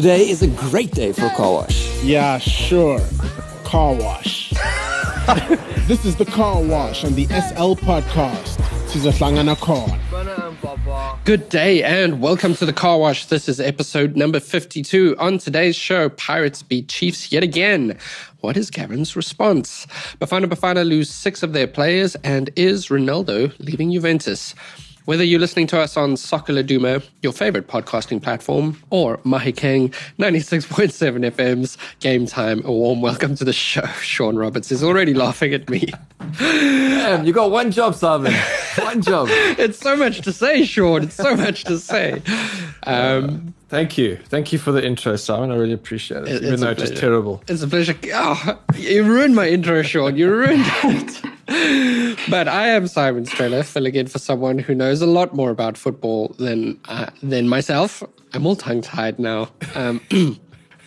Today 0.00 0.30
is 0.30 0.40
a 0.40 0.48
great 0.48 0.92
day 0.92 1.12
for 1.12 1.26
a 1.26 1.30
car 1.34 1.52
wash. 1.52 2.02
Yeah, 2.02 2.38
sure. 2.38 3.02
Car 3.64 3.92
wash. 3.92 4.48
this 5.88 6.06
is 6.06 6.16
the 6.16 6.24
car 6.24 6.62
wash 6.62 7.04
on 7.04 7.12
the 7.16 7.26
SL 7.26 7.74
podcast. 7.76 8.56
Sizohlangana 8.88 9.56
khona. 9.56 9.98
Good 11.26 11.50
day 11.50 11.82
and 11.82 12.22
welcome 12.22 12.54
to 12.54 12.64
the 12.64 12.72
Car 12.72 12.98
Wash. 12.98 13.26
This 13.26 13.46
is 13.46 13.60
episode 13.60 14.16
number 14.16 14.40
52. 14.40 15.16
On 15.18 15.36
today's 15.36 15.76
show, 15.76 16.08
Pirates 16.08 16.62
beat 16.62 16.88
Chiefs 16.88 17.30
yet 17.30 17.42
again. 17.42 17.98
What 18.40 18.56
is 18.56 18.70
Gavin's 18.70 19.14
response? 19.16 19.84
Bafana 20.18 20.46
Bafana 20.46 20.88
lose 20.88 21.10
six 21.10 21.42
of 21.42 21.52
their 21.52 21.66
players 21.66 22.14
and 22.24 22.48
is 22.56 22.86
Ronaldo 22.86 23.52
leaving 23.58 23.92
Juventus? 23.92 24.54
Whether 25.06 25.24
you're 25.24 25.40
listening 25.40 25.66
to 25.68 25.80
us 25.80 25.96
on 25.96 26.16
Soccer 26.16 26.52
Laduma, 26.52 27.02
your 27.22 27.32
favorite 27.32 27.66
podcasting 27.66 28.22
platform, 28.22 28.80
or 28.90 29.16
Mahikeng 29.18 29.92
96.7 30.18 31.30
FM's 31.32 31.78
Game 32.00 32.26
Time, 32.26 32.62
a 32.64 32.70
warm 32.70 33.00
welcome 33.00 33.34
to 33.36 33.44
the 33.44 33.52
show. 33.52 33.86
Sean 34.02 34.36
Roberts 34.36 34.70
is 34.70 34.84
already 34.84 35.14
laughing 35.14 35.52
at 35.54 35.68
me. 35.68 35.88
Damn, 36.38 37.24
you 37.24 37.32
got 37.32 37.50
one 37.50 37.72
job, 37.72 37.94
Simon. 37.96 38.32
one 38.78 39.02
job. 39.02 39.28
It's 39.58 39.78
so 39.78 39.96
much 39.96 40.20
to 40.22 40.32
say, 40.32 40.64
Sean. 40.64 41.04
It's 41.04 41.16
so 41.16 41.34
much 41.34 41.64
to 41.64 41.78
say. 41.78 42.22
Um, 42.84 43.54
Thank 43.68 43.96
you. 43.98 44.16
Thank 44.26 44.52
you 44.52 44.58
for 44.58 44.70
the 44.70 44.84
intro, 44.84 45.16
Simon. 45.16 45.50
I 45.50 45.56
really 45.56 45.72
appreciate 45.72 46.22
it, 46.22 46.28
It- 46.28 46.44
even 46.44 46.60
though 46.60 46.70
it's 46.70 46.82
just 46.82 46.96
terrible. 46.96 47.42
It's 47.48 47.62
a 47.62 47.68
pleasure. 47.68 47.96
Oh, 48.14 48.60
you 48.76 49.02
ruined 49.04 49.34
my 49.34 49.48
intro, 49.48 49.82
Sean. 49.82 50.16
You 50.16 50.30
ruined 50.30 50.64
it. 50.84 51.20
but 52.30 52.46
I 52.48 52.68
am 52.68 52.86
Simon 52.86 53.24
Streller, 53.24 53.64
filling 53.64 53.94
in 53.96 54.06
for 54.06 54.18
someone 54.18 54.58
who 54.58 54.74
knows 54.74 55.02
a 55.02 55.06
lot 55.06 55.34
more 55.34 55.50
about 55.50 55.76
football 55.76 56.28
than 56.38 56.78
uh, 56.88 57.06
than 57.22 57.48
myself. 57.48 58.02
I'm 58.32 58.46
all 58.46 58.54
tongue 58.56 58.82
tied 58.82 59.18
now. 59.18 59.48
Um, 59.74 60.00
do 60.10 60.36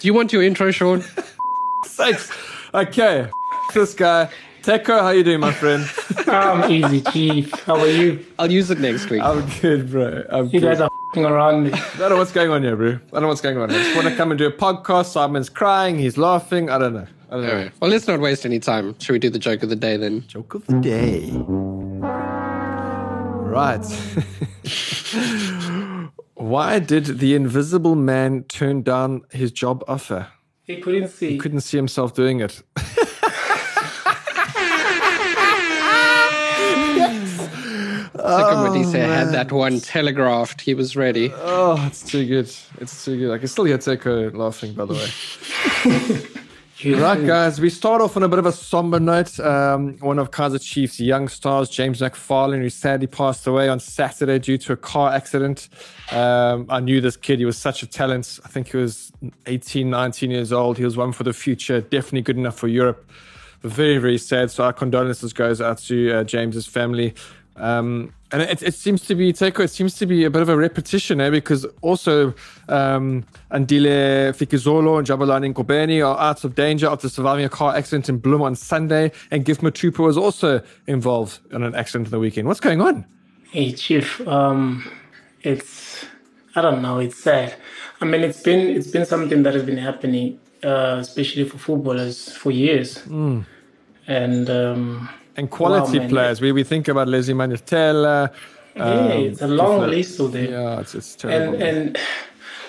you 0.01 0.13
want 0.13 0.31
your 0.31 0.41
intro, 0.41 0.71
Sean? 0.71 1.03
Sakes. 1.85 2.31
Okay. 2.73 3.29
This 3.73 3.93
guy. 3.93 4.29
Teko, 4.61 5.01
how 5.01 5.09
you 5.09 5.25
doing, 5.25 5.41
my 5.41 5.51
friend? 5.51 5.85
I'm 6.27 6.71
easy, 6.71 7.01
chief. 7.11 7.51
How 7.65 7.75
are 7.77 7.85
you? 7.87 8.25
I'll 8.39 8.49
use 8.49 8.71
it 8.71 8.79
next 8.79 9.09
week. 9.09 9.21
I'm 9.21 9.45
good, 9.59 9.91
bro. 9.91 10.23
I'm 10.29 10.45
You 10.45 10.61
good. 10.61 10.63
guys 10.63 10.79
are 10.79 10.89
fing 11.13 11.25
around 11.25 11.65
me. 11.65 11.73
I 11.73 11.97
don't 11.97 12.11
know 12.11 12.15
what's 12.17 12.31
going 12.31 12.49
on 12.49 12.63
here, 12.63 12.77
bro. 12.77 12.91
I 12.91 12.95
don't 13.11 13.23
know 13.23 13.27
what's 13.27 13.41
going 13.41 13.57
on. 13.57 13.69
I 13.69 13.73
just 13.73 13.93
want 13.93 14.07
to 14.07 14.15
come 14.15 14.31
and 14.31 14.37
do 14.37 14.47
a 14.47 14.51
podcast. 14.53 15.07
Simon's 15.07 15.49
crying. 15.49 15.99
He's 15.99 16.17
laughing. 16.17 16.69
I 16.69 16.77
don't 16.77 16.93
know. 16.93 17.07
I 17.33 17.35
don't 17.37 17.45
know. 17.47 17.69
Well, 17.79 17.89
let's 17.89 18.07
not 18.07 18.19
waste 18.19 18.45
any 18.45 18.59
time. 18.59 18.95
Should 18.99 19.13
we 19.13 19.17
do 19.17 19.31
the 19.31 19.39
joke 19.39 19.63
of 19.63 19.69
the 19.69 19.75
day 19.75 19.97
then? 19.97 20.23
Joke 20.27 20.53
of 20.53 20.67
the 20.67 20.79
day. 20.79 21.31
Right. 23.49 23.83
Why 26.35 26.77
did 26.77 27.17
the 27.17 27.33
invisible 27.33 27.95
man 27.95 28.43
turn 28.43 28.83
down 28.83 29.23
his 29.31 29.51
job 29.51 29.83
offer? 29.87 30.27
He 30.61 30.79
couldn't 30.79 31.07
see. 31.07 31.31
He 31.31 31.39
couldn't 31.39 31.61
see 31.61 31.75
himself 31.75 32.13
doing 32.13 32.39
it. 32.39 32.61
Second, 38.15 38.61
when 38.61 38.75
he 38.75 38.85
oh, 38.85 38.91
said 38.91 39.09
had 39.09 39.33
that 39.33 39.51
one 39.51 39.79
telegraphed, 39.79 40.61
he 40.61 40.75
was 40.75 40.95
ready. 40.95 41.31
Oh, 41.35 41.83
it's 41.87 42.03
too 42.03 42.27
good. 42.27 42.51
It's 42.79 43.03
too 43.03 43.17
good. 43.17 43.33
I 43.33 43.39
can 43.39 43.47
still 43.47 43.65
hear 43.65 43.79
Teko 43.79 44.35
laughing, 44.35 44.73
by 44.73 44.85
the 44.85 44.93
way. 44.93 46.39
Right, 46.85 47.25
guys, 47.25 47.61
we 47.61 47.69
start 47.69 48.01
off 48.01 48.17
on 48.17 48.23
a 48.23 48.27
bit 48.27 48.39
of 48.39 48.45
a 48.45 48.51
somber 48.51 48.99
note. 48.99 49.39
Um, 49.39 49.97
one 49.99 50.19
of 50.19 50.31
Kaizer 50.31 50.61
Chiefs' 50.61 50.99
young 50.99 51.29
stars, 51.29 51.69
James 51.69 52.01
McFarlane, 52.01 52.59
who 52.59 52.69
sadly 52.69 53.07
passed 53.07 53.47
away 53.47 53.69
on 53.69 53.79
Saturday 53.79 54.37
due 54.37 54.57
to 54.57 54.73
a 54.73 54.75
car 54.75 55.13
accident. 55.13 55.69
Um, 56.11 56.65
I 56.69 56.81
knew 56.81 56.99
this 56.99 57.15
kid. 57.15 57.39
He 57.39 57.45
was 57.45 57.57
such 57.57 57.83
a 57.83 57.87
talent. 57.87 58.37
I 58.43 58.49
think 58.49 58.71
he 58.71 58.77
was 58.77 59.13
18, 59.45 59.89
19 59.89 60.29
years 60.29 60.51
old. 60.51 60.77
He 60.77 60.83
was 60.83 60.97
one 60.97 61.13
for 61.13 61.23
the 61.23 61.31
future, 61.31 61.79
definitely 61.79 62.21
good 62.21 62.37
enough 62.37 62.57
for 62.57 62.67
Europe. 62.67 63.09
Very, 63.61 63.97
very 63.97 64.17
sad. 64.17 64.51
So 64.51 64.65
our 64.65 64.73
condolences 64.73 65.31
goes 65.31 65.61
out 65.61 65.77
to 65.83 66.11
uh, 66.11 66.23
James's 66.25 66.65
family. 66.65 67.13
Um, 67.55 68.13
and 68.33 68.41
it, 68.41 68.63
it 68.63 68.73
seems 68.73 69.01
to 69.03 69.13
be, 69.13 69.31
Teko, 69.31 69.63
it 69.63 69.69
seems 69.69 69.93
to 69.95 70.07
be 70.07 70.25
a 70.25 70.29
bit 70.31 70.41
of 70.41 70.49
a 70.49 70.57
repetition, 70.57 71.21
eh? 71.21 71.29
Because 71.29 71.67
also 71.81 72.33
um, 72.67 73.23
Andile 73.51 74.33
Fikizolo 74.33 74.97
and 74.97 75.05
Jabulani 75.07 75.53
Kobeni 75.53 76.05
are 76.05 76.19
out 76.19 76.43
of 76.43 76.55
danger 76.55 76.87
after 76.87 77.09
surviving 77.09 77.45
a 77.45 77.49
car 77.49 77.75
accident 77.75 78.09
in 78.09 78.19
Bloem 78.19 78.41
on 78.41 78.55
Sunday. 78.55 79.11
And 79.29 79.45
Gift 79.45 79.61
Motupa 79.61 79.99
was 79.99 80.17
also 80.17 80.63
involved 80.87 81.41
in 81.51 81.61
an 81.61 81.75
accident 81.75 82.07
on 82.07 82.11
the 82.11 82.19
weekend. 82.19 82.47
What's 82.47 82.59
going 82.59 82.81
on? 82.81 83.05
Hey, 83.51 83.71
chief. 83.71 84.27
Um, 84.27 84.83
it's 85.43 86.03
I 86.55 86.61
don't 86.61 86.81
know. 86.81 86.97
It's 86.97 87.21
sad. 87.21 87.53
I 88.01 88.05
mean, 88.05 88.21
it's 88.21 88.41
been 88.41 88.67
it's 88.75 88.87
been 88.87 89.05
something 89.05 89.43
that 89.43 89.53
has 89.53 89.63
been 89.63 89.77
happening, 89.77 90.39
uh, 90.63 90.97
especially 90.99 91.47
for 91.47 91.59
footballers 91.59 92.31
for 92.31 92.49
years. 92.49 93.05
And 94.07 94.49
um, 94.49 95.07
And 95.35 95.49
quality 95.49 95.99
Wow, 95.99 96.07
players. 96.09 96.41
We, 96.41 96.51
we 96.51 96.63
think 96.63 96.87
about 96.87 97.07
Lesley 97.07 97.33
Manyathela. 97.33 98.31
yeah, 98.75 99.13
it's 99.13 99.41
a 99.41 99.47
long 99.47 99.81
list 99.81 100.19
of 100.19 100.31
them. 100.31 100.51
Yeah, 100.51 100.79
it's, 100.79 100.95
it's 100.95 101.15
terrible. 101.15 101.55
and 101.55 101.63
and 101.63 101.97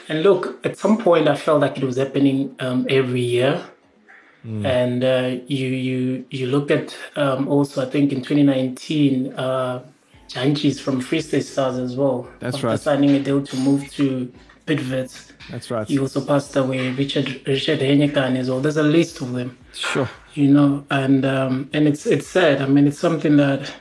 and 0.09 0.23
look 0.23 0.65
at 0.67 0.77
some 0.77 0.99
point 0.99 1.29
i 1.29 1.35
felt 1.35 1.61
like 1.63 1.79
it 1.79 1.85
was 1.85 1.97
happening 1.97 2.55
um, 2.61 2.87
every 2.91 3.23
year 3.23 3.65
and 4.45 5.03
uh, 5.03 5.37
you 5.47 5.69
you 5.69 6.27
you 6.31 6.47
look 6.47 6.71
at 6.71 6.95
um, 7.17 7.49
also 7.49 7.81
i 7.87 7.89
think 7.89 8.13
in 8.13 8.21
2019 8.21 9.33
uh 9.35 9.83
Janchis 10.29 10.81
from 10.81 11.01
Free 11.01 11.21
State 11.21 11.45
Stars 11.45 11.77
as 11.79 11.97
well. 11.97 12.27
That's 12.41 12.57
After 12.57 12.67
right. 12.69 12.81
signing 12.81 13.11
a 13.11 13.21
deal 13.21 13.45
to 13.45 13.57
move 13.57 13.91
to 13.93 14.33
Bidvest. 14.67 15.33
That's 15.51 15.71
right. 15.71 15.87
He 15.87 15.99
also 15.99 16.25
passed 16.25 16.57
away. 16.57 16.91
Richard 16.91 17.47
Richard 17.47 17.81
Henyekane 17.81 18.37
as 18.37 18.49
well. 18.49 18.61
There's 18.61 18.77
a 18.79 18.83
list 18.83 19.21
of 19.21 19.33
them 19.33 19.59
Sure. 19.75 20.09
you 20.35 20.49
know 20.49 20.85
and 20.91 21.25
um 21.25 21.69
and 21.73 21.87
it's 21.89 22.07
it's 22.07 22.27
sad 22.29 22.63
i 22.63 22.67
mean 22.67 22.87
it's 22.87 22.99
something 22.99 23.37
that 23.37 23.73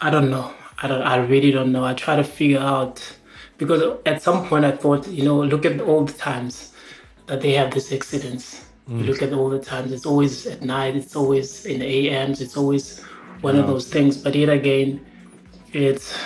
i 0.00 0.10
don't 0.10 0.30
know 0.30 0.52
i 0.82 0.88
don't 0.88 1.02
i 1.02 1.16
really 1.16 1.52
don't 1.52 1.70
know 1.70 1.84
i 1.84 1.94
try 1.94 2.16
to 2.16 2.24
figure 2.24 2.58
out 2.58 3.00
because 3.56 3.80
at 4.04 4.20
some 4.20 4.46
point 4.48 4.64
i 4.64 4.72
thought 4.72 5.06
you 5.06 5.24
know 5.24 5.40
look 5.42 5.64
at 5.64 5.80
all 5.80 6.04
the 6.04 6.12
times 6.12 6.72
that 7.26 7.40
they 7.40 7.52
have 7.52 7.72
these 7.72 7.92
accidents 7.92 8.64
you 8.88 9.04
look 9.04 9.22
at 9.22 9.32
all 9.32 9.48
the 9.48 9.58
times 9.60 9.92
it's 9.92 10.06
always 10.06 10.46
at 10.46 10.60
night 10.62 10.94
it's 10.96 11.14
always 11.16 11.64
in 11.66 11.78
the 11.80 12.10
ams 12.10 12.40
it's 12.40 12.56
always 12.56 13.00
one 13.42 13.54
of 13.56 13.66
those 13.68 13.86
things 13.88 14.16
but 14.16 14.34
yet 14.34 14.48
again 14.48 15.00
it's 15.72 16.16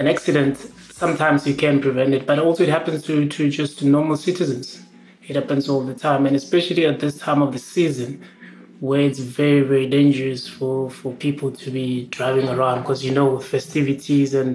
an 0.00 0.06
accident 0.08 0.56
sometimes 1.04 1.46
you 1.46 1.54
can 1.54 1.80
prevent 1.80 2.14
it 2.14 2.24
but 2.30 2.38
also 2.38 2.62
it 2.62 2.72
happens 2.78 3.02
to 3.08 3.28
to 3.36 3.42
just 3.60 3.82
normal 3.96 4.16
citizens. 4.28 4.66
It 5.28 5.36
happens 5.40 5.68
all 5.70 5.82
the 5.90 5.98
time 6.08 6.22
and 6.26 6.34
especially 6.42 6.84
at 6.92 6.96
this 7.04 7.18
time 7.26 7.40
of 7.46 7.50
the 7.56 7.62
season 7.74 8.10
where 8.80 9.02
it's 9.08 9.22
very 9.40 9.62
very 9.72 9.88
dangerous 9.98 10.42
for 10.56 10.76
for 10.98 11.10
people 11.26 11.50
to 11.62 11.68
be 11.78 11.88
driving 12.18 12.48
around 12.54 12.78
because 12.82 13.00
you 13.06 13.12
know 13.18 13.26
with 13.34 13.46
festivities 13.56 14.30
and 14.40 14.50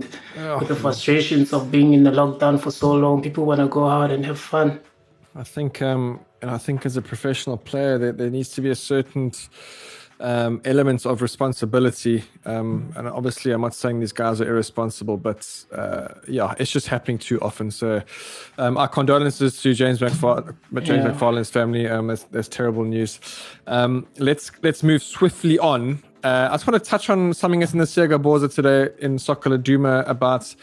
with 0.60 0.70
the 0.74 0.80
frustrations 0.84 1.48
of 1.58 1.62
being 1.76 1.90
in 1.98 2.04
the 2.08 2.14
lockdown 2.22 2.56
for 2.64 2.72
so 2.84 2.90
long 3.06 3.16
people 3.28 3.44
want 3.52 3.62
to 3.66 3.70
go 3.80 3.84
out 3.98 4.10
and 4.16 4.22
have 4.26 4.40
fun. 4.40 4.70
I 5.36 5.44
think, 5.56 5.82
um, 5.82 6.20
and 6.42 6.50
I 6.58 6.60
think 6.66 6.86
as 6.86 6.98
a 6.98 7.02
professional 7.02 7.58
player, 7.70 7.98
there, 7.98 8.12
there 8.12 8.32
needs 8.38 8.50
to 8.56 8.62
be 8.62 8.70
a 8.70 8.76
certain 8.76 9.32
um, 10.20 10.62
element 10.66 11.06
of 11.06 11.22
responsibility. 11.22 12.24
Um, 12.46 12.92
and 12.96 13.08
obviously, 13.08 13.52
I'm 13.52 13.62
not 13.62 13.74
saying 13.74 14.00
these 14.00 14.12
guys 14.12 14.42
are 14.42 14.48
irresponsible, 14.48 15.18
but 15.18 15.48
uh, 15.72 16.10
yeah, 16.28 16.54
it's 16.60 16.72
just 16.72 16.88
happening 16.88 17.18
too 17.18 17.40
often. 17.42 17.72
So, 17.72 18.02
um, 18.58 18.78
our 18.78 18.88
condolences 18.88 19.62
to 19.62 19.74
James 19.74 20.00
McFar- 20.00 20.56
James 20.84 21.06
Yeah. 21.06 21.12
McFarlane's 21.12 21.50
family. 21.50 21.88
Um, 21.88 22.08
that's, 22.08 22.24
that's 22.24 22.48
terrible 22.48 22.84
news. 22.84 23.20
Um, 23.68 24.08
let's 24.18 24.52
let's 24.62 24.84
move 24.84 25.02
swiftly 25.04 25.58
on. 25.60 26.04
Uh, 26.24 26.50
I 26.52 26.54
just 26.56 26.68
want 26.68 26.84
to 26.84 26.90
touch 26.90 27.10
on 27.10 27.34
something 27.34 27.62
that's 27.62 27.72
in 27.72 27.80
the 27.80 27.86
Siega 27.86 28.22
Borza 28.22 28.54
today 28.54 28.90
in 29.00 29.20
Soccer 29.20 29.58
Duma 29.58 30.04
about 30.06 30.54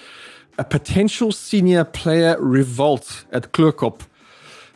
a 0.59 0.65
potential 0.65 1.33
senior 1.33 1.85
player 1.85 2.37
revolt 2.39 3.25
at 3.33 3.53
Chloorkop. 3.53 4.01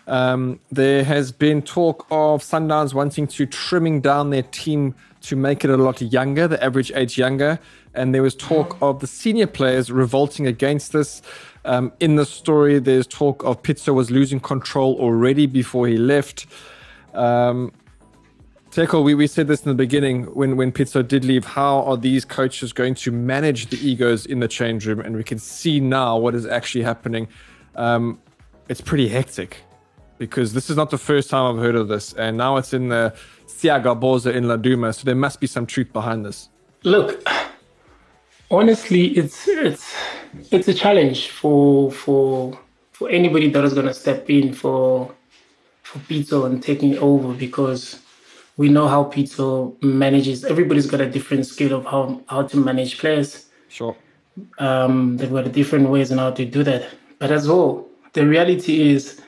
Um, 0.06 0.60
there 0.70 1.04
has 1.04 1.32
been 1.32 1.62
talk 1.62 2.06
of 2.10 2.42
Sundowns 2.42 2.94
wanting 2.94 3.26
to 3.28 3.46
trimming 3.46 4.00
down 4.00 4.30
their 4.30 4.42
team 4.42 4.94
to 5.22 5.36
make 5.36 5.64
it 5.64 5.70
a 5.70 5.76
lot 5.76 6.00
younger, 6.00 6.48
the 6.48 6.62
average 6.62 6.90
age 6.94 7.18
younger. 7.18 7.58
And 7.94 8.14
there 8.14 8.22
was 8.22 8.34
talk 8.34 8.76
of 8.80 9.00
the 9.00 9.06
senior 9.06 9.46
players 9.46 9.90
revolting 9.90 10.46
against 10.46 10.92
this. 10.92 11.22
Um, 11.64 11.92
in 12.00 12.16
the 12.16 12.24
story, 12.24 12.78
there's 12.78 13.06
talk 13.06 13.44
of 13.44 13.62
Pitso 13.62 13.94
was 13.94 14.10
losing 14.10 14.40
control 14.40 14.96
already 14.98 15.46
before 15.46 15.86
he 15.86 15.96
left. 15.96 16.46
Um, 17.12 17.72
Teko, 18.70 19.02
we, 19.02 19.14
we 19.14 19.26
said 19.26 19.48
this 19.48 19.62
in 19.64 19.68
the 19.68 19.74
beginning 19.74 20.24
when, 20.26 20.56
when 20.56 20.70
Pitso 20.70 21.06
did 21.06 21.24
leave. 21.24 21.44
How 21.44 21.82
are 21.82 21.96
these 21.96 22.24
coaches 22.24 22.72
going 22.72 22.94
to 22.96 23.10
manage 23.10 23.66
the 23.66 23.76
egos 23.84 24.24
in 24.24 24.38
the 24.38 24.48
change 24.48 24.86
room? 24.86 25.00
And 25.00 25.16
we 25.16 25.24
can 25.24 25.38
see 25.38 25.80
now 25.80 26.16
what 26.16 26.36
is 26.36 26.46
actually 26.46 26.84
happening. 26.84 27.26
Um, 27.74 28.20
it's 28.68 28.80
pretty 28.80 29.08
hectic 29.08 29.64
because 30.20 30.52
this 30.52 30.68
is 30.70 30.76
not 30.76 30.90
the 30.90 30.98
first 30.98 31.30
time 31.30 31.44
I've 31.50 31.62
heard 31.64 31.74
of 31.74 31.88
this. 31.88 32.12
And 32.12 32.36
now 32.36 32.58
it's 32.58 32.72
in 32.72 32.90
the 32.90 33.14
Siaga 33.48 33.98
Boza 33.98 34.32
in 34.32 34.46
La 34.46 34.56
Duma. 34.56 34.92
So 34.92 35.02
there 35.04 35.20
must 35.26 35.40
be 35.40 35.48
some 35.48 35.66
truth 35.66 35.92
behind 35.92 36.24
this. 36.24 36.48
look 36.84 37.10
honestly 38.50 39.04
it's 39.20 39.46
it's 39.48 39.94
it's 40.50 40.68
a 40.68 40.74
challenge 40.74 41.28
for 41.28 41.92
for 41.92 42.58
for 42.92 43.08
anybody 43.10 43.48
that 43.50 43.62
is 43.64 43.74
going 43.74 43.86
to 43.86 43.94
step 43.94 44.28
in 44.30 44.52
for 44.52 45.14
for 45.82 45.98
Pitso 46.08 46.46
and 46.46 46.62
taking 46.62 46.96
over 46.98 47.32
because 47.34 47.82
we 48.56 48.68
know 48.68 48.86
how 48.88 49.04
Pitso 49.04 49.48
manages. 49.82 50.44
Everybody's 50.44 50.86
got 50.86 51.00
a 51.00 51.10
different 51.16 51.46
skill 51.46 51.72
of 51.78 51.84
how 51.86 52.22
how 52.28 52.42
to 52.50 52.56
manage 52.56 52.98
players. 52.98 53.46
Sure. 53.68 53.96
Um, 54.58 55.16
they've 55.16 55.32
got 55.32 55.50
different 55.52 55.88
ways 55.88 56.12
on 56.12 56.18
how 56.18 56.30
to 56.30 56.44
do 56.44 56.62
that. 56.64 56.82
But 57.18 57.30
as 57.30 57.48
well, 57.48 57.86
the 58.12 58.26
reality 58.26 58.90
is, 58.94 59.20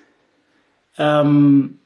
um, 0.99 1.79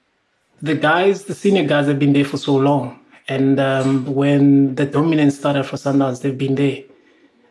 the 0.63 0.75
guys, 0.75 1.25
the 1.25 1.35
senior 1.35 1.65
guys, 1.65 1.87
have 1.87 1.99
been 1.99 2.13
there 2.13 2.25
for 2.25 2.39
so 2.39 2.57
long, 2.57 3.01
and 3.29 3.61
um, 3.61 4.07
when 4.07 4.75
the 4.75 4.87
dominance 4.87 5.39
started 5.39 5.65
for 5.65 5.77
Sundowns, 5.77 6.23
they've 6.23 6.37
been 6.37 6.55
there. 6.55 6.83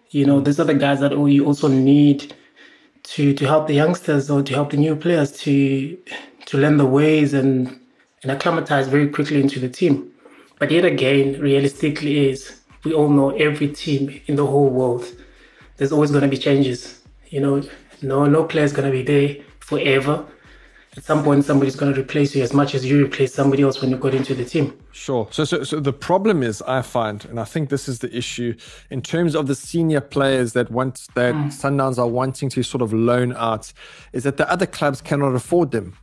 You 0.10 0.26
know, 0.26 0.40
these 0.40 0.60
are 0.60 0.66
the 0.66 0.74
guys 0.74 1.00
that 1.02 1.14
oh, 1.14 1.26
you 1.26 1.46
also 1.46 1.68
need 1.68 2.34
to 3.04 3.34
to 3.34 3.46
help 3.46 3.68
the 3.68 3.74
youngsters 3.74 4.30
or 4.30 4.42
to 4.42 4.54
help 4.54 4.72
the 4.72 4.78
new 4.78 4.96
players 4.96 5.32
to 5.42 5.98
to 6.46 6.58
learn 6.58 6.78
the 6.78 6.86
ways 6.86 7.34
and 7.34 7.80
and 8.24 8.32
acclimatize 8.32 8.88
very 8.88 9.10
quickly 9.10 9.42
into 9.42 9.60
the 9.60 9.70
team. 9.70 10.12
But 10.58 10.72
yet 10.72 10.86
again, 10.86 11.40
realistically, 11.40 12.30
is 12.30 12.62
we 12.84 12.94
all 12.94 13.10
know 13.10 13.32
every 13.32 13.68
team 13.70 14.22
in 14.28 14.36
the 14.36 14.46
whole 14.46 14.70
world. 14.70 15.06
There's 15.78 15.92
always 15.92 16.12
going 16.12 16.24
to 16.24 16.30
be 16.30 16.38
changes. 16.38 17.02
You 17.30 17.42
know, 17.42 17.64
no 18.02 18.26
no 18.26 18.46
player 18.46 18.64
is 18.64 18.74
going 18.74 18.90
to 18.90 18.92
be 18.92 19.04
there 19.04 19.44
forever. 19.60 20.26
At 20.98 21.04
some 21.04 21.24
point, 21.24 21.44
somebody's 21.44 21.76
going 21.76 21.94
to 21.94 22.00
replace 22.00 22.34
you 22.36 22.42
as 22.42 22.54
much 22.54 22.74
as 22.74 22.86
you 22.86 23.04
replace 23.04 23.34
somebody 23.34 23.64
else 23.64 23.82
when 23.82 23.90
you 23.90 23.98
got 23.98 24.14
into 24.14 24.34
the 24.34 24.46
team. 24.46 24.78
Sure. 24.94 25.28
So, 25.30 25.44
so, 25.44 25.64
so 25.64 25.82
the 25.82 25.92
problem 25.92 26.42
is, 26.42 26.62
I 26.62 26.82
find, 26.82 27.26
and 27.26 27.38
I 27.38 27.44
think 27.44 27.70
this 27.70 27.90
is 27.90 28.00
the 28.00 28.16
issue 28.16 28.56
in 28.90 29.02
terms 29.02 29.36
of 29.36 29.48
the 29.48 29.56
senior 29.56 30.00
players 30.00 30.54
that 30.54 30.72
want 30.72 31.08
that 31.16 31.36
mm. 31.36 31.48
Sundowns 31.48 31.98
are 31.98 32.08
wanting 32.08 32.50
to 32.50 32.64
sort 32.64 32.82
of 32.82 32.94
loan 32.94 33.34
out, 33.34 33.74
is 34.14 34.24
that 34.24 34.38
the 34.38 34.50
other 34.50 34.66
clubs 34.66 35.02
cannot 35.02 35.36
afford 35.36 35.72
them. 35.72 35.98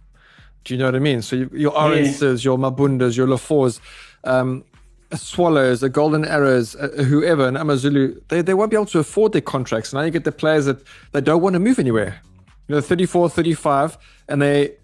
Do 0.65 0.75
you 0.75 0.79
know 0.79 0.87
what 0.87 0.94
I 0.94 1.00
mean? 1.00 1.23
So 1.23 1.37
you, 1.37 1.50
your 1.55 1.77
Orances, 1.77 2.44
yeah. 2.44 2.50
your 2.50 2.59
Mabundas, 2.59 3.17
your 3.17 3.27
Lafors, 3.27 3.81
um, 4.25 4.62
Swallows, 5.15 5.81
the 5.81 5.89
Golden 5.89 6.25
Arrows, 6.25 6.77
uh, 6.77 6.89
whoever, 6.89 7.47
and 7.47 7.56
Amazulu, 7.56 8.21
they, 8.29 8.43
they 8.43 8.55
won't 8.55 8.71
be 8.71 8.77
able 8.77 8.87
to 8.87 8.99
afford 8.99 9.33
their 9.33 9.41
contracts. 9.41 9.93
Now 9.93 10.03
you 10.03 10.11
get 10.11 10.25
the 10.25 10.33
players 10.33 10.67
that 10.67 10.83
they 11.12 11.21
don't 11.21 11.43
want 11.43 11.55
to 11.55 11.61
move 11.61 11.79
anywhere. 11.79 12.21
You 12.69 12.77
know, 12.77 12.81
34, 12.81 13.31
35, 13.31 13.99
and 14.29 14.41
they 14.41 14.77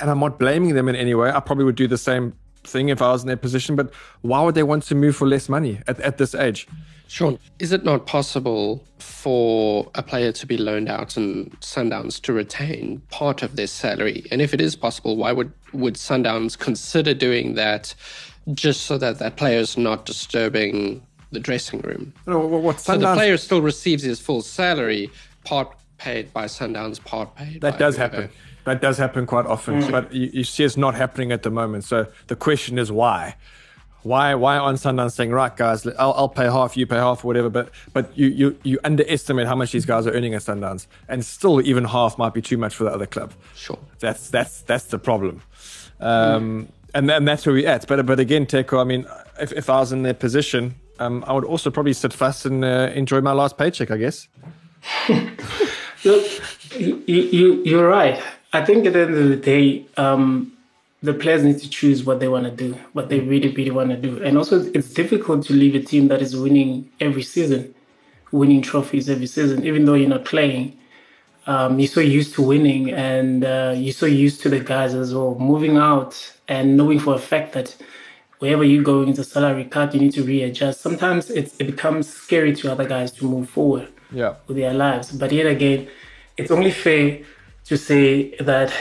and 0.00 0.10
I'm 0.10 0.20
not 0.20 0.38
blaming 0.38 0.74
them 0.74 0.88
in 0.88 0.96
any 0.96 1.14
way. 1.14 1.30
I 1.30 1.40
probably 1.40 1.64
would 1.64 1.76
do 1.76 1.86
the 1.86 1.98
same 1.98 2.34
thing 2.64 2.88
if 2.88 3.02
I 3.02 3.12
was 3.12 3.22
in 3.22 3.28
their 3.28 3.36
position, 3.36 3.76
but 3.76 3.92
why 4.22 4.42
would 4.42 4.54
they 4.54 4.62
want 4.62 4.84
to 4.84 4.94
move 4.94 5.16
for 5.16 5.26
less 5.26 5.48
money 5.48 5.80
at, 5.86 6.00
at 6.00 6.18
this 6.18 6.34
age? 6.34 6.66
Sean, 7.08 7.38
is 7.58 7.70
it 7.70 7.84
not 7.84 8.06
possible 8.06 8.82
for 8.98 9.90
a 9.94 10.02
player 10.02 10.32
to 10.32 10.46
be 10.46 10.56
loaned 10.56 10.88
out 10.88 11.16
and 11.16 11.50
Sundowns 11.60 12.20
to 12.22 12.32
retain 12.32 13.00
part 13.10 13.42
of 13.42 13.56
their 13.56 13.66
salary? 13.66 14.24
And 14.30 14.40
if 14.40 14.54
it 14.54 14.60
is 14.60 14.74
possible, 14.74 15.16
why 15.16 15.32
would, 15.32 15.52
would 15.72 15.94
Sundowns 15.94 16.58
consider 16.58 17.14
doing 17.14 17.54
that 17.54 17.94
just 18.52 18.82
so 18.82 18.98
that 18.98 19.18
that 19.18 19.36
player 19.36 19.58
is 19.58 19.76
not 19.76 20.06
disturbing 20.06 21.06
the 21.30 21.40
dressing 21.40 21.80
room? 21.82 22.12
No, 22.26 22.38
what 22.40 22.76
Sundowns... 22.76 22.84
So 22.84 22.98
the 22.98 23.14
player 23.14 23.36
still 23.36 23.62
receives 23.62 24.02
his 24.02 24.18
full 24.18 24.40
salary, 24.40 25.10
part 25.44 25.76
paid 25.98 26.32
by 26.32 26.46
Sundowns, 26.46 27.02
part 27.04 27.34
paid 27.36 27.60
that 27.60 27.78
does 27.78 27.96
happen. 27.96 28.30
That 28.64 28.80
does 28.80 28.96
happen 28.98 29.26
quite 29.26 29.46
often, 29.46 29.82
mm. 29.82 29.90
but 29.90 30.12
you, 30.12 30.30
you, 30.32 30.44
see 30.44 30.64
it's 30.64 30.76
not 30.76 30.94
happening 30.94 31.32
at 31.32 31.42
the 31.42 31.50
moment. 31.50 31.84
So 31.84 32.06
the 32.28 32.36
question 32.36 32.78
is 32.78 32.90
why? 32.90 33.36
Why 34.04 34.34
why 34.34 34.58
on 34.58 34.74
Sundowns 34.74 35.12
saying 35.12 35.30
right 35.30 35.56
guys 35.56 35.86
I'll, 35.86 36.12
I'll 36.12 36.28
pay 36.28 36.44
half 36.44 36.76
you 36.76 36.86
pay 36.86 36.96
half 36.96 37.24
whatever 37.24 37.48
but 37.48 37.70
but 37.94 38.16
you, 38.16 38.26
you 38.26 38.58
you 38.62 38.78
underestimate 38.84 39.46
how 39.46 39.56
much 39.56 39.72
these 39.72 39.86
guys 39.86 40.06
are 40.06 40.12
earning 40.12 40.34
at 40.34 40.42
Sundowns 40.42 40.86
and 41.08 41.24
still 41.24 41.62
even 41.62 41.84
half 41.84 42.18
might 42.18 42.34
be 42.34 42.42
too 42.42 42.58
much 42.58 42.74
for 42.74 42.84
the 42.84 42.90
other 42.90 43.06
club. 43.06 43.32
Sure, 43.54 43.78
that's 44.00 44.28
that's 44.28 44.60
that's 44.62 44.84
the 44.86 44.98
problem, 44.98 45.40
um, 46.00 46.66
mm. 46.66 46.68
and 46.94 47.10
and 47.10 47.26
that's 47.26 47.46
where 47.46 47.54
we're 47.54 47.68
at. 47.68 47.86
But 47.86 48.04
but 48.04 48.20
again, 48.20 48.44
Teko, 48.44 48.78
I 48.78 48.84
mean, 48.84 49.06
if, 49.40 49.52
if 49.52 49.70
I 49.70 49.80
was 49.80 49.90
in 49.90 50.02
their 50.02 50.12
position, 50.12 50.74
um, 50.98 51.24
I 51.26 51.32
would 51.32 51.44
also 51.44 51.70
probably 51.70 51.94
sit 51.94 52.12
fast 52.12 52.44
and 52.44 52.64
uh, 52.64 52.90
enjoy 52.94 53.20
my 53.22 53.32
last 53.32 53.56
paycheck, 53.56 53.90
I 53.90 53.96
guess. 53.96 54.28
Look, 56.04 56.26
you, 56.78 57.02
you, 57.06 57.62
you're 57.64 57.88
right. 57.88 58.22
I 58.54 58.64
think 58.64 58.86
at 58.86 58.92
the 58.92 59.00
end 59.00 59.14
of 59.14 59.28
the 59.28 59.36
day, 59.36 59.84
um, 59.96 60.52
the 61.02 61.12
players 61.12 61.42
need 61.42 61.58
to 61.58 61.68
choose 61.68 62.04
what 62.04 62.20
they 62.20 62.28
want 62.28 62.44
to 62.44 62.52
do, 62.52 62.78
what 62.92 63.08
they 63.08 63.18
really, 63.18 63.48
really 63.48 63.72
want 63.72 63.90
to 63.90 63.96
do. 63.96 64.22
And 64.22 64.38
also, 64.38 64.62
it's 64.72 64.94
difficult 64.94 65.44
to 65.46 65.52
leave 65.52 65.74
a 65.74 65.80
team 65.80 66.06
that 66.08 66.22
is 66.22 66.36
winning 66.36 66.88
every 67.00 67.24
season, 67.24 67.74
winning 68.30 68.62
trophies 68.62 69.10
every 69.10 69.26
season, 69.26 69.66
even 69.66 69.84
though 69.84 69.94
you're 69.94 70.08
not 70.08 70.24
playing. 70.24 70.78
Um, 71.48 71.80
you're 71.80 71.88
so 71.88 72.00
used 72.00 72.32
to 72.36 72.42
winning 72.42 72.90
and 72.92 73.44
uh, 73.44 73.74
you're 73.76 73.92
so 73.92 74.06
used 74.06 74.40
to 74.42 74.48
the 74.48 74.60
guys 74.60 74.94
as 74.94 75.12
well. 75.12 75.34
Moving 75.34 75.76
out 75.76 76.14
and 76.46 76.76
knowing 76.76 77.00
for 77.00 77.16
a 77.16 77.18
fact 77.18 77.54
that 77.54 77.76
wherever 78.38 78.62
you 78.62 78.84
go 78.84 79.02
into 79.02 79.24
salary 79.24 79.64
cut, 79.64 79.94
you 79.94 80.00
need 80.00 80.12
to 80.12 80.22
readjust. 80.22 80.80
Sometimes 80.80 81.28
it 81.28 81.58
becomes 81.58 82.08
scary 82.08 82.54
to 82.54 82.70
other 82.70 82.86
guys 82.86 83.10
to 83.12 83.28
move 83.28 83.50
forward 83.50 83.88
yeah. 84.12 84.36
with 84.46 84.56
their 84.56 84.72
lives. 84.72 85.10
But 85.10 85.32
yet 85.32 85.46
again, 85.46 85.88
it's 86.36 86.52
only 86.52 86.70
fair 86.70 87.18
to 87.64 87.76
say 87.76 88.36
that 88.36 88.72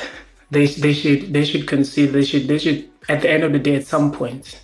they 0.51 0.65
they 0.65 0.93
should 0.93 1.33
they 1.33 1.45
should 1.45 1.67
consider 1.67 2.11
they 2.11 2.25
should 2.25 2.47
they 2.47 2.57
should 2.57 2.89
at 3.09 3.21
the 3.21 3.29
end 3.29 3.43
of 3.43 3.51
the 3.53 3.59
day 3.59 3.75
at 3.75 3.85
some 3.85 4.11
point 4.11 4.63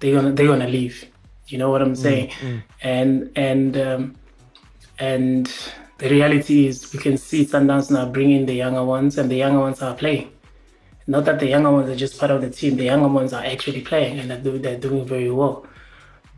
they're 0.00 0.14
gonna 0.14 0.32
they're 0.32 0.46
gonna 0.46 0.68
leave. 0.68 1.06
You 1.48 1.58
know 1.58 1.70
what 1.70 1.80
I'm 1.80 1.94
saying? 1.94 2.28
Mm, 2.28 2.48
mm. 2.48 2.62
And 2.82 3.30
and 3.36 3.76
um, 3.76 4.16
and 4.98 5.46
the 5.98 6.08
reality 6.10 6.66
is 6.66 6.92
we 6.92 6.98
can 6.98 7.16
see 7.16 7.46
Sundowns 7.46 7.90
now 7.90 8.08
bringing 8.08 8.46
the 8.46 8.54
younger 8.54 8.84
ones, 8.84 9.16
and 9.18 9.30
the 9.30 9.36
younger 9.36 9.60
ones 9.60 9.80
are 9.80 9.94
playing. 9.94 10.32
Not 11.06 11.24
that 11.26 11.38
the 11.38 11.46
younger 11.46 11.70
ones 11.70 11.88
are 11.88 11.96
just 11.96 12.18
part 12.18 12.32
of 12.32 12.40
the 12.40 12.50
team; 12.50 12.76
the 12.76 12.84
younger 12.84 13.08
ones 13.08 13.32
are 13.32 13.44
actually 13.44 13.82
playing, 13.82 14.18
and 14.18 14.30
they're, 14.30 14.58
they're 14.58 14.78
doing 14.78 15.06
very 15.06 15.30
well. 15.30 15.66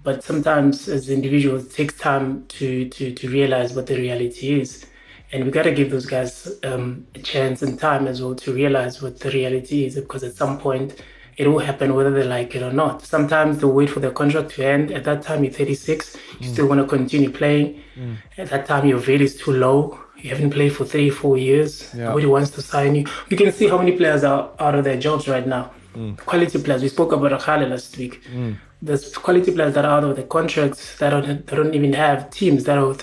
But 0.04 0.22
sometimes, 0.22 0.88
as 0.88 1.08
individuals, 1.08 1.66
it 1.66 1.72
takes 1.72 1.94
time 1.98 2.46
to 2.48 2.88
to 2.90 3.12
to 3.14 3.28
realize 3.28 3.74
what 3.74 3.86
the 3.86 3.96
reality 3.96 4.60
is 4.60 4.86
and 5.32 5.44
we 5.44 5.50
got 5.50 5.64
to 5.64 5.72
give 5.72 5.90
those 5.90 6.06
guys 6.06 6.58
um, 6.64 7.06
a 7.14 7.18
chance 7.18 7.62
and 7.62 7.78
time 7.78 8.06
as 8.06 8.22
well 8.22 8.34
to 8.34 8.52
realize 8.52 9.02
what 9.02 9.20
the 9.20 9.30
reality 9.30 9.84
is 9.84 9.96
because 9.96 10.24
at 10.24 10.34
some 10.34 10.58
point 10.58 11.02
it 11.38 11.46
will 11.46 11.60
happen 11.60 11.94
whether 11.94 12.10
they 12.10 12.24
like 12.24 12.56
it 12.56 12.62
or 12.62 12.72
not. 12.72 13.02
Sometimes 13.02 13.58
they 13.58 13.66
wait 13.66 13.90
for 13.90 14.00
their 14.00 14.10
contract 14.10 14.50
to 14.50 14.66
end. 14.66 14.90
At 14.90 15.04
that 15.04 15.22
time, 15.22 15.44
you're 15.44 15.52
36, 15.52 16.16
you 16.40 16.48
mm. 16.48 16.52
still 16.52 16.66
want 16.66 16.80
to 16.80 16.86
continue 16.86 17.30
playing. 17.30 17.80
Mm. 17.96 18.16
At 18.38 18.50
that 18.50 18.66
time, 18.66 18.88
your 18.88 18.98
value 18.98 19.24
is 19.24 19.36
too 19.36 19.52
low. 19.52 20.00
You 20.16 20.30
haven't 20.30 20.50
played 20.50 20.74
for 20.74 20.84
three, 20.84 21.10
four 21.10 21.38
years. 21.38 21.94
Yeah. 21.94 22.06
Nobody 22.06 22.26
wants 22.26 22.50
to 22.50 22.62
sign 22.62 22.96
you. 22.96 23.06
You 23.28 23.36
can 23.36 23.52
see 23.52 23.68
how 23.68 23.78
many 23.78 23.92
players 23.92 24.24
are 24.24 24.50
out 24.58 24.74
of 24.74 24.82
their 24.82 24.98
jobs 24.98 25.28
right 25.28 25.46
now. 25.46 25.70
Mm. 25.94 26.16
Quality 26.16 26.60
players. 26.60 26.82
We 26.82 26.88
spoke 26.88 27.12
about 27.12 27.40
Akhale 27.40 27.70
last 27.70 27.96
week. 27.96 28.20
Mm. 28.34 28.56
There's 28.82 29.16
quality 29.16 29.52
players 29.52 29.74
that 29.74 29.84
are 29.84 29.98
out 29.98 30.04
of 30.04 30.16
the 30.16 30.24
contracts 30.24 30.98
that 30.98 31.10
don't, 31.10 31.46
that 31.46 31.54
don't 31.54 31.74
even 31.74 31.92
have 31.92 32.30
teams 32.30 32.64
that 32.64 32.78
are 32.78 32.96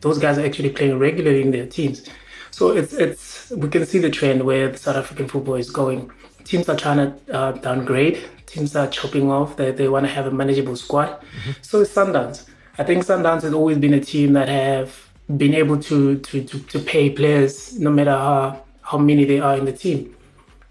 those 0.00 0.18
guys 0.18 0.38
are 0.38 0.44
actually 0.44 0.70
playing 0.70 0.98
regularly 0.98 1.42
in 1.42 1.50
their 1.50 1.66
teams. 1.66 2.08
So 2.50 2.70
it's 2.70 2.92
it's 2.92 3.50
we 3.50 3.68
can 3.68 3.86
see 3.86 3.98
the 3.98 4.10
trend 4.10 4.44
where 4.44 4.68
the 4.70 4.78
South 4.78 4.96
African 4.96 5.28
football 5.28 5.54
is 5.54 5.70
going. 5.70 6.10
Teams 6.44 6.68
are 6.68 6.76
trying 6.76 6.98
to 6.98 7.34
uh, 7.34 7.52
downgrade. 7.52 8.18
Teams 8.46 8.74
are 8.74 8.88
chopping 8.88 9.30
off. 9.30 9.56
They 9.56 9.70
they 9.70 9.88
want 9.88 10.06
to 10.06 10.12
have 10.12 10.26
a 10.26 10.30
manageable 10.30 10.76
squad. 10.76 11.08
Mm-hmm. 11.08 11.50
So 11.62 11.80
it's 11.80 11.94
Sundowns. 11.94 12.46
I 12.78 12.84
think 12.84 13.04
Sundowns 13.04 13.42
has 13.42 13.52
always 13.52 13.78
been 13.78 13.94
a 13.94 14.00
team 14.00 14.32
that 14.32 14.48
have 14.48 15.08
been 15.36 15.54
able 15.54 15.78
to 15.84 16.18
to 16.18 16.44
to, 16.44 16.58
to 16.58 16.78
pay 16.78 17.10
players 17.10 17.78
no 17.78 17.90
matter 17.90 18.10
how 18.10 18.64
how 18.82 18.98
many 18.98 19.24
they 19.24 19.38
are 19.38 19.56
in 19.56 19.64
the 19.64 19.72
team. 19.72 20.16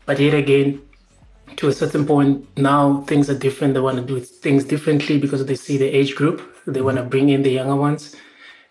But 0.05 0.19
yet 0.19 0.33
again, 0.33 0.81
to 1.55 1.67
a 1.67 1.71
certain 1.71 2.05
point 2.05 2.45
now 2.57 3.01
things 3.07 3.29
are 3.29 3.37
different. 3.37 3.73
They 3.73 3.79
want 3.79 3.97
to 3.97 4.03
do 4.03 4.19
things 4.19 4.65
differently 4.65 5.17
because 5.17 5.45
they 5.45 5.55
see 5.55 5.77
the 5.77 5.87
age 5.87 6.15
group. 6.15 6.41
They 6.67 6.81
want 6.81 6.97
to 6.97 7.03
bring 7.03 7.29
in 7.29 7.43
the 7.43 7.51
younger 7.51 7.75
ones 7.75 8.15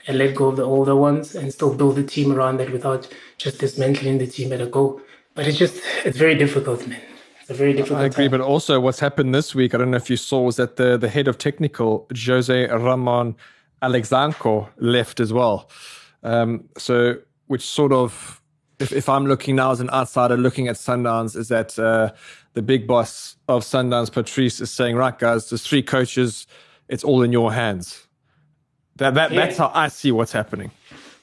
and 0.08 0.16
let 0.16 0.34
go 0.34 0.48
of 0.48 0.56
the 0.56 0.64
older 0.64 0.96
ones 0.96 1.34
and 1.34 1.52
still 1.52 1.74
build 1.74 1.96
the 1.96 2.02
team 2.02 2.32
around 2.32 2.56
that 2.58 2.72
without 2.72 3.06
just 3.36 3.58
dismantling 3.58 4.16
the 4.16 4.26
team 4.26 4.52
at 4.54 4.60
a 4.60 4.66
go. 4.66 5.00
But 5.34 5.46
it's 5.46 5.58
just, 5.58 5.80
it's 6.04 6.16
very 6.16 6.34
difficult, 6.34 6.84
man. 6.88 7.00
It's 7.42 7.50
a 7.50 7.54
very 7.54 7.74
difficult 7.74 8.00
I 8.00 8.04
agree, 8.06 8.24
time. 8.24 8.30
but 8.30 8.40
also 8.40 8.80
what's 8.80 9.00
happened 9.00 9.34
this 9.34 9.54
week, 9.54 9.74
I 9.74 9.78
don't 9.78 9.90
know 9.90 9.98
if 9.98 10.08
you 10.08 10.16
saw, 10.16 10.40
was 10.40 10.56
that 10.56 10.76
the, 10.76 10.96
the 10.96 11.10
head 11.10 11.28
of 11.28 11.36
technical, 11.36 12.08
Jose 12.16 12.66
Ramon 12.68 13.36
Alexanko, 13.82 14.70
left 14.78 15.20
as 15.20 15.30
well. 15.30 15.70
Um, 16.22 16.64
so, 16.78 17.18
which 17.46 17.62
sort 17.62 17.92
of, 17.92 18.42
if, 18.80 18.92
if 18.92 19.08
I'm 19.10 19.26
looking 19.26 19.56
now 19.56 19.70
as 19.72 19.80
an 19.80 19.90
outsider 19.90 20.38
looking 20.38 20.68
at 20.68 20.76
Sundowns, 20.76 21.36
is 21.36 21.48
that 21.48 21.78
uh, 21.78 22.12
the 22.54 22.62
big 22.62 22.86
boss 22.86 23.36
of 23.46 23.62
Sundowns, 23.62 24.10
Patrice, 24.10 24.60
is 24.60 24.70
saying, 24.70 24.96
right, 24.96 25.16
guys, 25.18 25.50
there's 25.50 25.66
three 25.66 25.82
coaches, 25.82 26.46
it's 26.88 27.04
all 27.04 27.22
in 27.22 27.30
your 27.30 27.52
hands 27.52 28.07
that, 28.98 29.14
that 29.14 29.32
yeah. 29.32 29.40
that's 29.40 29.58
how 29.58 29.70
I 29.74 29.88
see 29.88 30.12
what's 30.12 30.32
happening. 30.32 30.70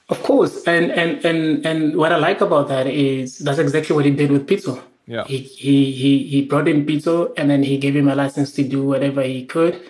Of 0.10 0.22
course, 0.24 0.64
and 0.66 0.92
and 0.92 1.24
and 1.26 1.66
and 1.66 1.96
what 1.96 2.12
I 2.12 2.18
like 2.18 2.42
about 2.42 2.68
that 2.68 2.88
is 2.88 3.40
that's 3.40 3.60
exactly 3.60 3.96
what 3.96 4.06
he 4.06 4.12
did 4.12 4.32
with 4.32 4.48
Pitso. 4.48 4.82
Yeah, 5.08 5.24
he 5.26 5.38
he 5.38 5.92
he 5.92 6.28
he 6.28 6.46
brought 6.46 6.68
in 6.68 6.86
Pitso, 6.86 7.34
and 7.38 7.50
then 7.50 7.64
he 7.64 7.78
gave 7.78 7.96
him 7.96 8.08
a 8.08 8.16
license 8.16 8.52
to 8.54 8.64
do 8.64 8.84
whatever 8.84 9.22
he 9.24 9.46
could 9.46 9.82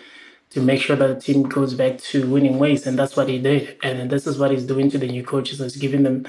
to 0.51 0.61
make 0.61 0.81
sure 0.81 0.95
that 0.95 1.07
the 1.07 1.19
team 1.19 1.43
goes 1.43 1.73
back 1.73 1.97
to 1.99 2.27
winning 2.29 2.59
ways, 2.59 2.87
and 2.87 2.97
that's 2.97 3.17
what 3.17 3.27
he 3.27 3.39
did. 3.39 3.77
And 3.83 4.09
this 4.09 4.27
is 4.27 4.37
what 4.37 4.51
he's 4.51 4.65
doing 4.65 4.89
to 4.91 4.97
the 4.97 5.07
new 5.07 5.23
coaches: 5.23 5.59
is 5.59 5.75
giving 5.75 6.03
them 6.03 6.25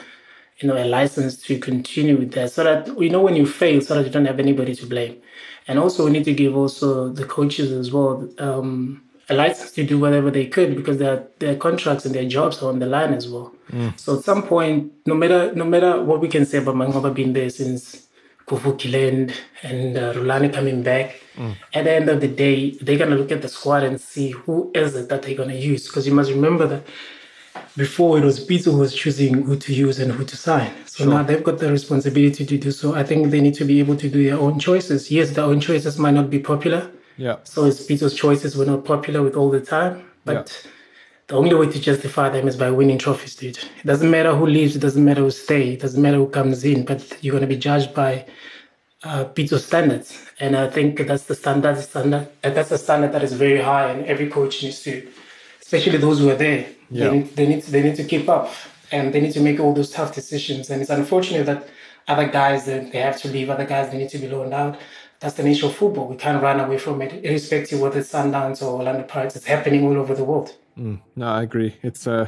you 0.59 0.69
know, 0.69 0.77
a 0.77 0.85
license 0.87 1.37
to 1.43 1.59
continue 1.59 2.17
with 2.17 2.33
that 2.33 2.51
so 2.51 2.65
that, 2.65 2.87
you 2.99 3.11
know, 3.11 3.21
when 3.21 3.37
you 3.37 3.47
fail, 3.47 3.81
so 3.81 3.95
that 3.95 4.07
you 4.07 4.11
don't 4.11 4.25
have 4.25 4.41
anybody 4.41 4.75
to 4.75 4.87
blame. 4.87 5.21
And 5.69 5.79
also 5.79 6.05
we 6.05 6.13
need 6.13 6.25
to 6.25 6.35
give 6.35 6.57
also 6.57 7.09
the 7.09 7.25
coaches 7.25 7.73
as 7.73 7.93
well, 7.93 8.29
um, 8.39 9.03
a 9.29 9.35
license 9.35 9.73
to 9.73 9.85
do 9.85 9.99
whatever 9.99 10.31
they 10.31 10.47
could 10.47 10.77
because 10.77 10.99
their 10.99 11.27
their 11.39 11.57
contracts 11.57 12.05
and 12.07 12.15
their 12.15 12.29
jobs 12.29 12.63
are 12.63 12.69
on 12.69 12.79
the 12.79 12.87
line 12.87 13.13
as 13.13 13.29
well. 13.29 13.53
Mm. 13.71 13.99
So 13.99 14.19
at 14.19 14.25
some 14.25 14.43
point, 14.43 14.93
no 15.07 15.15
matter 15.15 15.53
no 15.55 15.65
matter 15.65 16.03
what 16.03 16.21
we 16.21 16.29
can 16.29 16.47
say 16.47 16.59
about 16.59 16.77
Manqoba 16.77 17.13
being 17.13 17.33
there 17.33 17.51
since 17.51 18.07
Kuvukiland 18.47 19.35
and 19.63 19.99
uh, 19.99 20.15
Rhulani 20.15 20.53
coming 20.53 20.83
back, 20.83 21.21
mm. 21.37 21.57
at 21.75 21.85
the 21.85 21.93
end 21.93 22.09
of 22.09 22.21
the 22.21 22.29
day, 22.29 22.71
they're 22.83 22.99
gonna 22.99 23.17
look 23.17 23.33
at 23.33 23.43
the 23.43 23.49
squad 23.49 23.83
and 23.83 24.01
see 24.01 24.31
who 24.31 24.71
is 24.75 24.95
it 24.95 25.09
that 25.09 25.23
they're 25.23 25.37
gonna 25.37 25.55
use. 25.55 25.89
Because 25.89 26.07
you 26.07 26.15
must 26.15 26.31
remember 26.31 26.67
that 26.69 26.87
before 27.77 28.19
it 28.19 28.25
was 28.25 28.47
Pitso 28.47 28.73
who 28.73 28.79
was 28.79 28.95
choosing 28.95 29.43
who 29.43 29.57
to 29.57 29.75
use 29.75 29.99
and 29.99 30.13
who 30.13 30.25
to 30.25 30.37
sign. 30.37 30.71
So 30.87 31.05
sure. 31.05 31.13
now 31.13 31.23
they've 31.25 31.43
got 31.43 31.59
the 31.59 31.73
responsibility 31.73 32.47
to 32.47 32.57
do 32.57 32.71
so. 32.71 32.95
I 32.95 33.03
think 33.03 33.33
they 33.33 33.41
need 33.41 33.55
to 33.55 33.65
be 33.65 33.81
able 33.81 33.97
to 33.97 34.09
do 34.09 34.23
their 34.23 34.39
own 34.39 34.61
choices. 34.61 35.11
Yes, 35.11 35.31
their 35.31 35.45
own 35.45 35.61
choices 35.61 35.99
might 35.99 36.15
not 36.15 36.31
be 36.31 36.39
popular. 36.39 36.91
Yeah. 37.17 37.37
So 37.45 37.65
his 37.65 37.87
Pitso's 37.87 38.15
choices 38.15 38.57
were 38.57 38.67
not 38.67 38.85
popular 38.85 39.23
with 39.23 39.37
all 39.37 39.51
the 39.51 39.61
time. 39.61 40.05
But 40.25 40.63
yeah. 40.65 40.71
the 41.29 41.37
only 41.37 41.55
way 41.55 41.71
to 41.71 41.81
justify 41.81 42.29
them 42.29 42.49
is 42.49 42.57
by 42.57 42.71
winning 42.71 42.99
trophies, 42.99 43.37
dude. 43.37 43.59
It 43.59 43.87
doesn't 43.87 44.11
matter 44.11 44.35
who 44.35 44.47
leaves, 44.47 44.77
it 44.77 44.81
doesn't 44.81 45.05
matter 45.05 45.23
who 45.23 45.31
stays, 45.31 45.75
it 45.75 45.81
doesn't 45.81 46.03
matter 46.03 46.17
who 46.17 46.29
comes 46.29 46.65
in, 46.65 46.85
but 46.85 47.17
you're 47.23 47.33
gonna 47.33 47.47
be 47.47 47.57
judged 47.57 47.95
by 47.95 48.27
uh, 49.05 49.25
Pitso 49.27 49.59
standards. 49.59 50.27
And 50.41 50.57
I 50.57 50.69
think 50.69 51.07
that's 51.07 51.25
the 51.25 51.35
standard 51.35 51.79
standard 51.79 52.29
that's 52.43 52.71
a 52.71 52.79
standard 52.79 53.13
that 53.13 53.23
is 53.23 53.33
very 53.33 53.61
high 53.61 53.91
and 53.91 54.05
every 54.07 54.29
coach 54.29 54.63
needs 54.63 54.83
to 54.83 55.09
especially 55.63 55.99
those 55.99 56.19
who 56.19 56.29
are 56.29 56.35
there 56.35 56.67
yeah. 56.91 57.09
they, 57.09 57.19
need, 57.19 57.37
they 57.37 57.47
need 57.47 57.63
to, 57.63 57.71
they 57.71 57.83
need 57.83 57.97
to 57.97 58.05
keep 58.05 58.29
up 58.29 58.53
and 58.93 59.13
they 59.13 59.21
need 59.21 59.33
to 59.33 59.41
make 59.41 59.61
all 59.61 59.73
those 59.73 59.91
tough 59.91 60.15
decisions. 60.15 60.71
And 60.71 60.81
it's 60.81 60.91
unfortunate 60.91 61.47
that 61.47 61.69
other 62.09 62.29
guys 62.29 62.67
they, 62.67 62.79
they 62.91 62.99
have 62.99 63.21
to 63.23 63.29
leave, 63.29 63.51
other 63.51 63.67
guys 63.67 63.91
they 63.91 63.99
need 63.99 64.11
to 64.11 64.19
be 64.19 64.29
loaned 64.29 64.55
out. 64.55 64.79
That's 65.21 65.35
the 65.35 65.43
nature 65.43 65.67
of 65.67 65.75
football. 65.75 66.09
We 66.09 66.17
can't 66.17 66.43
run 66.43 66.61
away 66.61 66.79
from 66.79 67.01
it, 67.03 67.25
irrespective 67.25 67.81
whether 67.81 68.01
it's 68.01 68.13
Sundowns 68.13 68.63
or 68.63 68.79
Orlando 68.79 69.05
Pirates. 69.05 69.37
It's 69.37 69.47
happening 69.47 69.85
all 69.85 69.97
over 69.97 70.15
the 70.15 70.25
world. 70.25 70.55
Mm, 70.79 71.01
no, 71.17 71.27
I 71.27 71.43
agree. 71.43 71.77
It's 71.83 72.07
uh, 72.07 72.27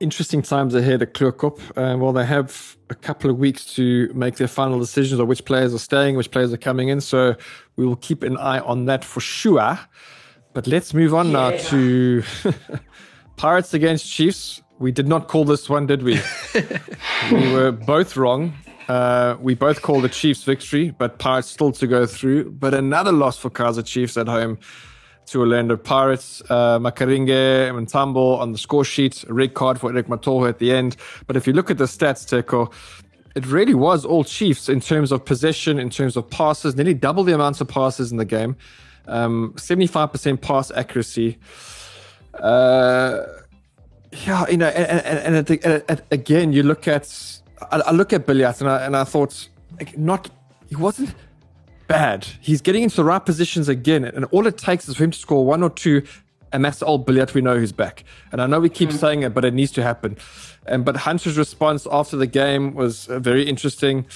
interesting 0.00 0.42
times 0.42 0.74
ahead 0.74 1.02
at 1.02 1.14
Chloorkop. 1.14 1.60
Uh, 1.76 1.96
well, 1.98 2.12
they 2.12 2.26
have 2.26 2.76
a 2.88 2.94
couple 2.94 3.30
of 3.30 3.38
weeks 3.38 3.64
to 3.74 4.10
make 4.14 4.36
their 4.36 4.48
final 4.48 4.78
decisions 4.80 5.20
of 5.20 5.28
which 5.28 5.44
players 5.44 5.72
are 5.72 5.78
staying, 5.78 6.16
which 6.16 6.30
players 6.30 6.52
are 6.52 6.58
coming 6.58 6.88
in. 6.88 7.00
So 7.00 7.36
we 7.76 7.86
will 7.86 7.96
keep 7.96 8.22
an 8.22 8.36
eye 8.36 8.60
on 8.60 8.86
that 8.86 9.04
for 9.04 9.20
sure. 9.20 9.78
But 10.52 10.66
let's 10.66 10.92
move 10.92 11.14
on 11.14 11.26
yeah. 11.26 11.32
now 11.32 11.50
to 11.68 12.24
Pirates 13.36 13.72
against 13.72 14.10
Chiefs. 14.10 14.62
We 14.80 14.90
did 14.90 15.06
not 15.06 15.28
call 15.28 15.44
this 15.44 15.68
one, 15.68 15.86
did 15.86 16.02
we? 16.02 16.18
we 17.32 17.52
were 17.52 17.70
both 17.70 18.16
wrong. 18.16 18.54
Uh, 18.90 19.36
we 19.40 19.54
both 19.54 19.82
called 19.82 20.02
the 20.02 20.08
Chiefs 20.08 20.42
victory, 20.42 20.90
but 20.90 21.20
Pirates 21.20 21.46
still 21.46 21.70
to 21.70 21.86
go 21.86 22.06
through. 22.06 22.50
But 22.50 22.74
another 22.74 23.12
loss 23.12 23.38
for 23.38 23.48
Kaizer 23.48 23.86
Chiefs 23.86 24.16
at 24.16 24.26
home 24.26 24.58
to 25.26 25.38
Orlando 25.38 25.76
Pirates. 25.76 26.42
Uh, 26.50 26.80
Makaringe 26.80 27.70
and 27.70 27.88
Tambo 27.88 28.34
on 28.34 28.50
the 28.50 28.58
score 28.58 28.84
sheet, 28.84 29.22
a 29.28 29.32
red 29.32 29.54
card 29.54 29.78
for 29.78 29.92
Eric 29.92 30.08
Mathoho 30.08 30.48
at 30.48 30.58
the 30.58 30.72
end. 30.72 30.96
But 31.28 31.36
if 31.36 31.46
you 31.46 31.52
look 31.52 31.70
at 31.70 31.78
the 31.78 31.84
stats, 31.84 32.26
Teko, 32.26 32.72
it 33.36 33.46
really 33.46 33.74
was 33.74 34.04
all 34.04 34.24
Chiefs 34.24 34.68
in 34.68 34.80
terms 34.80 35.12
of 35.12 35.24
possession, 35.24 35.78
in 35.78 35.88
terms 35.88 36.16
of 36.16 36.28
passes, 36.28 36.74
nearly 36.74 36.94
double 36.94 37.22
the 37.22 37.32
amounts 37.32 37.60
of 37.60 37.68
passes 37.68 38.10
in 38.10 38.18
the 38.18 38.24
game, 38.24 38.56
um, 39.06 39.52
75% 39.56 40.40
pass 40.40 40.72
accuracy. 40.72 41.38
Uh, 42.34 43.22
yeah, 44.26 44.48
you 44.48 44.56
know, 44.56 44.66
and, 44.66 45.00
and, 45.06 45.36
and, 45.36 45.84
and 45.88 46.02
again, 46.10 46.52
you 46.52 46.64
look 46.64 46.88
at, 46.88 47.40
I, 47.70 47.80
I 47.80 47.90
look 47.92 48.12
at 48.12 48.26
Billiat 48.26 48.60
and 48.60 48.70
I, 48.70 48.84
and 48.84 48.96
I 48.96 49.04
thought, 49.04 49.48
like, 49.78 49.96
not, 49.98 50.30
he 50.68 50.76
wasn't 50.76 51.14
bad. 51.86 52.24
He's 52.40 52.60
getting 52.60 52.82
into 52.82 52.96
the 52.96 53.04
right 53.04 53.24
positions 53.24 53.68
again, 53.68 54.04
and 54.04 54.24
all 54.26 54.46
it 54.46 54.58
takes 54.58 54.88
is 54.88 54.96
for 54.96 55.04
him 55.04 55.10
to 55.10 55.18
score 55.18 55.44
one 55.44 55.62
or 55.62 55.70
two, 55.70 56.02
and 56.52 56.64
that's 56.64 56.82
old 56.82 57.06
Billiat 57.06 57.34
we 57.34 57.40
know 57.40 57.58
who's 57.58 57.72
back. 57.72 58.04
And 58.32 58.40
I 58.40 58.46
know 58.46 58.60
we 58.60 58.68
keep 58.68 58.88
mm-hmm. 58.88 58.98
saying 58.98 59.22
it, 59.22 59.34
but 59.34 59.44
it 59.44 59.54
needs 59.54 59.72
to 59.72 59.82
happen. 59.82 60.16
And 60.66 60.84
but 60.84 60.96
Hunter's 60.96 61.38
response 61.38 61.86
after 61.90 62.16
the 62.16 62.26
game 62.26 62.74
was 62.74 63.08
uh, 63.08 63.18
very 63.18 63.44
interesting. 63.48 64.06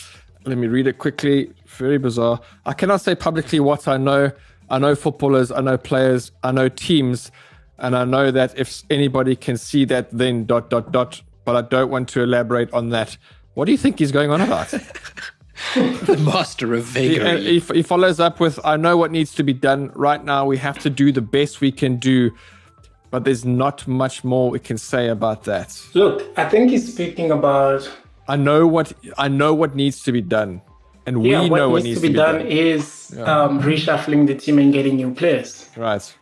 Let 0.45 0.59
me 0.59 0.67
read 0.67 0.87
it 0.87 0.99
quickly. 0.99 1.53
Very 1.67 1.99
bizarre. 1.99 2.41
I 2.67 2.75
cannot 2.75 3.01
say 3.01 3.15
publicly 3.15 3.61
what 3.61 3.89
I 3.89 3.97
know. 3.97 4.31
I 4.69 4.79
know 4.79 4.95
footballers, 4.95 5.51
I 5.51 5.61
know 5.61 5.77
players, 5.77 6.33
I 6.43 6.51
know 6.51 6.69
teams 6.69 7.31
and 7.79 7.97
I 7.97 8.05
know 8.05 8.31
that 8.31 8.57
if 8.59 8.83
anybody 8.91 9.37
can 9.37 9.57
see 9.57 9.85
that, 9.87 10.11
then 10.11 10.45
dot, 10.45 10.71
dot, 10.71 10.93
dot, 10.93 11.23
but 11.45 11.57
I 11.57 11.63
don't 11.63 11.91
want 11.91 12.09
to 12.11 12.23
elaborate 12.23 12.73
on 12.73 12.91
that. 12.91 13.17
What 13.55 13.67
do 13.67 13.73
you 13.73 13.79
think 13.79 13.99
he's 13.99 14.13
going 14.13 14.31
on 14.31 14.41
about? 14.41 14.69
the 15.75 16.21
master 16.25 16.75
of 16.75 16.85
vagary. 16.85 17.41
He, 17.43 17.61
he, 17.61 17.75
he, 17.75 17.83
follows 17.83 18.19
up 18.21 18.41
with 18.41 18.59
I 18.65 18.77
know 18.77 18.97
what 18.97 19.11
needs 19.11 19.35
to 19.37 19.43
be 19.43 19.53
done. 19.53 19.91
Right 19.95 20.25
now, 20.25 20.47
we 20.47 20.57
have 20.59 20.79
to 20.81 20.91
do 20.91 21.13
the 21.13 21.21
best 21.21 21.61
we 21.61 21.71
can 21.71 21.97
do, 21.97 22.33
but 23.11 23.25
there's 23.25 23.45
not 23.45 23.87
much 23.87 24.25
more 24.25 24.51
we 24.51 24.59
can 24.59 24.79
say 24.79 25.09
about 25.09 25.45
that. 25.45 25.81
Look, 25.95 26.27
I 26.37 26.49
think 26.49 26.71
he's 26.71 26.93
speaking 26.93 27.31
about. 27.31 27.89
I 28.27 28.37
know 28.37 28.67
what 28.67 28.93
I 29.19 29.29
know 29.29 29.55
what 29.55 29.77
needs 29.77 30.03
to 30.05 30.13
be 30.13 30.23
done, 30.23 30.63
and 31.07 31.21
we 31.21 31.31
yeah, 31.31 31.47
know 31.47 31.69
what 31.69 31.85
needs, 31.85 32.01
to 32.01 32.03
be, 32.03 32.09
to 32.09 32.13
be 32.15 32.19
done, 32.19 32.39
done, 32.39 32.47
is 32.47 33.15
yeah. 33.17 33.23
um, 33.23 33.61
reshuffling 33.63 34.27
the 34.27 34.35
team 34.35 34.59
and 34.59 34.73
getting 34.73 34.97
new 34.97 35.15
players. 35.15 35.69
Right 35.77 36.15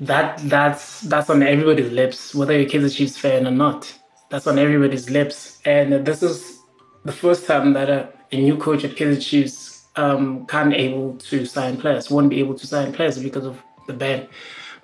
that 0.00 0.38
that's 0.44 1.00
that's 1.02 1.30
on 1.30 1.42
everybody's 1.42 1.92
lips, 1.92 2.34
whether 2.34 2.58
you're 2.58 2.68
Kaizer 2.68 2.94
Chiefs 2.94 3.16
fan 3.16 3.46
or 3.46 3.50
not. 3.50 3.92
That's 4.30 4.46
on 4.46 4.58
everybody's 4.58 5.10
lips, 5.10 5.60
and 5.64 6.04
this 6.06 6.22
is 6.22 6.58
the 7.04 7.12
first 7.12 7.46
time 7.46 7.72
that 7.74 7.88
a, 7.90 8.08
a 8.32 8.36
new 8.36 8.56
coach 8.56 8.84
at 8.84 8.92
Kaizer 8.92 9.22
Chiefs 9.22 9.86
um, 9.96 10.46
can't 10.46 10.74
able 10.74 11.16
to 11.16 11.44
sign 11.44 11.76
players, 11.76 12.10
won't 12.10 12.30
be 12.30 12.40
able 12.40 12.54
to 12.54 12.66
sign 12.66 12.92
players 12.92 13.18
because 13.18 13.44
of 13.44 13.62
the 13.86 13.92
ban. 13.92 14.26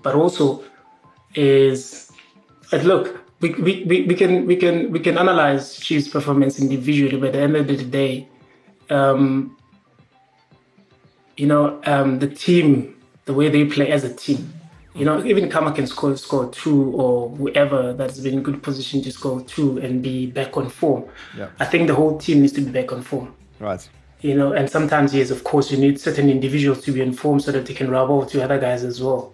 But 0.03 0.15
also 0.15 0.63
is 1.35 2.11
look, 2.73 3.25
we, 3.41 3.51
we, 3.55 3.85
we, 3.85 4.03
we 4.03 4.15
can 4.15 4.47
we 4.47 4.57
can 4.57 4.91
we 4.93 5.01
can 5.01 5.19
analyze 5.19 5.79
Chiefs' 5.79 6.09
performance 6.09 6.61
individually, 6.61 7.17
but 7.17 7.29
at 7.29 7.33
the 7.33 7.41
end 7.41 7.57
of 7.57 7.67
the 7.67 7.85
day, 7.85 8.29
um, 8.91 9.57
you 11.37 11.47
know, 11.47 11.81
um, 11.85 12.19
the 12.19 12.29
team, 12.29 12.97
the 13.25 13.33
way 13.33 13.49
they 13.49 13.65
play 13.65 13.91
as 13.91 14.05
a 14.05 14.15
team, 14.15 14.53
you 14.95 15.05
know, 15.05 15.25
even 15.25 15.49
Khama 15.49 15.73
can 15.73 15.87
score 15.87 16.17
score 16.17 16.51
two 16.51 16.93
or 16.93 17.31
whoever 17.31 17.93
that's 17.93 18.19
been 18.19 18.35
in 18.35 18.43
good 18.43 18.63
position 18.63 19.03
to 19.03 19.13
score 19.13 19.41
two 19.43 19.79
and 19.79 20.03
be 20.03 20.27
back 20.27 20.57
on 20.57 20.69
form. 20.69 21.05
Yeah. 21.37 21.49
I 21.61 21.65
think 21.65 21.87
the 21.87 21.95
whole 21.95 22.19
team 22.19 22.41
needs 22.41 22.53
to 22.55 22.61
be 22.61 22.71
back 22.71 22.93
on 22.93 23.03
form. 23.03 23.35
Right. 23.61 23.89
You 24.21 24.35
know, 24.35 24.53
and 24.53 24.69
sometimes 24.69 25.15
yes, 25.15 25.31
of 25.31 25.45
course, 25.45 25.71
you 25.71 25.79
need 25.79 26.01
certain 26.01 26.29
individuals 26.29 26.83
to 26.85 26.93
be 26.93 27.01
in 27.01 27.13
form 27.13 27.41
so 27.41 27.53
that 27.53 27.67
they 27.67 27.75
can 27.75 27.91
rub 27.91 28.11
off 28.11 28.31
to 28.33 28.43
other 28.43 28.59
guys 28.59 28.85
as 28.85 29.01
well. 29.01 29.33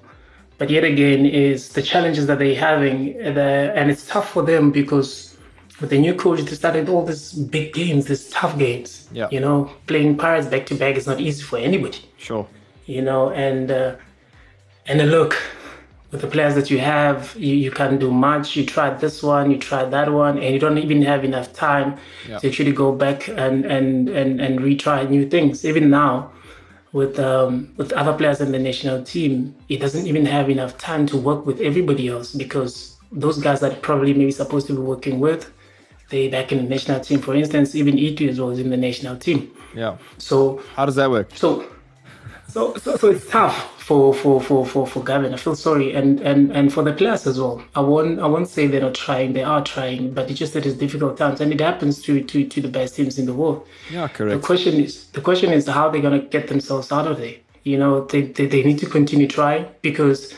But 0.59 0.71
yet 0.71 0.85
again, 0.85 1.27
is 1.27 1.71
the 1.71 1.83
challenges 1.83 2.27
that 2.29 2.39
they're 2.39 2.55
having, 2.55 3.15
and 3.21 3.91
it's 3.91 4.07
tough 4.07 4.31
for 4.31 4.43
them 4.43 4.71
because 4.71 5.37
with 5.81 5.91
the 5.91 5.99
new 5.99 6.15
coach, 6.15 6.41
they 6.43 6.55
started 6.55 6.89
all 6.89 7.05
these 7.05 7.33
big 7.33 7.75
games, 7.75 8.07
these 8.07 8.31
tough 8.31 8.57
games. 8.59 9.09
Yeah. 9.13 9.29
You 9.31 9.41
know, 9.41 9.71
playing 9.87 10.17
Pirates 10.17 10.47
back 10.47 10.67
to 10.67 10.75
back 10.75 10.97
is 10.97 11.07
not 11.07 11.21
easy 11.21 11.43
for 11.43 11.59
anybody. 11.59 11.99
Sure. 12.17 12.47
You 12.87 13.03
know, 13.03 13.31
and 13.31 13.71
uh, 13.71 13.97
and 14.87 15.00
then 15.00 15.09
look, 15.09 15.37
with 16.11 16.21
the 16.21 16.26
players 16.26 16.55
that 16.55 16.71
you 16.71 16.78
have, 16.78 17.35
you, 17.37 17.55
you 17.55 17.71
can't 17.71 17.99
do 17.99 18.11
much. 18.11 18.57
You 18.57 18.64
tried 18.64 19.00
this 19.00 19.23
one, 19.23 19.50
you 19.50 19.59
tried 19.59 19.90
that 19.90 20.12
one, 20.12 20.38
and 20.38 20.55
you 20.55 20.61
don't 20.61 20.78
even 20.78 21.02
have 21.02 21.25
enough 21.25 21.52
time 21.52 21.99
yeah. 22.28 22.38
to 22.38 22.49
actually 22.49 22.73
go 22.73 22.93
back 22.93 23.28
and, 23.28 23.64
and, 23.64 24.09
and, 24.09 24.40
and 24.40 24.61
retry 24.61 25.09
new 25.09 25.28
things. 25.28 25.64
Even 25.64 25.90
now, 25.90 26.31
with 26.93 27.19
um, 27.19 27.71
with 27.76 27.93
other 27.93 28.14
players 28.14 28.40
in 28.40 28.52
the 28.52 28.59
national 28.59 29.02
team, 29.02 29.55
it 29.69 29.81
doesn't 29.81 30.07
even 30.07 30.25
have 30.25 30.49
enough 30.49 30.78
time 30.78 31.07
to 31.07 31.16
work 31.16 31.45
with 31.45 31.61
everybody 31.61 32.09
else 32.09 32.33
because 32.33 32.97
those 33.12 33.38
guys 33.38 33.61
that 33.61 33.83
probably 33.83 34.14
maybe 34.14 34.31
supposed 34.31 34.66
to 34.69 34.73
be 34.73 34.81
working 34.81 35.21
with, 35.21 35.52
they 36.09 36.28
back 36.28 36.52
in 36.52 36.59
the 36.59 36.69
national 36.69 37.00
team. 37.00 37.21
For 37.21 37.35
instance, 37.35 37.75
even 37.75 37.99
Itu 37.99 38.28
as 38.28 38.40
well 38.40 38.50
is 38.50 38.61
in 38.61 38.71
the 38.71 38.76
national 38.76 39.16
team. 39.16 39.50
Yeah. 39.75 39.99
So 40.19 40.62
how 40.75 40.87
does 40.87 40.95
that 40.95 41.11
work? 41.11 41.31
So 41.35 41.69
so, 42.57 42.75
so, 42.77 42.97
so 42.97 43.11
it's 43.11 43.29
tough 43.29 43.79
for, 43.83 44.15
for, 44.15 44.41
for, 44.41 44.65
for, 44.65 44.87
for 44.87 45.05
Gavin. 45.05 45.35
I 45.35 45.37
feel 45.37 45.55
sorry. 45.55 45.95
And, 45.95 46.21
and, 46.21 46.51
and 46.53 46.73
for 46.73 46.83
the 46.83 46.95
players 46.95 47.27
as 47.27 47.39
well. 47.39 47.63
I 47.75 47.81
won't, 47.81 48.19
I 48.19 48.27
won't 48.27 48.49
say 48.49 48.67
they're 48.67 48.81
not 48.81 48.95
trying. 48.95 49.35
They 49.35 49.43
are 49.43 49.63
trying, 49.63 50.15
but 50.15 50.31
it's 50.31 50.39
just 50.39 50.55
that 50.55 50.65
it's 50.65 50.79
difficult 50.79 51.19
times. 51.19 51.43
And 51.43 51.53
it 51.53 51.61
happens 51.61 52.01
to, 52.05 52.23
to, 52.25 52.49
to 52.49 52.61
the 52.63 52.69
best 52.69 52.97
teams 52.97 53.19
in 53.19 53.27
the 53.27 53.35
world. 53.35 53.69
Yeah, 53.91 54.09
correct. 54.09 54.41
The 54.41 54.47
question 54.47 54.77
is, 54.77 55.09
the 55.09 55.21
question 55.21 55.53
is 55.53 55.69
how 55.69 55.91
they're 55.91 56.01
going 56.01 56.19
to 56.19 56.27
get 56.27 56.49
themselves 56.49 56.91
out 56.91 57.07
of 57.07 57.19
there. 57.19 57.35
You 57.65 57.77
know, 57.77 58.07
they, 58.07 58.23
they, 58.23 58.47
they 58.47 58.63
need 58.63 58.79
to 58.79 58.87
continue 58.87 59.29
trying 59.29 59.67
because 59.83 60.33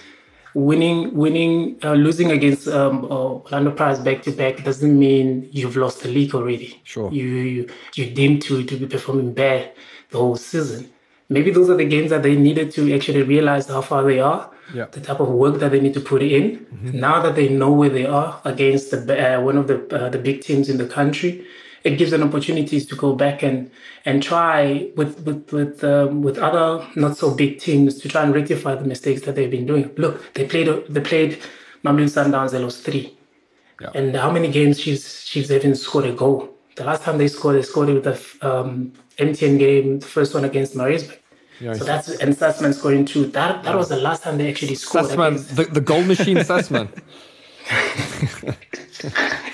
winning, 0.54 1.14
winning, 1.14 1.78
uh, 1.84 1.92
losing 1.92 2.32
against 2.32 2.66
um, 2.66 3.04
Orlando 3.04 3.70
Pirates 3.70 4.00
back 4.00 4.22
to 4.22 4.32
back 4.32 4.64
doesn't 4.64 4.98
mean 4.98 5.48
you've 5.52 5.76
lost 5.76 6.02
the 6.02 6.08
league 6.08 6.34
already. 6.34 6.80
Sure. 6.82 7.12
You, 7.12 7.26
you, 7.26 7.68
you're 7.94 8.10
deemed 8.12 8.42
to, 8.42 8.64
to 8.64 8.76
be 8.76 8.86
performing 8.88 9.34
bad 9.34 9.70
the 10.10 10.18
whole 10.18 10.34
season 10.34 10.90
maybe 11.28 11.50
those 11.50 11.68
are 11.70 11.76
the 11.76 11.84
games 11.84 12.10
that 12.10 12.22
they 12.22 12.36
needed 12.36 12.70
to 12.72 12.94
actually 12.94 13.22
realize 13.22 13.66
how 13.68 13.82
far 13.82 14.02
they 14.04 14.20
are 14.20 14.50
Yeah. 14.74 14.86
the 14.96 15.00
type 15.00 15.20
of 15.20 15.28
work 15.28 15.54
that 15.60 15.70
they 15.72 15.80
need 15.80 15.94
to 15.94 16.00
put 16.00 16.22
in. 16.22 16.66
Now 17.06 17.16
that 17.24 17.34
they 17.36 17.48
know 17.48 17.72
where 17.80 17.88
they 17.98 18.06
are 18.06 18.30
against 18.44 18.90
the, 18.90 19.14
uh, 19.26 19.40
one 19.40 19.56
of 19.62 19.66
the 19.70 19.76
uh, 19.98 20.08
the 20.14 20.18
big 20.28 20.40
teams 20.48 20.68
in 20.72 20.76
the 20.82 20.86
country, 20.98 21.32
it 21.88 21.96
gives 22.00 22.10
them 22.10 22.22
opportunities 22.28 22.84
to 22.90 22.94
go 23.04 23.14
back 23.24 23.42
and 23.48 23.70
and 24.04 24.22
try 24.22 24.90
with 24.98 25.12
with 25.26 25.42
with 25.58 25.82
um, 25.84 26.22
with 26.26 26.36
other 26.48 26.66
not 27.04 27.16
so 27.22 27.26
big 27.42 27.52
teams 27.66 27.90
to 28.00 28.08
try 28.12 28.22
and 28.24 28.34
rectify 28.34 28.74
the 28.74 28.84
mistakes 28.94 29.22
that 29.24 29.34
they've 29.36 29.50
been 29.58 29.66
doing. 29.72 29.86
Look, 29.96 30.14
they 30.34 30.44
played 30.52 30.68
they 30.94 31.00
played 31.12 31.30
Mamelodi 31.84 32.12
Sundowns. 32.16 32.50
They 32.52 32.58
lost 32.58 32.84
three. 32.84 33.06
Yeah. 33.80 33.90
And 33.98 34.14
how 34.16 34.30
many 34.30 34.48
games 34.58 34.80
she's 34.80 35.02
Chiefs 35.24 35.48
haven't 35.50 35.76
scored 35.76 36.06
a 36.06 36.12
goal? 36.12 36.38
The 36.78 36.84
last 36.84 37.02
time 37.02 37.18
they 37.18 37.26
scored, 37.26 37.56
they 37.56 37.62
scored 37.62 37.88
with 37.88 38.04
the 38.04 38.16
um, 38.48 38.92
MTN 39.18 39.58
game, 39.58 39.98
the 39.98 40.06
first 40.06 40.32
one 40.32 40.44
against 40.44 40.76
Maritzburg. 40.76 41.18
Yeah, 41.60 41.72
So 41.74 41.82
that's 41.82 42.08
and 42.08 42.36
Sussman 42.36 42.72
scoring 42.72 43.04
two. 43.04 43.26
That 43.26 43.64
that 43.64 43.76
was 43.76 43.88
the 43.88 43.96
last 43.96 44.22
time 44.22 44.38
they 44.38 44.48
actually 44.48 44.76
scored. 44.76 45.06
Sussman, 45.06 45.28
against- 45.32 45.56
the, 45.56 45.64
the 45.64 45.80
goal 45.80 46.04
machine 46.04 46.36
Sussman. 46.36 46.86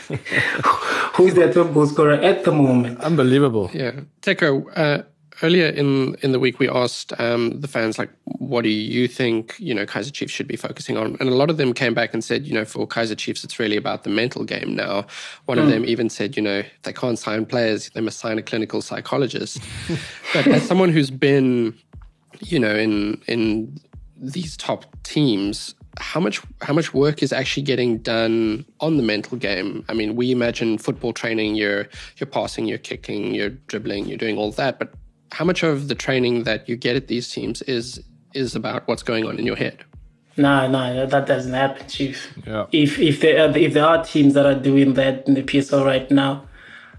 Who's 1.17 1.33
their 1.33 1.51
top 1.51 1.73
goal 1.73 1.87
scorer 1.87 2.13
at 2.15 2.45
the 2.45 2.53
moment? 2.53 3.01
Unbelievable. 3.01 3.71
Yeah, 3.73 4.01
Teko. 4.21 4.67
Uh, 4.77 5.03
earlier 5.43 5.67
in 5.67 6.15
in 6.17 6.33
the 6.33 6.41
week, 6.41 6.59
we 6.59 6.69
asked 6.69 7.13
um, 7.19 7.61
the 7.61 7.69
fans 7.69 7.99
like, 7.99 8.11
"What 8.25 8.63
do 8.63 8.69
you 8.69 9.09
think? 9.09 9.55
You 9.59 9.75
know, 9.75 9.87
Kaizer 9.87 10.13
Chiefs 10.13 10.33
should 10.33 10.49
be 10.49 10.57
focusing 10.57 10.97
on?" 10.97 11.17
And 11.21 11.29
a 11.29 11.35
lot 11.35 11.51
of 11.51 11.57
them 11.57 11.73
came 11.73 11.95
back 11.95 12.15
and 12.15 12.23
said, 12.23 12.47
"You 12.47 12.55
know, 12.55 12.65
for 12.65 12.87
Kaizer 12.87 13.17
Chiefs, 13.17 13.45
it's 13.45 13.59
really 13.59 13.77
about 13.77 14.05
the 14.05 14.11
mental 14.11 14.45
game 14.45 14.75
now." 14.75 15.07
One 15.47 15.59
of 15.59 15.69
them 15.69 15.85
even 15.85 16.09
said, 16.09 16.37
"You 16.37 16.43
know, 16.43 16.63
they 16.83 16.93
can't 16.93 17.19
sign 17.19 17.47
players; 17.47 17.91
they 17.95 18.01
must 18.01 18.19
sign 18.19 18.39
a 18.39 18.43
clinical 18.43 18.83
psychologist." 18.83 19.59
but 20.35 20.47
as 20.47 20.63
someone 20.67 20.91
who's 20.91 21.11
been, 21.11 21.75
you 22.41 22.59
know, 22.59 22.75
in 22.75 23.21
in 23.27 23.79
these 24.17 24.57
top 24.57 24.85
teams, 25.03 25.75
how 25.99 26.21
much 26.21 26.41
how 26.63 26.73
much 26.73 26.95
work 26.95 27.23
is 27.23 27.33
actually 27.33 27.63
getting 27.63 27.99
done 27.99 28.65
on 28.81 28.97
the 28.97 29.03
mental 29.03 29.37
game? 29.37 29.85
I 29.89 29.95
mean, 29.95 30.17
we 30.17 30.31
imagine 30.31 30.79
football 30.79 31.13
training, 31.13 31.55
you're 31.57 31.89
you're 32.17 32.27
passing, 32.27 32.67
you're 32.67 32.79
kicking, 32.79 33.35
you're 33.35 33.51
dribbling, 33.51 34.07
you're 34.07 34.19
doing 34.19 34.39
all 34.39 34.53
that, 34.53 34.79
but 34.79 34.95
how 35.35 35.45
much 35.45 35.63
of 35.63 35.89
the 35.89 35.95
training 35.95 36.45
that 36.45 36.69
you 36.69 36.77
get 36.77 36.95
at 36.97 37.07
these 37.09 37.27
teams 37.35 37.63
is 37.63 38.01
is 38.35 38.57
about 38.57 38.87
what's 38.89 39.03
going 39.03 39.25
on 39.27 39.39
in 39.39 39.47
your 39.47 39.57
head? 39.57 39.77
No, 40.37 40.67
no, 40.67 41.07
that 41.07 41.27
doesn't 41.27 41.53
happen, 41.53 41.87
Chief. 41.89 42.17
Yeah. 42.47 42.67
If 42.73 42.99
if 42.99 43.21
there 43.21 43.37
are, 43.49 43.57
if 43.57 43.73
there 43.75 43.87
are 43.87 44.05
teams 44.05 44.35
that 44.35 44.47
are 44.47 44.55
doing 44.71 44.95
that 44.95 45.27
in 45.29 45.35
the 45.35 45.43
PSL 45.43 45.85
right 45.85 46.11
now, 46.11 46.33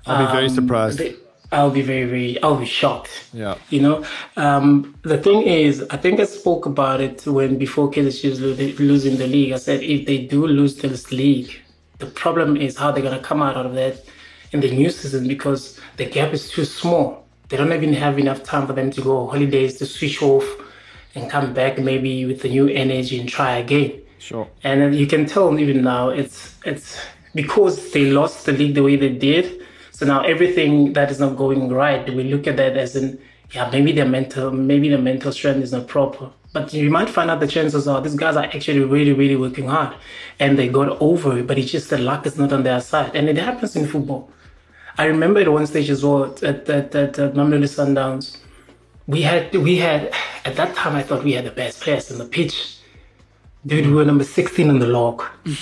I'll 0.05 0.25
be 0.25 0.31
very 0.31 0.49
surprised. 0.49 0.99
they- 0.99 1.15
I'll 1.51 1.69
be 1.69 1.83
very 1.83 2.05
very 2.05 2.41
I'll 2.43 2.57
be 2.57 2.65
shocked. 2.65 3.13
Yeah. 3.33 3.55
You 3.69 3.81
know, 3.81 4.05
um, 4.35 4.95
the 5.03 5.17
thing 5.17 5.43
is, 5.43 5.73
I 5.89 5.97
think 5.97 6.19
I 6.19 6.25
spoke 6.25 6.65
about 6.65 6.99
it 7.01 7.25
when 7.27 7.57
before 7.57 7.89
Kaizer 7.91 8.13
Chiefs 8.19 8.39
losing 8.79 9.17
the 9.17 9.27
league. 9.27 9.53
I 9.53 9.57
said 9.57 9.81
if 9.83 10.05
they 10.07 10.19
do 10.25 10.47
lose 10.47 10.75
this 10.77 11.11
league, 11.11 11.51
the 11.99 12.07
problem 12.07 12.57
is 12.57 12.75
how 12.77 12.91
they're 12.91 13.03
gonna 13.03 13.19
come 13.31 13.41
out 13.41 13.57
of 13.65 13.73
that 13.75 14.03
in 14.53 14.59
the 14.61 14.71
new 14.71 14.89
season 14.89 15.27
because 15.27 15.79
the 15.97 16.05
gap 16.05 16.33
is 16.33 16.49
too 16.49 16.65
small. 16.65 17.24
They 17.49 17.57
don't 17.57 17.71
even 17.73 17.93
have 17.93 18.17
enough 18.17 18.43
time 18.43 18.65
for 18.67 18.73
them 18.73 18.91
to 18.91 19.01
go 19.01 19.27
holidays 19.27 19.77
to 19.77 19.85
switch 19.85 20.21
off 20.21 20.45
and 21.13 21.29
come 21.29 21.53
back 21.53 21.77
maybe 21.77 22.25
with 22.25 22.43
a 22.43 22.49
new 22.49 22.67
energy 22.67 23.19
and 23.19 23.29
try 23.29 23.57
again. 23.57 24.01
Sure. 24.17 24.47
And 24.63 24.95
you 24.95 25.07
can 25.07 25.25
tell 25.25 25.57
even 25.59 25.83
now 25.83 26.09
it's 26.09 26.55
it's 26.65 26.99
because 27.35 27.91
they 27.91 28.05
lost 28.05 28.45
the 28.45 28.53
league 28.53 28.75
the 28.75 28.83
way 28.83 28.95
they 28.95 29.09
did. 29.09 29.61
So 29.91 30.05
now 30.05 30.23
everything 30.23 30.93
that 30.93 31.11
is 31.11 31.19
not 31.19 31.37
going 31.37 31.69
right, 31.69 32.03
we 32.13 32.23
look 32.23 32.47
at 32.47 32.57
that 32.57 32.75
as 32.77 32.95
in 32.95 33.19
yeah 33.51 33.69
maybe 33.71 33.91
their 33.91 34.07
mental 34.07 34.51
maybe 34.51 34.89
the 34.89 34.97
mental 34.97 35.31
strength 35.31 35.61
is 35.61 35.71
not 35.71 35.87
proper. 35.87 36.31
But 36.51 36.73
you 36.73 36.89
might 36.89 37.09
find 37.09 37.29
out 37.29 37.41
the 37.41 37.47
chances 37.47 37.87
are 37.87 38.01
these 38.01 38.15
guys 38.15 38.35
are 38.35 38.45
actually 38.45 38.79
really 38.79 39.13
really 39.13 39.35
working 39.35 39.67
hard, 39.67 39.95
and 40.39 40.57
they 40.57 40.67
got 40.67 40.97
over 40.99 41.37
it. 41.37 41.45
But 41.47 41.59
it's 41.59 41.71
just 41.71 41.89
the 41.91 41.99
luck 41.99 42.25
is 42.25 42.37
not 42.37 42.51
on 42.51 42.63
their 42.63 42.81
side, 42.81 43.15
and 43.15 43.29
it 43.29 43.37
happens 43.37 43.75
in 43.75 43.85
football. 43.85 44.31
I 44.97 45.05
remember 45.05 45.41
at 45.41 45.51
one 45.51 45.67
stage 45.67 45.89
as 45.89 46.03
well 46.03 46.25
at 46.25 46.43
at 46.43 46.95
at, 46.95 47.13
Mamelodi 47.13 47.67
Sundowns, 47.67 48.37
we 49.07 49.21
had 49.21 49.53
we 49.55 49.77
had 49.77 50.13
at 50.45 50.55
that 50.55 50.75
time 50.75 50.95
I 50.95 51.03
thought 51.03 51.23
we 51.23 51.33
had 51.33 51.45
the 51.45 51.51
best 51.51 51.81
players 51.81 52.11
on 52.11 52.17
the 52.17 52.25
pitch. 52.25 52.77
Dude, 53.65 53.87
we 53.87 53.93
were 53.93 54.05
number 54.05 54.23
16 54.23 54.69
on 54.69 54.79
the 54.79 54.87
log. 54.87 55.23
we 55.45 55.57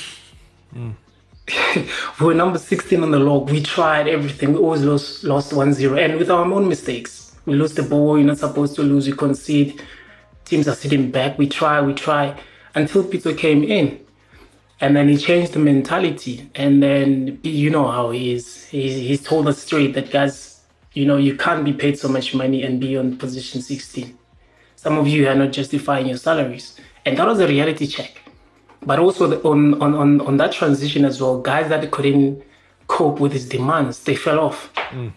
were 2.20 2.34
number 2.34 2.60
16 2.60 3.02
on 3.02 3.12
the 3.12 3.20
log. 3.20 3.50
We 3.50 3.64
tried 3.64 4.08
everything. 4.08 4.54
We 4.54 4.60
always 4.60 4.84
lost 4.84 5.24
lost 5.24 5.52
1-0. 5.52 6.04
And 6.04 6.18
with 6.18 6.30
our 6.30 6.46
own 6.46 6.68
mistakes. 6.68 7.22
We 7.46 7.56
lose 7.56 7.74
the 7.74 7.84
ball, 7.84 8.18
you're 8.18 8.28
not 8.28 8.38
supposed 8.38 8.76
to 8.76 8.84
lose, 8.84 9.08
you 9.08 9.16
concede. 9.16 9.82
Teams 10.46 10.68
are 10.68 10.76
sitting 10.76 11.12
back. 11.12 11.38
We 11.38 11.48
try, 11.48 11.82
we 11.82 11.94
try. 11.94 12.40
Until 12.76 13.04
Peter 13.04 13.34
came 13.34 13.64
in. 13.64 14.00
And 14.82 14.96
then 14.96 15.08
he 15.08 15.18
changed 15.18 15.54
the 15.54 15.60
mentality. 15.60 16.50
And 16.56 16.84
then 16.84 17.40
you 17.44 17.70
know 17.70 17.90
how 17.90 18.12
he 18.12 18.34
is. 18.34 18.66
He's, 18.66 18.96
he's 18.96 19.24
told 19.24 19.48
us 19.48 19.60
straight 19.60 19.94
that 19.94 20.12
guys, 20.12 20.62
you 20.94 21.06
know, 21.06 21.18
you 21.18 21.36
can't 21.38 21.64
be 21.64 21.74
paid 21.74 21.98
so 21.98 22.08
much 22.10 22.36
money 22.36 22.64
and 22.64 22.80
be 22.80 22.98
on 22.98 23.18
position 23.18 23.62
16 23.62 24.18
some 24.84 24.98
of 24.98 25.08
you 25.08 25.30
are 25.30 25.36
not 25.36 25.54
justifying 25.54 26.08
your 26.08 26.18
salaries. 26.18 26.78
And 27.06 27.18
that 27.18 27.26
was 27.26 27.40
a 27.40 27.48
reality 27.48 27.88
check. 27.88 28.22
But 28.86 29.00
also 29.00 29.28
the, 29.28 29.42
on, 29.48 29.82
on, 29.82 29.96
on, 29.96 30.20
on 30.20 30.36
that 30.38 30.52
transition 30.52 31.06
as 31.06 31.22
well, 31.22 31.40
guys 31.40 31.70
that 31.70 31.90
couldn't 31.90 32.44
cope 32.88 33.22
with 33.22 33.32
his 33.32 33.48
demands, 33.48 34.04
they 34.04 34.16
fell 34.16 34.40
off. 34.42 34.70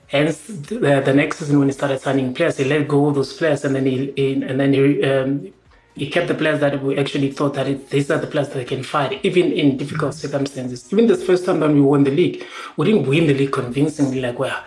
Hence, 0.07 0.47
the, 0.47 1.03
the 1.05 1.12
next 1.12 1.40
season 1.40 1.59
when 1.59 1.66
he 1.66 1.73
started 1.73 2.01
signing 2.01 2.33
players, 2.33 2.59
he 2.59 2.64
let 2.64 2.87
go 2.87 3.09
of 3.09 3.16
those 3.16 3.33
players, 3.33 3.64
and 3.64 3.75
then 3.75 3.87
he, 3.87 4.12
he 4.16 4.33
and 4.35 4.59
then 4.61 4.73
he, 4.73 5.03
um, 5.03 5.53
he 5.96 6.11
kept 6.11 6.28
the 6.28 6.35
players 6.35 6.61
that 6.61 6.82
we 6.82 6.98
actually 6.98 7.32
thought 7.32 7.54
that 7.54 7.66
it, 7.66 7.88
these 7.88 8.11
are 8.11 8.18
the 8.18 8.26
players 8.26 8.50
that 8.50 8.68
can 8.68 8.82
fight, 8.82 9.18
even 9.24 9.50
in 9.50 9.78
difficult 9.78 10.12
circumstances. 10.14 10.92
Even 10.92 11.06
this 11.06 11.24
first 11.24 11.46
time 11.46 11.59
that 11.61 11.70
we 11.70 11.80
won 11.80 12.04
the 12.04 12.11
league, 12.11 12.44
we 12.76 12.85
didn't 12.87 13.09
win 13.09 13.26
the 13.26 13.32
league 13.32 13.52
convincingly, 13.52 14.20
like 14.20 14.38
well, 14.38 14.62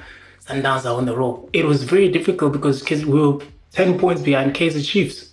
Sundowns 0.48 0.86
are 0.86 0.98
on 0.98 1.06
the 1.06 1.16
road. 1.16 1.48
It 1.54 1.66
was 1.66 1.84
very 1.84 2.10
difficult 2.12 2.54
because 2.54 2.84
we 2.90 3.22
were 3.22 3.40
ten 3.72 4.00
points 4.00 4.24
behind 4.24 4.56
Kaizer 4.56 4.84
Chiefs. 4.84 5.32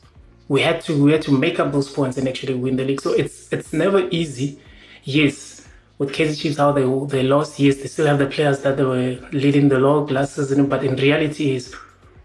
We 0.48 0.60
had 0.60 0.82
to 0.82 1.02
we 1.02 1.12
had 1.12 1.22
to 1.22 1.32
make 1.32 1.58
up 1.58 1.72
those 1.72 1.90
points 1.90 2.18
and 2.18 2.28
actually 2.28 2.54
win 2.54 2.76
the 2.76 2.84
league. 2.84 3.00
So 3.00 3.12
it's 3.12 3.50
it's 3.50 3.72
never 3.72 4.06
easy. 4.10 4.60
Yes, 5.04 5.66
with 5.96 6.12
Kaizer 6.12 6.38
Chiefs 6.38 6.58
how 6.58 6.72
they 6.72 6.84
they 7.06 7.22
lost. 7.22 7.58
Yes, 7.58 7.76
they 7.76 7.86
still 7.86 8.06
have 8.06 8.18
the 8.18 8.26
players 8.26 8.60
that 8.60 8.76
they 8.76 8.84
were 8.84 9.18
leading 9.32 9.68
the 9.68 9.78
log 9.78 10.10
last 10.10 10.36
season. 10.36 10.68
But 10.68 10.84
in 10.84 10.96
reality, 10.96 11.54
is 11.54 11.74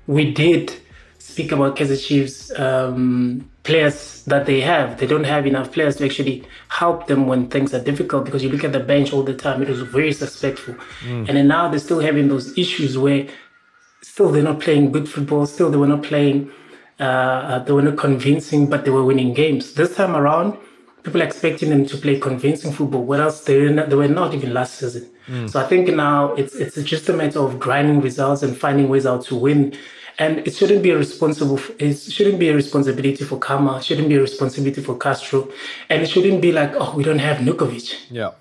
we 0.07 0.33
did 0.33 0.73
speak 1.19 1.53
about 1.53 1.77
Kaizer 1.77 2.05
Chiefs 2.05 2.51
um, 2.59 3.49
players 3.63 4.23
that 4.25 4.45
they 4.45 4.61
have. 4.61 4.99
They 4.99 5.05
don't 5.07 5.23
have 5.23 5.45
enough 5.45 5.71
players 5.71 5.97
to 5.97 6.05
actually 6.05 6.43
help 6.69 7.07
them 7.07 7.27
when 7.27 7.47
things 7.47 7.73
are 7.73 7.83
difficult 7.83 8.25
because 8.25 8.43
you 8.43 8.49
look 8.49 8.63
at 8.63 8.71
the 8.73 8.79
bench 8.79 9.13
all 9.13 9.23
the 9.23 9.35
time, 9.35 9.61
it 9.61 9.69
was 9.69 9.81
very 9.81 10.13
suspectful. 10.13 10.75
And 11.27 11.37
then 11.37 11.47
now 11.47 11.69
they're 11.69 11.79
still 11.79 11.99
having 11.99 12.27
those 12.27 12.57
issues 12.57 12.97
where 12.97 13.27
still 14.01 14.29
they're 14.31 14.43
not 14.43 14.59
playing 14.59 14.91
good 14.91 15.07
football, 15.07 15.45
still 15.45 15.69
they 15.69 15.77
were 15.77 15.87
not 15.87 16.03
playing, 16.03 16.51
uh, 16.99 17.03
uh, 17.03 17.59
they 17.59 17.71
were 17.73 17.83
not 17.83 17.97
convincing, 17.97 18.67
but 18.67 18.83
they 18.83 18.91
were 18.91 19.03
winning 19.03 19.33
games. 19.33 19.73
This 19.73 19.95
time 19.95 20.15
around, 20.15 20.57
people 21.03 21.21
are 21.21 21.25
expecting 21.25 21.69
them 21.69 21.85
to 21.85 21.97
play 21.97 22.19
convincing 22.19 22.71
football, 22.71 23.03
whereas 23.03 23.43
they 23.45 23.59
were 23.61 23.69
not, 23.69 23.89
they 23.89 23.95
were 23.95 24.07
not 24.07 24.33
even 24.33 24.53
last 24.53 24.75
season. 24.75 25.07
So 25.47 25.59
I 25.61 25.67
think 25.67 25.87
now 25.95 26.33
it's 26.33 26.55
it's 26.55 26.81
just 26.83 27.07
a 27.07 27.13
matter 27.13 27.39
of 27.39 27.57
grinding 27.59 28.01
results 28.01 28.43
and 28.43 28.57
finding 28.57 28.89
ways 28.89 29.05
out 29.05 29.23
to 29.25 29.35
win. 29.35 29.73
And 30.21 30.33
it 30.47 30.53
shouldn't 30.53 30.83
be 30.83 30.91
a 30.91 30.97
responsible. 31.05 31.59
It 31.79 31.95
shouldn't 32.15 32.37
be 32.37 32.49
a 32.49 32.53
responsibility 32.53 33.23
for 33.29 33.39
Khama. 33.39 33.81
Shouldn't 33.81 34.07
be 34.07 34.17
a 34.17 34.21
responsibility 34.21 34.79
for 34.87 34.95
Castro, 34.95 35.49
and 35.89 36.03
it 36.03 36.09
shouldn't 36.13 36.41
be 36.43 36.51
like, 36.51 36.71
oh, 36.75 36.93
we 36.95 37.03
don't 37.03 37.23
have 37.29 37.37
Nurkovic. 37.37 37.87
Yeah. 38.11 38.31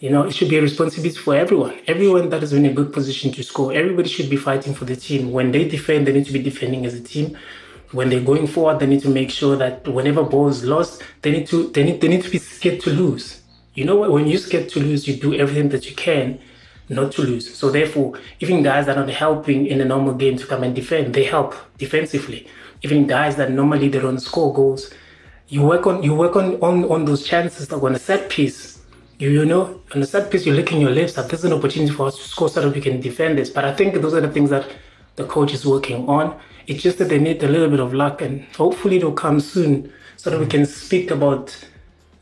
You 0.00 0.10
know, 0.10 0.22
it 0.24 0.32
should 0.32 0.50
be 0.50 0.58
a 0.58 0.62
responsibility 0.62 1.16
for 1.26 1.36
everyone. 1.36 1.78
Everyone 1.86 2.28
that 2.30 2.42
is 2.42 2.52
in 2.52 2.66
a 2.66 2.72
good 2.72 2.92
position 2.92 3.30
to 3.34 3.44
score. 3.44 3.72
Everybody 3.72 4.08
should 4.08 4.28
be 4.28 4.36
fighting 4.48 4.74
for 4.74 4.84
the 4.84 4.96
team. 4.96 5.30
When 5.30 5.52
they 5.52 5.68
defend, 5.68 6.08
they 6.08 6.12
need 6.12 6.26
to 6.26 6.32
be 6.32 6.42
defending 6.42 6.84
as 6.84 6.94
a 6.94 7.04
team. 7.12 7.38
When 7.92 8.10
they're 8.10 8.28
going 8.32 8.48
forward, 8.48 8.80
they 8.80 8.88
need 8.92 9.02
to 9.02 9.08
make 9.20 9.30
sure 9.30 9.54
that 9.54 9.86
whenever 9.86 10.24
ball 10.24 10.48
is 10.48 10.64
lost, 10.64 11.04
they 11.22 11.30
need 11.30 11.46
to 11.52 11.68
they 11.68 11.84
need 11.84 12.00
they 12.00 12.08
need 12.08 12.24
to 12.24 12.30
be 12.36 12.38
scared 12.38 12.80
to 12.80 12.90
lose. 12.90 13.42
You 13.74 13.84
know 13.84 13.96
what? 14.00 14.10
When 14.10 14.26
you're 14.26 14.46
scared 14.48 14.68
to 14.70 14.80
lose, 14.80 15.06
you 15.06 15.14
do 15.26 15.34
everything 15.34 15.68
that 15.68 15.88
you 15.88 15.94
can 15.94 16.40
not 16.88 17.12
to 17.12 17.22
lose. 17.22 17.54
So 17.54 17.70
therefore, 17.70 18.18
even 18.40 18.62
guys 18.62 18.86
that 18.86 18.96
are 18.96 19.06
not 19.06 19.14
helping 19.14 19.66
in 19.66 19.80
a 19.80 19.84
normal 19.84 20.14
game 20.14 20.36
to 20.36 20.46
come 20.46 20.62
and 20.62 20.74
defend, 20.74 21.14
they 21.14 21.24
help 21.24 21.54
defensively. 21.78 22.46
Even 22.82 23.06
guys 23.06 23.36
that 23.36 23.50
normally 23.50 23.88
they 23.88 23.98
don't 23.98 24.20
score 24.20 24.52
goals, 24.52 24.92
you 25.48 25.62
work 25.62 25.86
on 25.86 26.02
you 26.02 26.14
work 26.14 26.36
on 26.36 26.56
on, 26.60 26.84
on 26.84 27.04
those 27.04 27.24
chances 27.24 27.68
that 27.68 27.76
on 27.76 27.94
a 27.94 27.98
set 27.98 28.30
piece. 28.30 28.78
You, 29.18 29.30
you 29.30 29.46
know, 29.46 29.80
on 29.94 30.02
a 30.02 30.06
set 30.06 30.30
piece, 30.30 30.44
you're 30.44 30.54
licking 30.54 30.80
your 30.80 30.90
lips 30.90 31.14
that 31.14 31.30
there's 31.30 31.44
an 31.44 31.52
opportunity 31.54 31.90
for 31.90 32.06
us 32.06 32.18
to 32.18 32.22
score 32.24 32.50
so 32.50 32.60
that 32.60 32.74
we 32.74 32.82
can 32.82 33.00
defend 33.00 33.38
this. 33.38 33.48
But 33.48 33.64
I 33.64 33.72
think 33.72 33.94
those 33.94 34.12
are 34.12 34.20
the 34.20 34.30
things 34.30 34.50
that 34.50 34.70
the 35.16 35.24
coach 35.24 35.54
is 35.54 35.64
working 35.64 36.06
on. 36.06 36.38
It's 36.66 36.82
just 36.82 36.98
that 36.98 37.08
they 37.08 37.18
need 37.18 37.42
a 37.42 37.48
little 37.48 37.70
bit 37.70 37.80
of 37.80 37.94
luck, 37.94 38.20
and 38.20 38.44
hopefully 38.56 38.96
it'll 38.96 39.12
come 39.12 39.40
soon 39.40 39.90
so 40.16 40.30
that 40.30 40.38
we 40.38 40.46
can 40.46 40.66
speak 40.66 41.10
about 41.10 41.56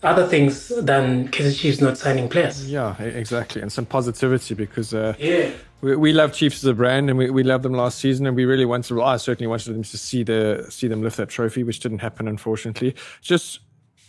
other 0.05 0.27
things 0.27 0.69
than 0.69 1.29
Kaizer 1.29 1.57
Chiefs 1.59 1.81
not 1.81 1.99
signing 1.99 2.29
players. 2.29 2.71
Yeah, 2.71 3.01
exactly, 3.03 3.63
and 3.63 3.73
some 3.73 3.87
positivity 3.87 4.55
because 4.55 4.93
uh, 4.95 5.15
Yeah. 5.19 5.51
we, 5.81 5.97
we 5.97 6.13
love 6.13 6.33
Chiefs 6.33 6.63
as 6.63 6.69
a 6.69 6.75
brand, 6.75 7.09
and 7.11 7.19
we, 7.19 7.31
we 7.31 7.43
loved 7.43 7.65
them 7.65 7.73
last 7.73 7.99
season, 7.99 8.27
and 8.27 8.37
we 8.37 8.45
really 8.45 8.65
wanted. 8.65 8.95
Well, 8.97 9.07
I 9.07 9.17
certainly 9.17 9.49
wanted 9.49 9.75
them 9.75 9.83
to 9.83 9.99
see 9.99 10.23
the 10.23 10.67
see 10.71 10.89
them 10.89 11.03
lift 11.03 11.17
that 11.17 11.29
trophy, 11.31 11.63
which 11.65 11.81
didn't 11.81 11.99
happen, 12.01 12.29
unfortunately. 12.29 12.95
Just 13.23 13.61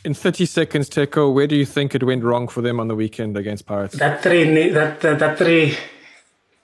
in 0.04 0.14
thirty 0.14 0.46
seconds, 0.46 0.90
Teko, 0.90 1.34
where 1.34 1.48
do 1.48 1.56
you 1.56 1.66
think 1.66 1.96
it 1.96 2.04
went 2.04 2.24
wrong 2.24 2.48
for 2.48 2.62
them 2.62 2.80
on 2.80 2.88
the 2.88 2.96
weekend 2.96 3.36
against 3.38 3.66
Pirates? 3.66 3.98
That 3.98 4.22
three, 4.22 4.70
that 4.70 5.02
that, 5.02 5.20
that 5.20 5.38
three, 5.38 5.76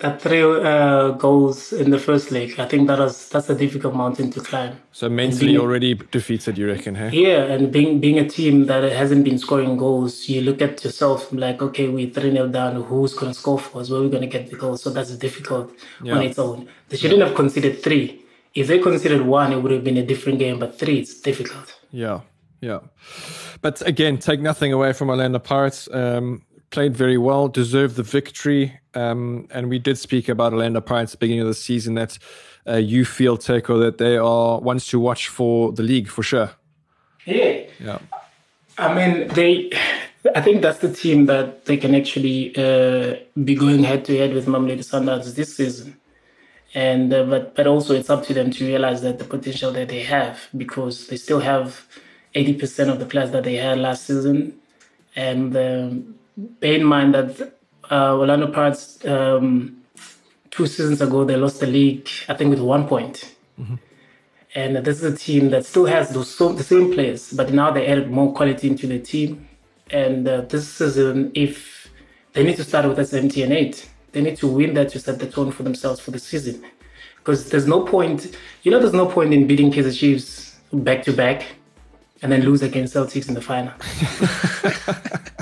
that 0.02 0.22
three 0.22 0.42
uh, 0.44 1.10
goals 1.12 1.72
in 1.74 1.92
the 1.92 2.00
first 2.00 2.32
leg. 2.32 2.60
I 2.60 2.66
think 2.68 2.88
that 2.88 3.00
was 3.00 3.30
that's 3.30 3.50
a 3.50 3.56
difficult 3.56 3.94
mountain 3.96 4.32
to 4.32 4.40
climb. 4.42 4.74
So 4.92 5.08
mentally 5.10 5.48
being- 5.54 5.60
already 5.60 5.94
defeated, 6.18 6.58
you 6.58 6.68
reckon? 6.68 6.96
Hey, 6.96 7.10
Yeah, 7.28 7.44
and 7.54 7.72
being 7.72 8.00
being 8.00 8.18
a 8.20 8.28
team 8.28 8.66
that 8.66 8.84
hasn't 9.02 9.24
been 9.24 9.38
scoring 9.38 9.78
goals, 9.78 10.28
you 10.28 10.42
look 10.42 10.62
at 10.62 10.84
yourself 10.84 11.32
like, 11.32 11.62
okay, 11.62 11.88
we're 11.88 12.10
three 12.10 12.32
0 12.32 12.48
down. 12.48 12.82
Who's 12.90 13.14
gonna 13.14 13.34
score 13.34 13.60
for 13.60 13.80
us? 13.82 13.90
Where 13.90 14.00
are 14.00 14.04
we 14.04 14.10
gonna 14.10 14.28
get 14.38 14.50
the 14.50 14.58
goals? 14.58 14.82
So 14.84 14.90
that's 14.90 15.16
difficult 15.28 15.72
Yeah. 16.04 16.16
on 16.16 16.22
its 16.24 16.40
own. 16.40 16.68
They 16.90 16.98
shouldn't 16.98 17.22
have 17.22 17.36
conceded 17.36 17.82
three. 17.84 18.06
If 18.54 18.68
they 18.68 18.80
considered 18.80 19.22
one, 19.22 19.54
it 19.54 19.60
would 19.62 19.72
have 19.72 19.84
been 19.84 19.98
a 19.98 20.06
different 20.06 20.40
game. 20.40 20.60
But 20.60 20.78
three, 20.78 20.98
it's 21.00 21.14
difficult. 21.22 21.68
Yeah, 21.92 22.20
yeah. 22.60 22.80
But 23.62 23.82
again, 23.88 24.18
take 24.18 24.42
nothing 24.42 24.74
away 24.74 24.92
from 24.94 25.10
Orlando 25.10 25.40
Pirates. 25.40 25.88
Um, 25.94 26.42
played 26.72 26.98
very 26.98 27.18
well, 27.18 27.48
deserved 27.48 27.96
the 27.96 28.04
victory. 28.04 28.81
Um, 28.93 29.47
and 29.51 29.69
we 29.69 29.80
did 29.80 29.97
speak 29.97 30.27
about 30.27 30.54
Orlando 30.54 30.82
Pirates 30.82 31.13
at 31.13 31.19
the 31.19 31.25
beginning 31.25 31.41
of 31.41 31.47
the 31.47 31.54
season 31.54 31.95
that 31.95 32.17
uh, 32.67 32.75
you 32.75 33.06
feel, 33.06 33.38
Teko, 33.38 33.80
that 33.80 33.97
they 33.97 34.17
are 34.17 34.60
ones 34.60 34.88
to 34.88 34.99
watch 34.99 35.27
for 35.30 35.71
the 35.71 35.84
league 35.84 36.08
for 36.08 36.23
sure. 36.23 36.51
Yeah. 37.25 37.63
Yeah. 37.80 37.99
I 38.77 38.93
mean, 38.93 39.27
they. 39.30 39.71
I 40.36 40.41
think 40.41 40.62
that's 40.62 40.80
the 40.80 40.93
team 40.93 41.25
that 41.25 41.65
they 41.65 41.77
can 41.77 41.95
actually 41.95 42.56
uh, 42.56 43.15
be 43.43 43.56
going 43.56 43.84
head 43.84 44.06
to 44.06 44.17
head 44.17 44.34
with 44.34 44.45
Mamelodi 44.45 44.80
Sundowns 44.80 45.34
this 45.36 45.58
season, 45.58 45.97
and 46.75 47.12
uh, 47.12 47.23
but 47.23 47.56
but 47.56 47.65
also 47.65 47.95
it's 47.95 48.10
up 48.10 48.23
to 48.25 48.34
them 48.34 48.51
to 48.51 48.65
realize 48.65 49.01
that 49.01 49.17
the 49.17 49.25
potential 49.25 49.71
that 49.71 49.89
they 49.89 50.04
have 50.04 50.47
because 50.56 51.08
they 51.08 51.17
still 51.17 51.39
have 51.39 51.88
eighty 52.36 52.54
percent 52.54 52.91
of 52.91 52.99
the 52.99 53.06
players 53.06 53.32
that 53.32 53.43
they 53.43 53.56
had 53.56 53.80
last 53.80 54.06
season, 54.06 54.60
and 55.15 55.58
um, 55.58 56.15
bear 56.38 56.75
in 56.75 56.84
mind 56.84 57.15
that 57.15 57.61
uh, 57.91 58.17
Orlando 58.17 58.47
Pirates 58.47 59.04
um, 59.06 59.84
two 60.49 60.65
seasons 60.65 61.01
ago 61.01 61.23
they 61.23 61.36
lost 61.36 61.60
the 61.60 61.67
league 61.67 62.10
I 62.27 62.34
think 62.34 62.49
with 62.49 62.62
one 62.62 62.88
point. 62.88 63.36
And 64.54 64.75
this 64.77 65.01
is 65.01 65.13
a 65.13 65.15
team 65.15 65.49
that 65.51 65.65
still 65.65 65.86
has 65.86 66.10
those 66.10 66.34
so, 66.34 66.51
the 66.51 66.63
same 66.63 66.93
players, 66.93 67.32
but 67.32 67.54
now 67.54 67.71
they 67.71 67.88
added 67.88 68.12
more 68.12 68.34
quality 68.34 68.67
into 68.67 68.86
the 68.86 68.99
team. 68.99 69.47
And 69.91 70.27
uh, 70.27 70.41
this 70.41 70.67
season, 70.67 71.32
if 71.34 71.89
they 72.34 72.43
need 72.43 72.58
to 72.58 72.65
start 72.65 72.86
with 72.86 72.99
us 72.99 73.13
MTN8, 73.13 73.88
they 74.12 74.21
need 74.21 74.38
to 74.38 74.47
win 74.47 74.73
that 74.73 74.89
to 74.89 74.99
set 74.99 75.19
the 75.19 75.27
tone 75.27 75.51
for 75.51 75.63
themselves 75.63 76.01
for 76.01 76.12
the 76.12 76.19
season. 76.19 76.65
Because 77.17 77.49
there's 77.49 77.67
no 77.67 77.84
point, 77.86 78.36
you 78.63 78.71
know, 78.71 78.80
there's 78.80 78.93
no 78.93 79.06
point 79.06 79.34
in 79.34 79.47
beating 79.47 79.71
Kaizer 79.71 79.97
Chiefs 79.97 80.58
back 80.73 81.04
to 81.04 81.13
back 81.13 81.45
and 82.21 82.32
then 82.32 82.41
lose 82.41 82.62
against 82.62 82.93
Celtics 82.93 83.30
in 83.30 83.36
the 83.36 83.41
final. 83.41 83.73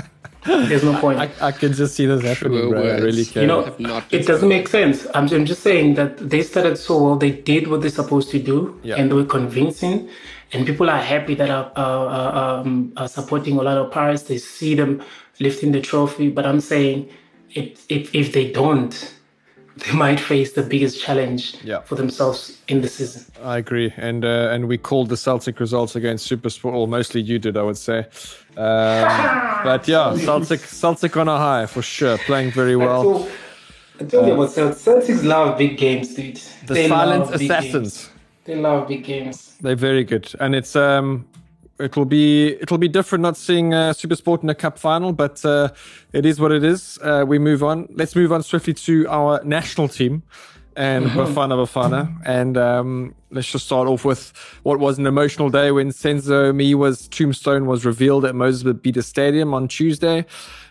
there's 0.44 0.84
no 0.84 0.98
point. 1.00 1.18
I, 1.18 1.30
I 1.48 1.52
can 1.52 1.72
just 1.72 1.94
see 1.94 2.06
this 2.06 2.22
happening, 2.22 2.60
True 2.60 2.70
bro. 2.70 2.82
I 2.82 2.98
really 2.98 3.24
can. 3.24 3.42
You 3.42 3.48
know, 3.48 3.64
have 3.64 3.78
not 3.80 4.12
it 4.12 4.26
doesn't 4.26 4.48
make 4.48 4.68
sense. 4.68 5.06
I'm, 5.14 5.28
I'm 5.32 5.44
just 5.44 5.62
saying 5.62 5.94
that 5.94 6.16
they 6.18 6.42
started 6.42 6.76
so 6.78 7.02
well. 7.02 7.16
They 7.16 7.30
did 7.32 7.68
what 7.68 7.82
they're 7.82 7.90
supposed 7.90 8.30
to 8.30 8.38
do, 8.38 8.78
Yeah. 8.82 8.96
and 8.96 9.10
they 9.10 9.14
were 9.14 9.24
convincing. 9.24 10.08
And 10.52 10.66
people 10.66 10.90
are 10.90 10.98
happy 11.00 11.34
that 11.36 11.48
are, 11.50 11.70
are, 11.76 12.06
are, 12.08 12.60
um, 12.60 12.92
are 12.96 13.06
supporting 13.06 13.56
Orlando 13.58 13.86
Pirates. 13.88 14.22
They 14.24 14.38
see 14.38 14.74
them 14.74 15.02
lifting 15.38 15.70
the 15.72 15.80
trophy. 15.80 16.28
But 16.30 16.44
I'm 16.46 16.60
saying, 16.60 17.08
if 17.54 17.84
if, 17.88 18.12
if 18.14 18.32
they 18.32 18.50
don't, 18.50 19.14
they 19.76 19.92
might 19.92 20.18
face 20.18 20.52
the 20.54 20.62
biggest 20.62 21.00
challenge 21.00 21.54
Yeah. 21.62 21.80
for 21.82 21.94
themselves 21.94 22.58
in 22.66 22.80
the 22.80 22.88
season. 22.88 23.24
I 23.42 23.58
agree, 23.58 23.92
and 23.96 24.24
uh, 24.24 24.48
and 24.52 24.66
we 24.68 24.76
called 24.78 25.08
the 25.10 25.16
Celtic 25.16 25.60
results 25.60 25.94
against 25.96 26.28
SuperSport. 26.30 26.72
Well, 26.72 26.86
mostly 26.86 27.20
you 27.20 27.38
did, 27.38 27.56
I 27.56 27.62
would 27.62 27.78
say. 27.78 28.06
Um, 28.56 29.64
but 29.64 29.86
yeah, 29.86 30.16
Celtic 30.16 30.60
Celtic 30.60 31.16
on 31.16 31.28
a 31.28 31.38
high 31.38 31.66
for 31.66 31.82
sure, 31.82 32.18
playing 32.18 32.50
very 32.52 32.76
well. 32.76 33.02
So, 33.02 33.30
I 34.00 34.04
told 34.04 34.26
you 34.26 34.32
about 34.34 34.48
Celtics. 34.48 34.84
Celtics 34.84 35.24
love 35.24 35.58
big 35.58 35.76
games, 35.76 36.14
dude. 36.14 36.40
The 36.66 36.74
They 36.74 36.88
silent 36.88 37.34
assassins. 37.34 38.10
They 38.44 38.56
love 38.56 38.88
big 38.88 39.04
games. 39.04 39.56
They're 39.60 39.76
very 39.76 40.04
good, 40.04 40.32
and 40.40 40.54
it's 40.54 40.74
um, 40.74 41.26
it'll 41.78 42.04
be 42.04 42.56
it'll 42.60 42.78
be 42.78 42.88
different 42.88 43.22
not 43.22 43.36
seeing 43.36 43.72
uh, 43.72 43.92
SuperSport 43.92 44.42
in 44.42 44.50
a 44.50 44.54
cup 44.54 44.78
final, 44.78 45.12
but 45.12 45.44
uh, 45.44 45.68
it 46.12 46.26
is 46.26 46.40
what 46.40 46.52
it 46.52 46.64
is. 46.64 46.98
Uh, 47.02 47.24
we 47.26 47.38
move 47.38 47.62
on. 47.62 47.88
Let's 47.90 48.16
move 48.16 48.32
on 48.32 48.42
swiftly 48.42 48.74
to 48.74 49.06
our 49.08 49.42
national 49.44 49.88
team 49.88 50.22
and 50.80 51.06
Bafana 51.08 51.58
Bafana, 51.60 52.10
and 52.24 52.56
um, 52.56 53.14
let's 53.30 53.52
just 53.52 53.66
start 53.66 53.86
off 53.86 54.02
with 54.02 54.32
what 54.62 54.78
was 54.78 54.98
an 54.98 55.06
emotional 55.06 55.50
day 55.50 55.70
when 55.72 55.90
Senzo 55.90 56.54
Meyiwa's 56.54 57.06
tombstone 57.06 57.66
was 57.66 57.84
revealed 57.84 58.24
at 58.24 58.34
Moses 58.34 58.62
Mabhida 58.62 59.04
Stadium 59.04 59.52
on 59.52 59.68
Tuesday. 59.68 60.24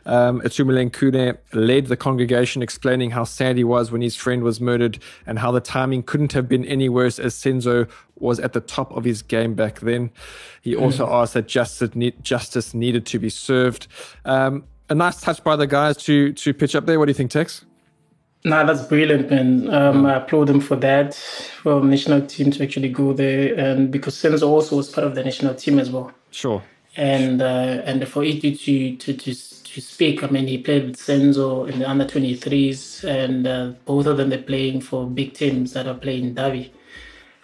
Um, 0.08 0.42
Khune 0.42 1.38
led 1.54 1.86
the 1.86 1.96
congregation, 1.96 2.64
explaining 2.64 3.12
how 3.12 3.24
sad 3.24 3.56
he 3.56 3.64
was 3.64 3.92
when 3.92 4.02
his 4.02 4.16
friend 4.16 4.42
was 4.42 4.60
murdered 4.60 4.98
and 5.28 5.38
how 5.38 5.52
the 5.52 5.62
timing 5.62 6.02
couldn't 6.02 6.34
have 6.34 6.50
been 6.50 6.66
any 6.66 6.90
worse 6.90 7.20
as 7.20 7.36
Senzo 7.36 7.88
was 8.16 8.40
at 8.40 8.54
the 8.54 8.62
top 8.62 8.92
of 8.94 9.04
his 9.04 9.22
game 9.22 9.54
back 9.54 9.82
then. 9.82 10.10
He 10.64 10.76
also 10.76 11.08
asked 11.08 11.36
that 11.36 11.48
justice, 11.48 11.92
justice 12.24 12.74
needed 12.74 13.06
to 13.06 13.20
be 13.20 13.30
served. 13.30 13.88
Um, 14.26 14.64
a 14.90 14.96
nice 14.96 15.22
touch 15.22 15.44
by 15.44 15.56
the 15.56 15.68
guys 15.68 15.98
to 15.98 16.34
to 16.34 16.52
pitch 16.52 16.74
up 16.74 16.88
there. 16.88 16.98
What 16.98 17.06
do 17.06 17.12
you 17.12 17.14
think, 17.14 17.30
Tex? 17.30 17.64
Nah, 18.46 18.64
that's 18.64 18.84
brilliant, 18.84 19.30
man. 19.30 19.70
Um, 19.74 20.06
I 20.06 20.16
applaud 20.16 20.48
them 20.48 20.62
for 20.62 20.78
that, 20.78 21.14
for 21.62 21.82
the 21.82 21.86
national 21.88 22.22
team 22.26 22.52
to 22.52 22.64
actually 22.64 22.88
go 22.90 23.12
there, 23.12 23.54
and 23.60 23.92
because 23.92 24.16
Senzo 24.16 24.48
also 24.48 24.78
was 24.78 24.90
part 24.90 25.06
of 25.06 25.14
the 25.16 25.24
national 25.24 25.56
team 25.56 25.78
as 25.78 25.90
well, 25.90 26.12
Sure. 26.32 26.64
and 26.96 27.42
uh, 27.42 27.82
and 27.86 28.08
for 28.08 28.24
Itu 28.24 28.56
to 28.56 28.96
to 28.96 29.14
to 29.14 29.36
to 29.64 29.82
speak. 29.82 30.24
I 30.24 30.28
mean, 30.28 30.48
he 30.48 30.58
played 30.58 30.86
with 30.88 30.96
Senzo 30.98 31.70
in 31.70 31.80
the 31.80 31.90
under 31.90 32.06
twenty 32.08 32.34
threes, 32.36 33.04
and 33.04 33.46
uh, 33.46 33.74
both 33.86 34.06
of 34.08 34.16
them 34.16 34.30
they're 34.30 34.42
playing 34.42 34.82
for 34.82 35.06
big 35.06 35.34
teams 35.34 35.74
that 35.74 35.86
are 35.86 35.94
playing 36.00 36.34
Davi, 36.34 36.72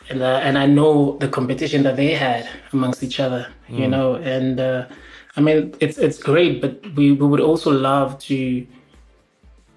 and 0.09 0.21
uh, 0.21 0.39
and 0.43 0.57
I 0.57 0.65
know 0.65 1.17
the 1.19 1.27
competition 1.27 1.83
that 1.83 1.97
they 1.97 2.13
had 2.13 2.47
amongst 2.71 3.03
each 3.03 3.19
other, 3.19 3.47
you 3.67 3.87
know, 3.87 4.15
and 4.15 4.61
uh, 4.61 4.85
I 5.35 5.41
mean 5.41 5.75
it's 5.81 5.97
it's 5.97 6.19
great, 6.23 6.61
but 6.61 6.79
we 6.95 7.11
we 7.11 7.27
would 7.27 7.41
also 7.41 7.69
love 7.69 8.17
to 8.29 8.65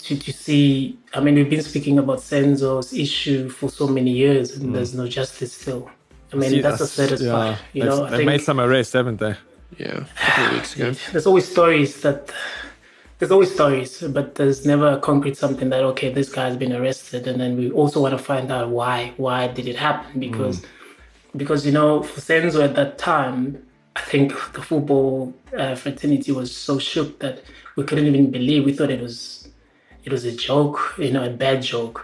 to, 0.04 0.16
to 0.16 0.32
see 0.32 0.96
I 1.14 1.20
mean 1.20 1.34
we've 1.34 1.50
been 1.50 1.62
speaking 1.62 1.98
about 1.98 2.18
Senzo's 2.18 2.92
issue 2.92 3.48
for 3.48 3.68
so 3.70 3.86
many 3.88 4.12
years 4.12 4.56
and 4.56 4.74
there's 4.74 4.94
no 4.94 5.06
justice 5.08 5.52
still. 5.52 5.90
I 6.32 6.36
mean 6.36 6.50
See, 6.50 6.60
that's 6.60 6.76
a 6.80 6.84
that's- 6.84 6.90
satisfying. 6.92 7.56
yeah. 7.72 7.84
You 7.84 7.84
know, 7.84 8.04
I 8.04 8.10
they've 8.10 8.18
think 8.18 8.26
made 8.26 8.42
some 8.42 8.60
arrests, 8.60 8.92
haven't 8.92 9.18
they? 9.18 9.34
Yeah, 9.78 10.04
a 10.04 10.04
couple 10.16 10.54
weeks 10.56 10.74
ago. 10.76 10.92
there's 11.12 11.26
always 11.26 11.46
stories 11.50 12.00
that 12.00 12.32
there's 13.18 13.32
always 13.32 13.52
stories, 13.52 14.00
but 14.16 14.36
there's 14.36 14.64
never 14.64 14.88
a 14.92 14.98
concrete 15.00 15.36
something 15.36 15.68
that 15.70 15.82
okay, 15.82 16.12
this 16.12 16.28
guy's 16.32 16.56
been 16.56 16.72
arrested, 16.72 17.26
and 17.26 17.40
then 17.40 17.56
we 17.56 17.70
also 17.72 18.00
want 18.00 18.16
to 18.16 18.22
find 18.22 18.50
out 18.52 18.68
why. 18.70 19.12
Why 19.16 19.48
did 19.48 19.66
it 19.66 19.76
happen? 19.76 20.20
Because 20.20 20.64
because 21.36 21.66
you 21.66 21.72
know, 21.72 22.02
for 22.02 22.20
Senzo 22.20 22.62
at 22.64 22.74
that 22.76 22.96
time, 22.96 23.60
I 23.96 24.00
think 24.02 24.32
the 24.52 24.62
football 24.62 25.34
uh, 25.56 25.74
fraternity 25.74 26.30
was 26.32 26.54
so 26.56 26.78
shook 26.78 27.18
that 27.18 27.42
we 27.76 27.82
couldn't 27.84 28.06
even 28.06 28.30
believe. 28.30 28.64
We 28.64 28.72
thought 28.72 28.90
it 28.90 29.00
was 29.02 29.37
it 30.08 30.12
was 30.16 30.24
a 30.24 30.36
joke, 30.48 30.78
you 30.98 31.10
know, 31.14 31.24
a 31.24 31.30
bad 31.30 31.58
joke. 31.62 31.98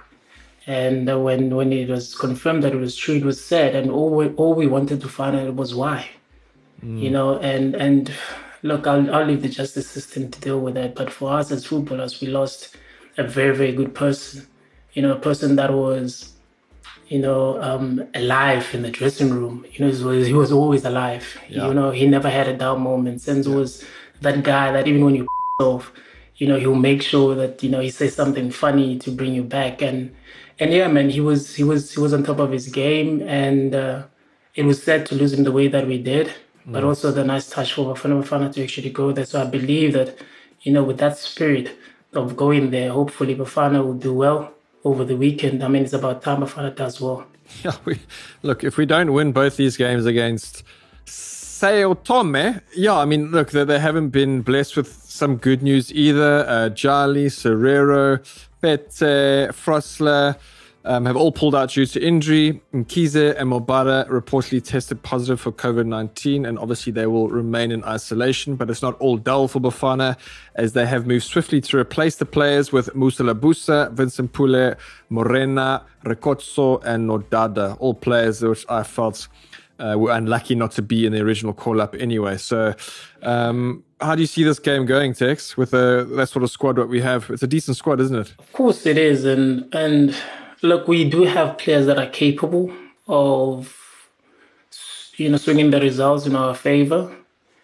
And 0.67 1.07
when 1.27 1.41
when 1.59 1.71
it 1.73 1.89
was 1.97 2.15
confirmed 2.27 2.61
that 2.65 2.73
it 2.73 2.83
was 2.87 2.95
true, 2.97 3.17
it 3.17 3.25
was 3.33 3.39
sad, 3.53 3.71
and 3.79 3.91
all 3.91 4.11
we, 4.19 4.25
all 4.41 4.55
we 4.55 4.67
wanted 4.77 4.99
to 5.05 5.09
find 5.19 5.35
out 5.37 5.55
was 5.63 5.75
why 5.83 6.01
you 6.85 7.11
know 7.11 7.39
and 7.39 7.75
and 7.75 8.13
look 8.63 8.87
I'll, 8.87 9.15
I'll 9.15 9.25
leave 9.25 9.43
the 9.43 9.49
justice 9.49 9.89
system 9.89 10.31
to 10.31 10.41
deal 10.41 10.61
with 10.61 10.75
that. 10.75 10.95
But 10.95 11.11
for 11.11 11.33
us 11.33 11.51
as 11.51 11.65
footballers 11.65 12.21
we 12.21 12.29
lost 12.29 12.77
a 13.17 13.25
very 13.25 13.57
very 13.57 13.73
good 13.73 13.95
person 13.95 14.47
you 14.93 15.03
know 15.03 15.13
a 15.13 15.21
person 15.29 15.57
that 15.57 15.73
was 15.73 16.33
you 17.09 17.21
know 17.21 17.61
um 17.63 18.05
alive 18.15 18.67
in 18.75 18.83
the 18.83 18.91
dressing 18.91 19.31
room. 19.31 19.65
You 19.73 19.79
know 19.85 19.93
he 19.93 20.05
was, 20.05 20.27
he 20.27 20.33
was 20.35 20.53
always 20.53 20.85
alive. 20.85 21.27
Yeah. 21.49 21.69
you 21.69 21.75
know 21.75 21.91
he 21.91 22.07
never 22.07 22.31
had 22.31 22.49
a 22.49 22.57
down 22.57 22.81
moment. 22.81 23.21
Senzo 23.21 23.55
was 23.55 23.85
that 24.21 24.43
guy 24.43 24.73
that 24.73 24.87
even 24.87 25.05
when 25.05 25.15
you 25.15 25.27
off 25.61 25.93
you 26.37 26.47
know 26.47 26.59
he'll 26.59 26.75
make 26.75 27.03
sure 27.03 27.35
that 27.35 27.63
you 27.63 27.71
know 27.71 27.81
he 27.81 27.91
says 27.91 28.15
something 28.15 28.51
funny 28.51 28.99
to 28.99 29.11
bring 29.11 29.35
you 29.35 29.43
back 29.43 29.83
and 29.83 30.15
and 30.59 30.73
yeah 30.73 30.89
man 30.89 31.11
he 31.11 31.21
was 31.21 31.55
he 31.55 31.65
was 31.65 31.93
he 31.93 32.01
was 32.01 32.13
on 32.13 32.23
top 32.23 32.39
of 32.39 32.51
his 32.51 32.69
game 32.69 33.23
and 33.23 33.75
uh 33.75 34.03
it 34.55 34.65
was 34.65 34.83
sad 34.83 35.07
to 35.07 35.15
lose 35.15 35.33
him 35.33 35.45
the 35.45 35.53
way 35.53 35.69
that 35.69 35.87
we 35.87 35.99
did, 35.99 36.33
but 36.67 36.85
also 36.85 37.11
the 37.11 37.25
nice 37.25 37.51
touch 37.51 37.73
for 37.73 37.95
Bafana 37.95 38.23
Bafana 38.23 38.53
to 38.55 38.63
actually 38.63 38.91
go 38.91 39.13
there. 39.13 39.27
So 39.27 39.43
I 39.43 39.47
believe 39.47 39.95
that, 39.95 40.17
you 40.63 40.73
know, 40.73 40.85
with 40.85 40.99
that 40.99 41.19
spirit 41.19 41.77
of 42.13 42.37
going 42.37 42.71
there, 42.71 42.93
hopefully 42.93 43.35
Bafana 43.35 43.85
will 43.85 43.95
do 43.95 44.15
well 44.15 44.53
over 44.85 45.05
the 45.05 45.17
weekend. 45.17 45.65
I 45.65 45.69
mean, 45.69 45.83
it's 45.83 45.93
about 45.93 46.23
time 46.23 46.43
Bafana 46.43 46.75
does 46.75 47.01
well. 47.01 47.27
Yeah, 47.63 47.77
we 47.85 48.01
look 48.43 48.65
if 48.65 48.79
we 48.79 48.87
don't 48.87 49.13
win 49.13 49.33
both 49.33 49.59
these 49.59 49.77
games 49.77 50.07
against 50.07 50.63
Sao 51.05 51.93
Tome, 51.93 52.63
yeah, 52.75 52.97
I 52.97 53.05
mean, 53.05 53.33
look, 53.33 53.51
they, 53.51 53.65
they 53.65 53.79
haven't 53.79 54.09
been 54.11 54.41
blessed 54.41 54.77
with 54.77 55.04
some 55.15 55.37
good 55.37 55.63
news 55.63 55.93
either. 55.93 56.45
Uh, 56.49 56.69
Jali, 56.71 57.27
Serero, 57.27 58.19
Phete, 58.61 59.53
Frosler 59.53 60.37
um, 60.85 61.07
have 61.07 61.17
all 61.17 61.31
pulled 61.31 61.55
out 61.55 61.71
due 61.71 61.87
to 61.87 62.05
injury. 62.05 62.61
Mkhize 62.73 63.37
and 63.39 63.51
Mobara 63.51 64.09
reportedly 64.09 64.63
tested 64.63 65.03
positive 65.05 65.41
for 65.41 65.53
COVID 65.53 65.87
19, 65.87 66.45
and 66.45 66.59
obviously 66.59 66.93
they 66.93 67.07
will 67.07 67.29
remain 67.29 67.71
in 67.71 67.85
isolation. 67.85 68.57
But 68.57 68.69
it's 68.71 68.83
not 68.83 68.99
all 69.01 69.17
dull 69.17 69.47
for 69.47 69.61
Bafana, 69.61 70.17
as 70.57 70.73
they 70.73 70.85
have 70.85 71.07
moved 71.07 71.25
swiftly 71.25 71.61
to 71.61 71.79
replace 71.79 72.17
the 72.17 72.27
players 72.27 72.73
with 72.73 72.89
Mosa 72.89 73.33
Lebusa, 73.33 73.93
Vincent 73.93 74.33
Pule, 74.33 74.75
Morena, 75.11 75.85
Rekotso, 76.05 76.83
and 76.85 77.09
Nodada, 77.09 77.77
all 77.79 77.95
players 77.95 78.43
which 78.43 78.67
I 78.69 78.83
felt 78.83 79.29
uh, 79.79 79.97
were 79.99 80.13
unlucky 80.13 80.55
not 80.55 80.73
to 80.73 80.83
be 80.83 81.07
in 81.07 81.13
the 81.13 81.21
original 81.21 81.53
call 81.53 81.81
up 81.81 81.95
anyway. 81.95 82.37
So, 82.37 82.75
um, 83.23 83.85
how 84.01 84.15
do 84.15 84.21
you 84.21 84.27
see 84.27 84.45
this 84.45 84.59
game 84.59 84.87
going, 84.87 85.15
Tex, 85.15 85.57
with 85.57 85.73
uh, 85.73 86.05
that 86.05 86.29
sort 86.29 86.43
of 86.43 86.51
squad 86.51 86.77
that 86.77 86.89
we 86.89 87.01
have? 87.01 87.31
It's 87.31 87.43
a 87.43 87.47
decent 87.47 87.77
squad, 87.77 88.01
isn't 88.01 88.17
it? 88.17 88.35
Of 88.39 88.53
course 88.53 88.87
it 88.87 88.99
is. 88.99 89.25
And, 89.25 89.75
and 89.75 90.15
look, 90.63 90.89
we 90.89 91.09
do 91.09 91.23
have 91.23 91.59
players 91.59 91.87
that 91.87 91.99
are 91.99 92.11
capable 92.11 92.73
of, 93.09 93.77
you 95.17 95.29
know, 95.29 95.37
swinging 95.37 95.71
the 95.71 95.81
results 95.81 96.27
in 96.27 96.37
our 96.37 96.55
favor. 96.55 97.15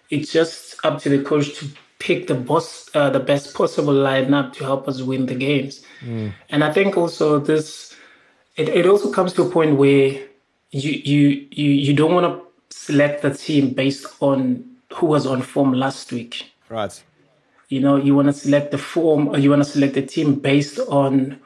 It's 0.08 0.32
just 0.32 0.76
up 0.84 1.00
to 1.02 1.08
the 1.08 1.22
coach 1.22 1.58
to 1.58 1.68
pick 1.98 2.26
the 2.26 2.34
boss, 2.34 2.88
uh, 2.94 3.10
the 3.10 3.20
best 3.20 3.54
possible 3.54 3.92
lineup 3.92 4.52
to 4.54 4.64
help 4.64 4.88
us 4.88 5.02
win 5.02 5.26
the 5.26 5.34
games. 5.34 5.84
Mm. 6.00 6.32
And 6.48 6.64
I 6.64 6.72
think 6.72 6.96
also 6.96 7.38
this, 7.38 7.94
it, 8.56 8.68
it 8.68 8.86
also 8.86 9.12
comes 9.12 9.34
to 9.34 9.42
a 9.42 9.50
point 9.50 9.76
where 9.76 10.18
you 10.70 10.90
you 10.90 11.48
you 11.50 11.70
you 11.70 11.94
don't 11.94 12.14
want 12.14 12.26
to 12.26 12.76
select 12.76 13.22
the 13.22 13.34
team 13.34 13.70
based 13.70 14.06
on 14.20 14.64
who 14.94 15.06
was 15.06 15.26
on 15.26 15.42
form 15.42 15.72
last 15.72 16.12
week. 16.12 16.52
Right. 16.68 17.02
You 17.68 17.80
know, 17.80 17.96
you 17.96 18.14
want 18.14 18.26
to 18.26 18.32
select 18.32 18.70
the 18.70 18.78
form 18.78 19.28
or 19.28 19.38
you 19.38 19.50
want 19.50 19.62
to 19.62 19.70
select 19.70 19.94
the 19.94 20.02
team 20.02 20.34
based 20.34 20.78
on 20.88 21.40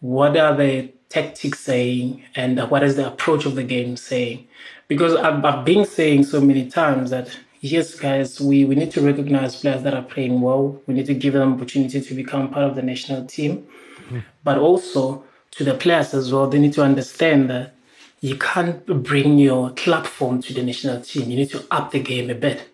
what 0.00 0.36
are 0.36 0.56
the 0.56 0.92
tactics 1.08 1.60
saying 1.60 2.22
and 2.34 2.58
what 2.70 2.82
is 2.82 2.96
the 2.96 3.06
approach 3.06 3.46
of 3.46 3.54
the 3.54 3.62
game 3.62 3.96
saying. 3.96 4.46
Because 4.88 5.14
I've, 5.14 5.44
I've 5.44 5.64
been 5.64 5.84
saying 5.84 6.24
so 6.24 6.40
many 6.40 6.68
times 6.68 7.10
that 7.10 7.36
yes, 7.60 7.94
guys, 7.94 8.40
we, 8.40 8.64
we 8.64 8.74
need 8.74 8.90
to 8.92 9.00
recognize 9.00 9.60
players 9.60 9.82
that 9.82 9.94
are 9.94 10.02
playing 10.02 10.40
well. 10.40 10.80
We 10.86 10.94
need 10.94 11.06
to 11.06 11.14
give 11.14 11.34
them 11.34 11.54
opportunity 11.54 12.00
to 12.00 12.14
become 12.14 12.50
part 12.50 12.64
of 12.64 12.74
the 12.74 12.82
national 12.82 13.26
team. 13.26 13.66
Mm. 14.08 14.24
But 14.42 14.58
also 14.58 15.24
to 15.52 15.64
the 15.64 15.74
players 15.74 16.14
as 16.14 16.32
well, 16.32 16.48
they 16.48 16.58
need 16.58 16.72
to 16.74 16.82
understand 16.82 17.50
that 17.50 17.74
you 18.20 18.36
can't 18.36 18.84
bring 19.02 19.38
your 19.38 19.70
club 19.70 20.06
form 20.06 20.42
to 20.42 20.52
the 20.52 20.62
national 20.62 21.00
team. 21.00 21.30
You 21.30 21.36
need 21.36 21.50
to 21.50 21.64
up 21.70 21.90
the 21.90 22.00
game 22.00 22.28
a 22.30 22.34
bit 22.34 22.68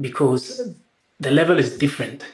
because 0.00 0.74
the 1.20 1.30
level 1.30 1.58
is 1.58 1.78
different. 1.78 2.24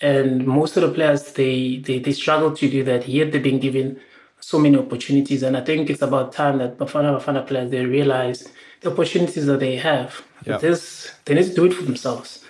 And 0.00 0.46
most 0.46 0.76
of 0.76 0.82
the 0.82 0.92
players, 0.92 1.32
they, 1.32 1.78
they, 1.78 1.98
they 1.98 2.12
struggle 2.12 2.54
to 2.54 2.70
do 2.70 2.84
that, 2.84 3.08
yet 3.08 3.32
they've 3.32 3.42
been 3.42 3.60
given 3.60 4.00
so 4.40 4.58
many 4.58 4.78
opportunities. 4.78 5.42
And 5.42 5.56
I 5.56 5.62
think 5.62 5.90
it's 5.90 6.02
about 6.02 6.32
time 6.32 6.58
that 6.58 6.78
Bafana 6.78 7.18
Bafana 7.18 7.46
players, 7.46 7.70
they 7.70 7.84
realize 7.84 8.48
the 8.80 8.92
opportunities 8.92 9.46
that 9.46 9.60
they 9.60 9.76
have. 9.76 10.22
Yep. 10.44 10.60
This, 10.60 11.12
they 11.24 11.34
need 11.34 11.46
to 11.46 11.54
do 11.54 11.64
it 11.66 11.74
for 11.74 11.82
themselves. 11.82 12.44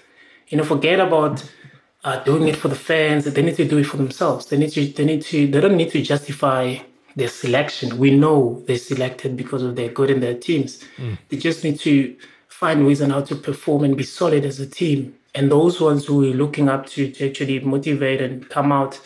You 0.49 0.59
know, 0.59 0.65
forget 0.65 1.01
about 1.01 1.45
uh, 2.05 2.23
doing 2.25 2.49
it 2.49 2.57
for 2.57 2.69
the 2.69 2.77
fans. 2.77 3.25
They 3.25 3.43
need 3.43 3.57
to 3.57 3.65
do 3.65 3.79
it 3.79 3.85
for 3.85 3.97
themselves. 3.97 4.47
They 4.47 4.57
need 4.57 4.71
to, 4.71 4.87
they 4.87 5.05
need 5.05 5.23
to, 5.23 5.47
they 5.47 5.61
don't 5.61 5.77
need 5.77 5.91
to 5.91 6.03
justify 6.03 6.77
their 7.17 7.29
selection. 7.29 7.99
We 7.99 8.11
know 8.11 8.63
they're 8.67 8.79
selected 8.79 9.37
because 9.37 9.63
of 9.63 9.75
their 9.75 9.89
good 9.89 10.11
in 10.11 10.21
their 10.21 10.35
teams. 10.35 10.85
Mm. 10.99 11.19
They 11.29 11.39
just 11.39 11.65
need 11.65 11.81
to 11.81 12.15
find 12.49 12.87
ways 12.87 13.03
on 13.03 13.11
how 13.11 13.23
to 13.23 13.35
perform 13.35 13.85
and 13.85 13.97
be 13.97 14.05
solid 14.05 14.45
as 14.45 14.61
a 14.61 14.67
team. 14.67 15.15
And 15.35 15.51
those 15.51 15.81
ones 15.81 16.07
who 16.07 16.19
we're 16.19 16.35
looking 16.35 16.69
up 16.69 16.87
to 16.91 17.11
to 17.11 17.29
actually 17.29 17.61
motivate 17.61 18.21
and 18.21 18.49
come 18.49 18.71
out 18.71 19.01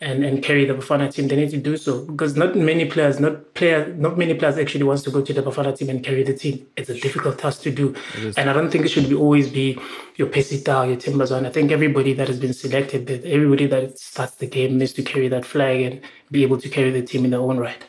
and, 0.00 0.24
and 0.24 0.42
carry 0.42 0.64
the 0.64 0.74
Bafana 0.74 1.12
team, 1.12 1.28
they 1.28 1.36
need 1.36 1.50
to 1.50 1.58
do 1.58 1.76
so 1.76 2.06
because 2.06 2.36
not 2.36 2.56
many 2.56 2.86
players, 2.86 3.20
not 3.20 3.54
player, 3.54 3.92
not 3.94 4.16
many 4.16 4.34
players 4.34 4.56
actually 4.56 4.84
wants 4.84 5.02
to 5.02 5.10
go 5.10 5.20
to 5.20 5.32
the 5.32 5.42
Bafana 5.42 5.76
team 5.76 5.90
and 5.90 6.02
carry 6.02 6.22
the 6.22 6.34
team. 6.34 6.66
It's 6.76 6.88
a 6.88 6.98
difficult 6.98 7.38
task 7.38 7.62
to 7.62 7.70
do, 7.70 7.94
and 8.36 8.48
I 8.48 8.52
don't 8.52 8.70
think 8.70 8.84
it 8.84 8.88
should 8.88 9.08
be 9.08 9.14
always 9.14 9.50
be 9.50 9.78
your 10.16 10.28
Pesita, 10.28 10.88
your 10.88 10.96
Timbazon. 10.96 11.46
I 11.46 11.50
think 11.50 11.70
everybody 11.70 12.14
that 12.14 12.28
has 12.28 12.40
been 12.40 12.54
selected, 12.54 13.06
that 13.08 13.24
everybody 13.24 13.66
that 13.66 13.98
starts 13.98 14.36
the 14.36 14.46
game 14.46 14.78
needs 14.78 14.92
to 14.94 15.02
carry 15.02 15.28
that 15.28 15.44
flag 15.44 15.80
and 15.82 16.00
be 16.30 16.42
able 16.42 16.58
to 16.58 16.68
carry 16.68 16.90
the 16.90 17.02
team 17.02 17.24
in 17.24 17.32
their 17.32 17.40
own 17.40 17.58
right. 17.58 17.84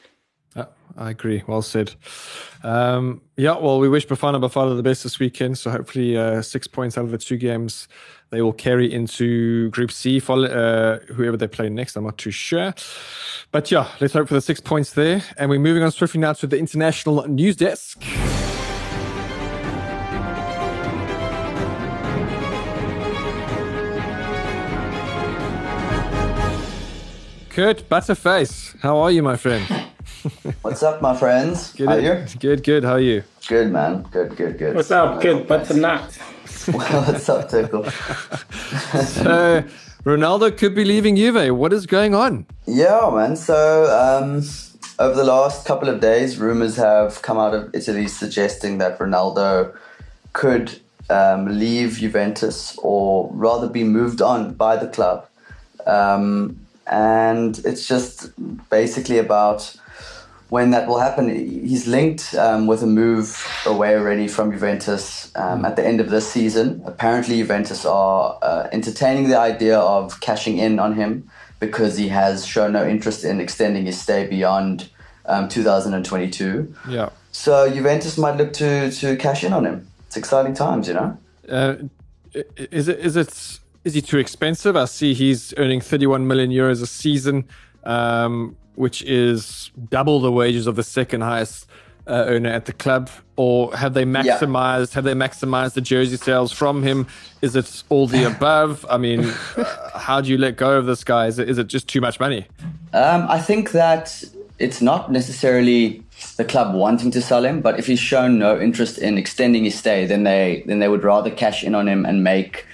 I 0.98 1.12
agree. 1.12 1.44
Well 1.48 1.62
said. 1.62 1.96
Um, 2.64 3.22
yeah, 3.38 3.58
well, 3.58 3.80
we 3.80 3.90
wish 3.90 4.06
Bafana 4.08 4.40
Bafana 4.40 4.76
the 4.76 4.84
best 4.84 5.04
this 5.04 5.20
weekend. 5.20 5.58
So 5.58 5.72
hopefully, 5.72 6.18
uh, 6.18 6.42
six 6.42 6.68
points 6.68 6.98
out 6.98 7.06
of 7.06 7.12
the 7.12 7.18
two 7.18 7.38
games 7.38 7.88
they 8.32 8.42
will 8.42 8.54
carry 8.54 8.92
into 8.92 9.70
Group 9.72 9.92
C. 9.92 10.20
Follow, 10.20 10.48
uh, 10.48 11.00
whoever 11.14 11.36
they 11.36 11.48
play 11.48 11.70
next, 11.70 11.98
I'm 11.98 12.06
not 12.06 12.18
too 12.18 12.32
sure. 12.32 12.74
But 13.52 13.70
yeah, 13.72 13.90
let's 14.00 14.14
hope 14.14 14.30
for 14.30 14.34
the 14.34 14.42
six 14.42 14.62
points 14.62 14.94
there. 14.94 15.22
And 15.38 15.50
we're 15.50 15.60
moving 15.60 15.84
on 15.84 15.92
swiftly 15.92 16.22
now 16.22 16.34
to 16.34 16.48
the 16.48 16.58
international 16.58 17.28
news 17.28 17.58
desk. 17.58 18.02
Kurt 27.50 27.90
Butterface, 27.90 28.80
how 28.80 28.98
are 29.00 29.12
you, 29.12 29.22
my 29.22 29.36
friend? 29.36 29.91
What's 30.62 30.84
up, 30.84 31.02
my 31.02 31.16
friends? 31.16 31.74
Good, 31.74 31.88
how 31.88 31.96
are 31.96 32.00
you? 32.00 32.26
Good, 32.40 32.64
good. 32.64 32.84
How 32.84 32.94
are 32.94 33.00
you? 33.00 33.24
Good, 33.48 33.72
man. 33.72 34.04
Good, 34.12 34.36
good, 34.36 34.58
good. 34.58 34.76
What's 34.76 34.92
up? 34.92 35.22
Good, 35.22 35.48
but 35.48 35.66
tonight. 35.66 36.18
well, 36.68 37.04
what's 37.04 37.28
up, 37.30 37.50
Tickle? 37.50 37.84
so, 37.90 39.64
Ronaldo 40.04 40.56
could 40.58 40.76
be 40.76 40.86
leaving 40.86 41.16
Juve. 41.16 41.56
What 41.56 41.74
is 41.74 41.86
going 41.86 42.14
on? 42.14 42.46
Yeah, 42.68 43.10
man. 43.14 43.36
So, 43.36 43.86
um, 43.92 44.44
over 45.00 45.16
the 45.16 45.24
last 45.24 45.66
couple 45.66 45.90
of 45.90 46.00
days, 46.00 46.38
rumors 46.38 46.76
have 46.76 47.22
come 47.22 47.38
out 47.38 47.54
of 47.54 47.74
Italy 47.74 48.08
suggesting 48.08 48.78
that 48.78 49.00
Ronaldo 49.00 49.76
could 50.34 50.80
um, 51.10 51.60
leave 51.60 51.98
Juventus 51.98 52.78
or 52.82 53.30
rather 53.34 53.68
be 53.68 53.84
moved 53.84 54.22
on 54.22 54.54
by 54.54 54.76
the 54.76 54.88
club. 54.88 55.28
Um, 55.86 56.60
and 56.88 57.60
it's 57.66 57.88
just 57.88 58.32
basically 58.70 59.18
about 59.18 59.76
when 60.52 60.72
that 60.72 60.86
will 60.86 61.00
happen. 61.00 61.30
He's 61.30 61.88
linked 61.88 62.36
um, 62.36 62.68
with 62.68 62.84
a 62.84 62.86
move 62.86 63.48
away 63.66 63.96
already 63.96 64.28
from 64.28 64.52
Juventus 64.52 65.32
um, 65.36 65.64
at 65.64 65.78
the 65.78 65.88
end 65.88 66.02
of 66.02 66.10
this 66.10 66.30
season. 66.30 66.84
Apparently, 66.86 67.38
Juventus 67.38 67.86
are 67.86 68.38
uh, 68.42 68.68
entertaining 68.74 69.30
the 69.30 69.40
idea 69.40 69.80
of 69.80 70.20
cashing 70.20 70.58
in 70.58 70.78
on 70.78 70.94
him 70.96 71.32
because 71.62 71.96
he 71.96 72.10
has 72.10 72.46
shown 72.46 72.74
no 72.74 72.86
interest 72.86 73.24
in 73.24 73.40
extending 73.40 73.86
his 73.86 74.02
stay 74.02 74.28
beyond 74.28 74.90
um, 75.26 75.48
2022. 75.48 76.76
Yeah. 76.90 77.12
So 77.32 77.72
Juventus 77.72 78.18
might 78.18 78.36
look 78.36 78.52
to 78.54 78.92
to 78.92 79.16
cash 79.16 79.46
in 79.46 79.54
on 79.54 79.66
him. 79.66 79.88
It's 80.08 80.18
exciting 80.18 80.54
times, 80.54 80.86
you 80.90 80.96
know. 80.96 81.18
Uh, 81.48 81.76
is 82.34 82.90
it 82.90 83.00
is 83.00 83.16
it 83.16 83.60
is 83.86 83.94
he 83.94 84.02
too 84.02 84.18
expensive? 84.18 84.76
I 84.76 84.84
see 84.84 85.14
he's 85.14 85.54
earning 85.56 85.80
31 85.80 86.28
million 86.28 86.52
euros 86.52 86.84
a 86.84 86.88
season. 86.88 87.46
Um, 87.86 88.58
which 88.82 89.04
is 89.04 89.70
double 89.92 90.20
the 90.20 90.32
wages 90.32 90.66
of 90.66 90.76
the 90.76 90.82
second 90.82 91.22
highest 91.22 91.68
uh, 92.08 92.26
earner 92.28 92.50
at 92.50 92.66
the 92.66 92.74
club, 92.74 93.12
or 93.36 93.78
have 93.78 93.94
they 93.94 94.06
maximized? 94.06 94.90
Yeah. 94.90 94.96
Have 94.96 95.04
they 95.04 95.14
maximized 95.14 95.74
the 95.74 95.82
jersey 95.82 96.18
sales 96.18 96.52
from 96.52 96.82
him? 96.82 97.06
Is 97.44 97.56
it 97.56 97.84
all 97.90 98.08
the 98.08 98.24
above? 98.36 98.84
I 98.90 98.98
mean, 98.98 99.26
uh, 99.56 100.00
how 100.00 100.20
do 100.20 100.32
you 100.32 100.38
let 100.40 100.58
go 100.58 100.80
of 100.80 100.88
this 100.88 101.04
guy? 101.04 101.28
Is 101.28 101.38
it, 101.38 101.48
is 101.48 101.60
it 101.60 101.68
just 101.68 101.88
too 101.88 102.02
much 102.02 102.20
money? 102.20 102.48
Um, 102.92 103.28
I 103.30 103.40
think 103.40 103.70
that 103.74 104.24
it's 104.58 104.82
not 104.82 105.12
necessarily 105.12 106.04
the 106.38 106.44
club 106.44 106.74
wanting 106.74 107.12
to 107.12 107.22
sell 107.22 107.46
him, 107.46 107.62
but 107.62 107.78
if 107.78 107.86
he's 107.86 108.00
shown 108.00 108.40
no 108.40 108.60
interest 108.60 108.98
in 108.98 109.16
extending 109.16 109.64
his 109.64 109.78
stay, 109.78 110.08
then 110.08 110.24
they 110.24 110.64
then 110.66 110.80
they 110.80 110.88
would 110.88 111.04
rather 111.04 111.30
cash 111.30 111.64
in 111.64 111.76
on 111.76 111.88
him 111.88 112.04
and 112.04 112.24
make 112.24 112.66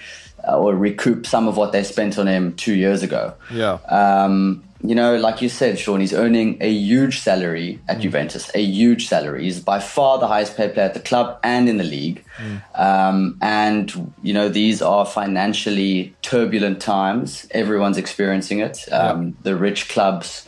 uh, 0.47 0.57
or 0.57 0.73
recoup 0.73 1.25
some 1.25 1.47
of 1.47 1.57
what 1.57 1.73
they 1.73 1.83
spent 1.83 2.17
on 2.17 2.27
him 2.27 2.55
two 2.55 2.75
years 2.75 3.03
ago. 3.03 3.33
Yeah. 3.51 3.79
Um, 3.89 4.63
you 4.83 4.93
know, 4.93 5.17
like 5.17 5.41
you 5.41 5.49
said, 5.49 5.79
Sean, 5.79 5.99
he's 5.99 6.13
earning 6.13 6.57
a 6.61 6.69
huge 6.69 7.19
salary 7.21 7.79
at 7.87 7.97
mm. 7.97 8.01
Juventus, 8.01 8.51
a 8.53 8.61
huge 8.61 9.07
salary. 9.07 9.43
He's 9.43 9.59
by 9.59 9.79
far 9.79 10.19
the 10.19 10.27
highest 10.27 10.55
paid 10.55 10.73
player 10.73 10.85
at 10.85 10.93
the 10.93 10.99
club 10.99 11.39
and 11.43 11.67
in 11.67 11.77
the 11.77 11.83
league. 11.83 12.23
Mm. 12.37 12.79
Um, 12.79 13.37
and, 13.41 14.13
you 14.21 14.33
know, 14.33 14.49
these 14.49 14.81
are 14.81 15.05
financially 15.05 16.15
turbulent 16.21 16.79
times. 16.79 17.47
Everyone's 17.51 17.97
experiencing 17.97 18.59
it. 18.59 18.85
Um, 18.91 19.25
yeah. 19.25 19.31
The 19.43 19.55
rich 19.55 19.89
clubs, 19.89 20.47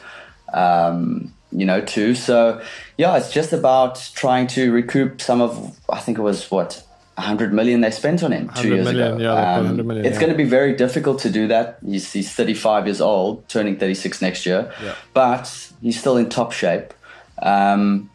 um, 0.54 1.34
you 1.52 1.66
know, 1.66 1.82
too. 1.82 2.14
So, 2.14 2.62
yeah, 2.98 3.18
it's 3.18 3.34
just 3.34 3.52
about 3.52 4.12
trying 4.14 4.46
to 4.48 4.72
recoup 4.72 5.22
some 5.22 5.42
of, 5.42 5.80
I 5.90 6.00
think 6.00 6.20
it 6.20 6.22
was 6.22 6.52
what, 6.52 6.84
100 7.20 7.54
million 7.54 7.82
they 7.82 7.92
spent 7.92 8.24
on 8.24 8.32
him 8.32 8.50
two 8.56 8.70
years 8.70 8.86
million, 8.86 9.16
ago. 9.16 9.24
Yeah, 9.24 9.56
um, 9.58 9.88
million, 9.88 10.06
it's 10.06 10.16
yeah. 10.16 10.22
going 10.22 10.32
to 10.32 10.38
be 10.38 10.46
very 10.46 10.74
difficult 10.76 11.20
to 11.20 11.30
do 11.30 11.48
that. 11.48 11.80
He's, 11.86 12.12
he's 12.12 12.32
35 12.34 12.88
years 12.88 13.02
old, 13.02 13.48
turning 13.50 13.78
36 13.78 14.22
next 14.22 14.46
year, 14.46 14.72
yeah. 14.82 14.96
but 15.14 15.72
he's 15.82 16.00
still 16.00 16.18
in 16.18 16.30
top 16.30 16.52
shape. 16.52 16.94
Um, 17.42 18.10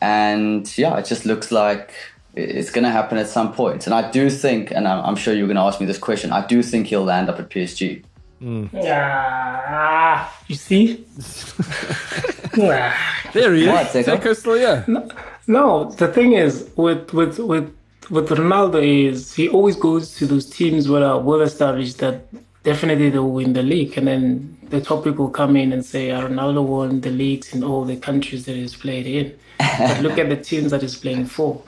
and 0.00 0.76
yeah, 0.78 0.96
it 0.98 1.06
just 1.06 1.24
looks 1.24 1.50
like 1.50 1.92
it's 2.34 2.70
going 2.70 2.84
to 2.84 2.90
happen 2.90 3.18
at 3.18 3.28
some 3.28 3.52
point. 3.52 3.86
And 3.86 3.94
I 3.94 4.10
do 4.10 4.30
think, 4.30 4.70
and 4.70 4.86
I'm, 4.86 5.04
I'm 5.04 5.16
sure 5.16 5.34
you're 5.34 5.46
going 5.46 5.56
to 5.56 5.62
ask 5.62 5.80
me 5.80 5.86
this 5.86 5.98
question, 5.98 6.32
I 6.32 6.46
do 6.46 6.62
think 6.62 6.88
he'll 6.88 7.04
land 7.04 7.28
up 7.28 7.38
at 7.40 7.48
PSG. 7.48 8.04
Yeah, 8.40 10.28
you 10.46 10.54
see? 10.54 11.04
There 13.32 13.54
he 13.54 13.68
What, 13.68 13.86
is. 13.86 13.92
Seco? 13.92 14.16
Seco's 14.16 14.38
still 14.38 14.54
here. 14.54 14.84
No, 15.46 15.90
the 15.90 16.08
thing 16.08 16.32
is 16.32 16.68
with 16.76 17.12
with 17.12 17.38
with 17.38 17.72
with 18.10 18.28
Ronaldo 18.30 18.82
is 18.82 19.34
he 19.34 19.48
always 19.48 19.76
goes 19.76 20.14
to 20.16 20.26
those 20.26 20.46
teams 20.46 20.86
that 20.86 21.02
are 21.02 21.20
well 21.20 21.40
established 21.42 21.98
that 21.98 22.26
definitely 22.62 23.10
they'll 23.10 23.30
win 23.30 23.52
the 23.52 23.62
league, 23.62 23.96
and 23.98 24.06
then 24.06 24.58
the 24.70 24.80
topic 24.80 25.18
will 25.18 25.30
come 25.30 25.56
in 25.56 25.72
and 25.72 25.84
say 25.84 26.10
"Ah, 26.10 26.22
Ronaldo 26.22 26.64
won 26.64 27.00
the 27.00 27.10
leagues 27.10 27.54
in 27.54 27.62
all 27.64 27.84
the 27.84 27.96
countries 27.96 28.44
that 28.46 28.56
he's 28.56 28.76
played 28.76 29.06
in. 29.06 29.34
but 29.58 30.00
look 30.02 30.18
at 30.18 30.28
the 30.28 30.36
teams 30.36 30.70
that 30.70 30.82
he's 30.82 30.96
playing 30.96 31.26
for. 31.26 31.62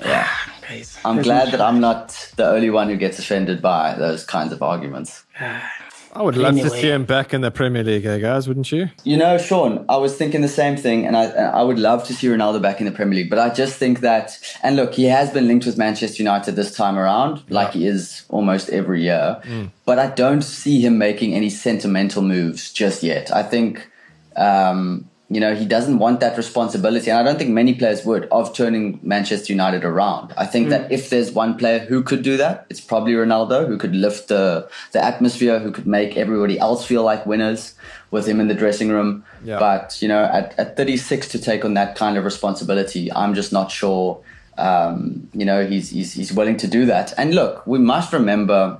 Yeah. 0.00 0.28
Guys, 0.68 0.98
I'm 1.04 1.20
glad 1.22 1.52
that 1.52 1.60
I'm 1.60 1.80
not 1.80 2.32
the 2.36 2.48
only 2.48 2.70
one 2.70 2.88
who 2.88 2.96
gets 2.96 3.18
offended 3.18 3.60
by 3.60 3.94
those 3.94 4.24
kinds 4.24 4.52
of 4.52 4.62
arguments. 4.62 5.24
I 6.14 6.22
would 6.22 6.36
love 6.36 6.54
to 6.56 6.70
see 6.70 6.90
him 6.90 7.04
back 7.04 7.34
in 7.34 7.40
the 7.40 7.50
Premier 7.50 7.82
League, 7.82 8.06
eh, 8.06 8.18
guys, 8.18 8.46
wouldn't 8.46 8.70
you? 8.70 8.88
You 9.02 9.16
know, 9.16 9.36
Sean, 9.36 9.84
I 9.88 9.96
was 9.96 10.16
thinking 10.16 10.42
the 10.42 10.48
same 10.48 10.76
thing, 10.76 11.06
and 11.06 11.16
I 11.16 11.24
I 11.24 11.62
would 11.62 11.78
love 11.78 12.04
to 12.04 12.14
see 12.14 12.28
Ronaldo 12.28 12.62
back 12.62 12.78
in 12.80 12.86
the 12.86 12.92
Premier 12.92 13.16
League. 13.16 13.30
But 13.30 13.38
I 13.40 13.52
just 13.52 13.76
think 13.76 14.00
that, 14.00 14.38
and 14.62 14.76
look, 14.76 14.94
he 14.94 15.04
has 15.04 15.30
been 15.30 15.48
linked 15.48 15.66
with 15.66 15.76
Manchester 15.76 16.22
United 16.22 16.52
this 16.52 16.74
time 16.76 16.96
around, 16.96 17.42
like 17.50 17.72
he 17.72 17.86
is 17.86 18.24
almost 18.28 18.70
every 18.70 19.02
year. 19.02 19.40
But 19.84 19.98
I 19.98 20.06
don't 20.08 20.42
see 20.42 20.80
him 20.80 20.98
making 20.98 21.34
any 21.34 21.50
sentimental 21.50 22.22
moves 22.22 22.72
just 22.72 23.02
yet. 23.02 23.34
I 23.34 23.42
think, 23.42 23.90
um, 24.36 25.10
you 25.34 25.40
know, 25.40 25.52
he 25.52 25.64
doesn't 25.64 25.98
want 25.98 26.20
that 26.20 26.36
responsibility, 26.36 27.10
and 27.10 27.18
I 27.18 27.24
don't 27.24 27.36
think 27.36 27.50
many 27.50 27.74
players 27.74 28.04
would 28.04 28.26
of 28.30 28.54
turning 28.54 29.00
Manchester 29.02 29.52
United 29.52 29.84
around. 29.84 30.32
I 30.36 30.46
think 30.46 30.68
that 30.68 30.92
if 30.92 31.10
there's 31.10 31.32
one 31.32 31.58
player 31.58 31.80
who 31.80 32.04
could 32.04 32.22
do 32.22 32.36
that, 32.36 32.66
it's 32.70 32.80
probably 32.80 33.14
Ronaldo, 33.14 33.66
who 33.66 33.76
could 33.76 33.96
lift 33.96 34.28
the 34.28 34.68
the 34.92 35.04
atmosphere, 35.04 35.58
who 35.58 35.72
could 35.72 35.88
make 35.88 36.16
everybody 36.16 36.56
else 36.60 36.86
feel 36.86 37.02
like 37.02 37.26
winners 37.26 37.74
with 38.12 38.28
him 38.28 38.38
in 38.38 38.46
the 38.46 38.54
dressing 38.54 38.90
room. 38.90 39.24
Yeah. 39.44 39.58
But 39.58 40.00
you 40.00 40.06
know, 40.06 40.22
at, 40.22 40.56
at 40.56 40.76
36 40.76 41.26
to 41.28 41.40
take 41.40 41.64
on 41.64 41.74
that 41.74 41.96
kind 41.96 42.16
of 42.16 42.24
responsibility, 42.24 43.12
I'm 43.12 43.34
just 43.34 43.52
not 43.52 43.72
sure. 43.72 44.20
Um, 44.56 45.28
you 45.32 45.44
know, 45.44 45.66
he's, 45.66 45.90
he's 45.90 46.12
he's 46.12 46.32
willing 46.32 46.58
to 46.58 46.68
do 46.68 46.86
that. 46.86 47.12
And 47.18 47.34
look, 47.34 47.66
we 47.66 47.80
must 47.80 48.12
remember, 48.12 48.78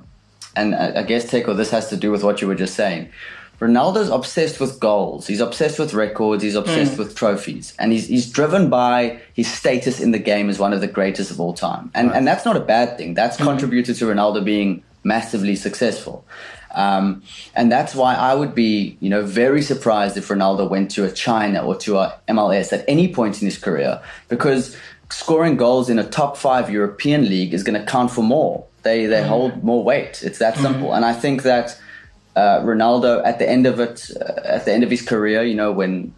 and 0.55 0.73
I 0.73 1.01
I 1.01 1.03
guess 1.03 1.25
Teko, 1.25 1.57
this 1.57 1.71
has 1.71 1.89
to 1.89 1.97
do 1.97 2.11
with 2.11 2.23
what 2.23 2.41
you 2.41 2.47
were 2.47 2.55
just 2.55 2.75
saying. 2.75 3.09
Ronaldo's 3.59 4.09
obsessed 4.09 4.59
with 4.59 4.79
goals. 4.79 5.27
He's 5.27 5.39
obsessed 5.39 5.79
with 5.79 5.93
records. 5.93 6.43
He's 6.43 6.55
obsessed 6.55 6.93
hmm. 6.93 6.99
with 6.99 7.15
trophies, 7.15 7.73
and 7.79 7.91
he's 7.91 8.07
he's 8.07 8.29
driven 8.29 8.69
by 8.69 9.19
his 9.33 9.51
status 9.51 9.99
in 9.99 10.11
the 10.11 10.19
game 10.19 10.49
as 10.49 10.59
one 10.59 10.73
of 10.73 10.81
the 10.81 10.87
greatest 10.87 11.31
of 11.31 11.39
all 11.39 11.53
time. 11.53 11.91
And 11.93 12.11
and 12.11 12.27
that's 12.27 12.45
not 12.45 12.57
a 12.57 12.61
bad 12.61 12.97
thing. 12.97 13.13
That's 13.13 13.37
hmm. 13.37 13.43
contributed 13.43 13.95
to 13.97 14.05
Ronaldo 14.05 14.43
being 14.43 14.83
massively 15.03 15.55
successful. 15.55 16.25
Um, 16.73 17.23
and 17.55 17.71
that's 17.71 17.95
why 17.95 18.15
I 18.15 18.35
would 18.35 18.53
be, 18.53 18.97
you 18.99 19.09
know, 19.09 19.23
very 19.23 19.61
surprised 19.61 20.17
if 20.17 20.27
Ronaldo 20.27 20.69
went 20.69 20.91
to 20.91 21.05
a 21.05 21.11
China 21.11 21.65
or 21.65 21.77
to 21.77 21.99
a 21.99 22.19
MLS 22.27 22.73
at 22.73 22.83
any 22.87 23.13
point 23.13 23.41
in 23.41 23.45
his 23.45 23.57
career, 23.57 24.01
because 24.27 24.75
scoring 25.09 25.55
goals 25.55 25.89
in 25.89 25.97
a 25.99 26.03
top 26.03 26.35
five 26.35 26.69
European 26.69 27.29
league 27.29 27.53
is 27.53 27.63
going 27.63 27.79
to 27.79 27.85
count 27.89 28.11
for 28.11 28.23
more. 28.23 28.65
They 28.83 29.05
they 29.05 29.23
hmm. 29.23 29.29
hold 29.29 29.63
more 29.63 29.83
weight. 29.83 30.21
It's 30.21 30.39
that 30.39 30.57
simple. 30.57 30.93
And 30.93 31.05
I 31.05 31.13
think 31.13 31.43
that 31.43 31.79
uh, 32.35 32.59
Ronaldo 32.61 33.25
at 33.25 33.39
the 33.39 33.49
end 33.49 33.65
of 33.65 33.79
it, 33.79 34.11
uh, 34.19 34.41
at 34.43 34.65
the 34.65 34.73
end 34.73 34.83
of 34.83 34.89
his 34.89 35.01
career, 35.01 35.43
you 35.43 35.55
know, 35.55 35.71
when 35.71 36.13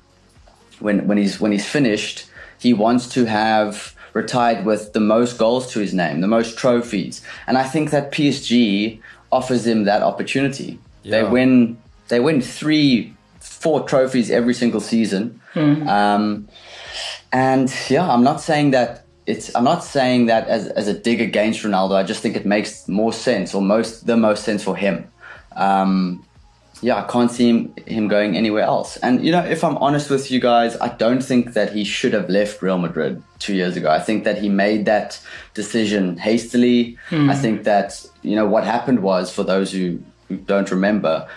when 0.80 1.08
when 1.08 1.18
he's 1.18 1.40
when 1.40 1.52
he's 1.52 1.66
finished, 1.68 2.26
he 2.60 2.74
wants 2.74 3.08
to 3.10 3.26
have 3.26 3.96
retired 4.14 4.66
with 4.66 4.94
the 4.94 5.00
most 5.00 5.38
goals 5.38 5.72
to 5.74 5.80
his 5.80 5.94
name, 5.94 6.22
the 6.22 6.28
most 6.28 6.58
trophies, 6.58 7.22
and 7.46 7.58
I 7.58 7.64
think 7.64 7.92
that 7.92 8.12
PSG 8.12 9.00
offers 9.32 9.68
him 9.68 9.84
that 9.84 10.02
opportunity. 10.02 10.80
They 11.04 11.24
win 11.24 11.78
they 12.08 12.20
win 12.20 12.42
three, 12.42 13.14
four 13.40 13.84
trophies 13.88 14.32
every 14.32 14.54
single 14.54 14.82
season, 14.82 15.40
um, 15.88 16.48
and 17.32 17.74
yeah, 17.90 18.10
I'm 18.10 18.24
not 18.24 18.42
saying 18.42 18.72
that. 18.72 19.04
It's, 19.28 19.54
I'm 19.58 19.66
not 19.66 19.84
saying 19.84 20.28
that 20.28 20.48
as, 20.48 20.68
as 20.68 20.88
a 20.88 20.94
dig 20.94 21.20
against 21.20 21.62
Ronaldo. 21.62 21.96
I 21.96 22.04
just 22.04 22.22
think 22.22 22.38
it 22.38 22.46
makes 22.46 22.88
more 22.88 23.12
sense, 23.12 23.54
or 23.54 23.62
most 23.62 24.08
the 24.08 24.16
most 24.16 24.46
sense 24.46 24.64
for 24.64 24.76
him. 24.76 25.12
Um, 25.58 26.24
yeah, 26.82 27.04
I 27.04 27.08
can't 27.08 27.32
see 27.32 27.50
him, 27.50 27.74
him 27.88 28.08
going 28.08 28.38
anywhere 28.38 28.64
else. 28.64 28.98
And, 28.98 29.26
you 29.26 29.32
know, 29.32 29.44
if 29.44 29.64
I'm 29.64 29.78
honest 29.78 30.10
with 30.10 30.30
you 30.30 30.40
guys, 30.40 30.78
I 30.78 30.90
don't 30.90 31.24
think 31.24 31.54
that 31.54 31.74
he 31.74 31.84
should 31.84 32.14
have 32.14 32.30
left 32.30 32.62
Real 32.62 32.78
Madrid 32.78 33.24
two 33.40 33.56
years 33.56 33.76
ago. 33.76 33.90
I 33.90 34.00
think 34.00 34.24
that 34.26 34.38
he 34.38 34.50
made 34.50 34.86
that 34.86 35.20
decision 35.56 36.18
hastily. 36.18 36.98
I 37.32 37.36
think 37.36 37.64
that, 37.64 38.06
you 38.22 38.36
know, 38.36 38.46
what 38.46 38.64
happened 38.64 39.02
was, 39.02 39.34
for 39.34 39.44
those 39.44 39.72
who, 39.72 40.00
who 40.28 40.38
don't 40.38 40.70
remember, 40.70 41.28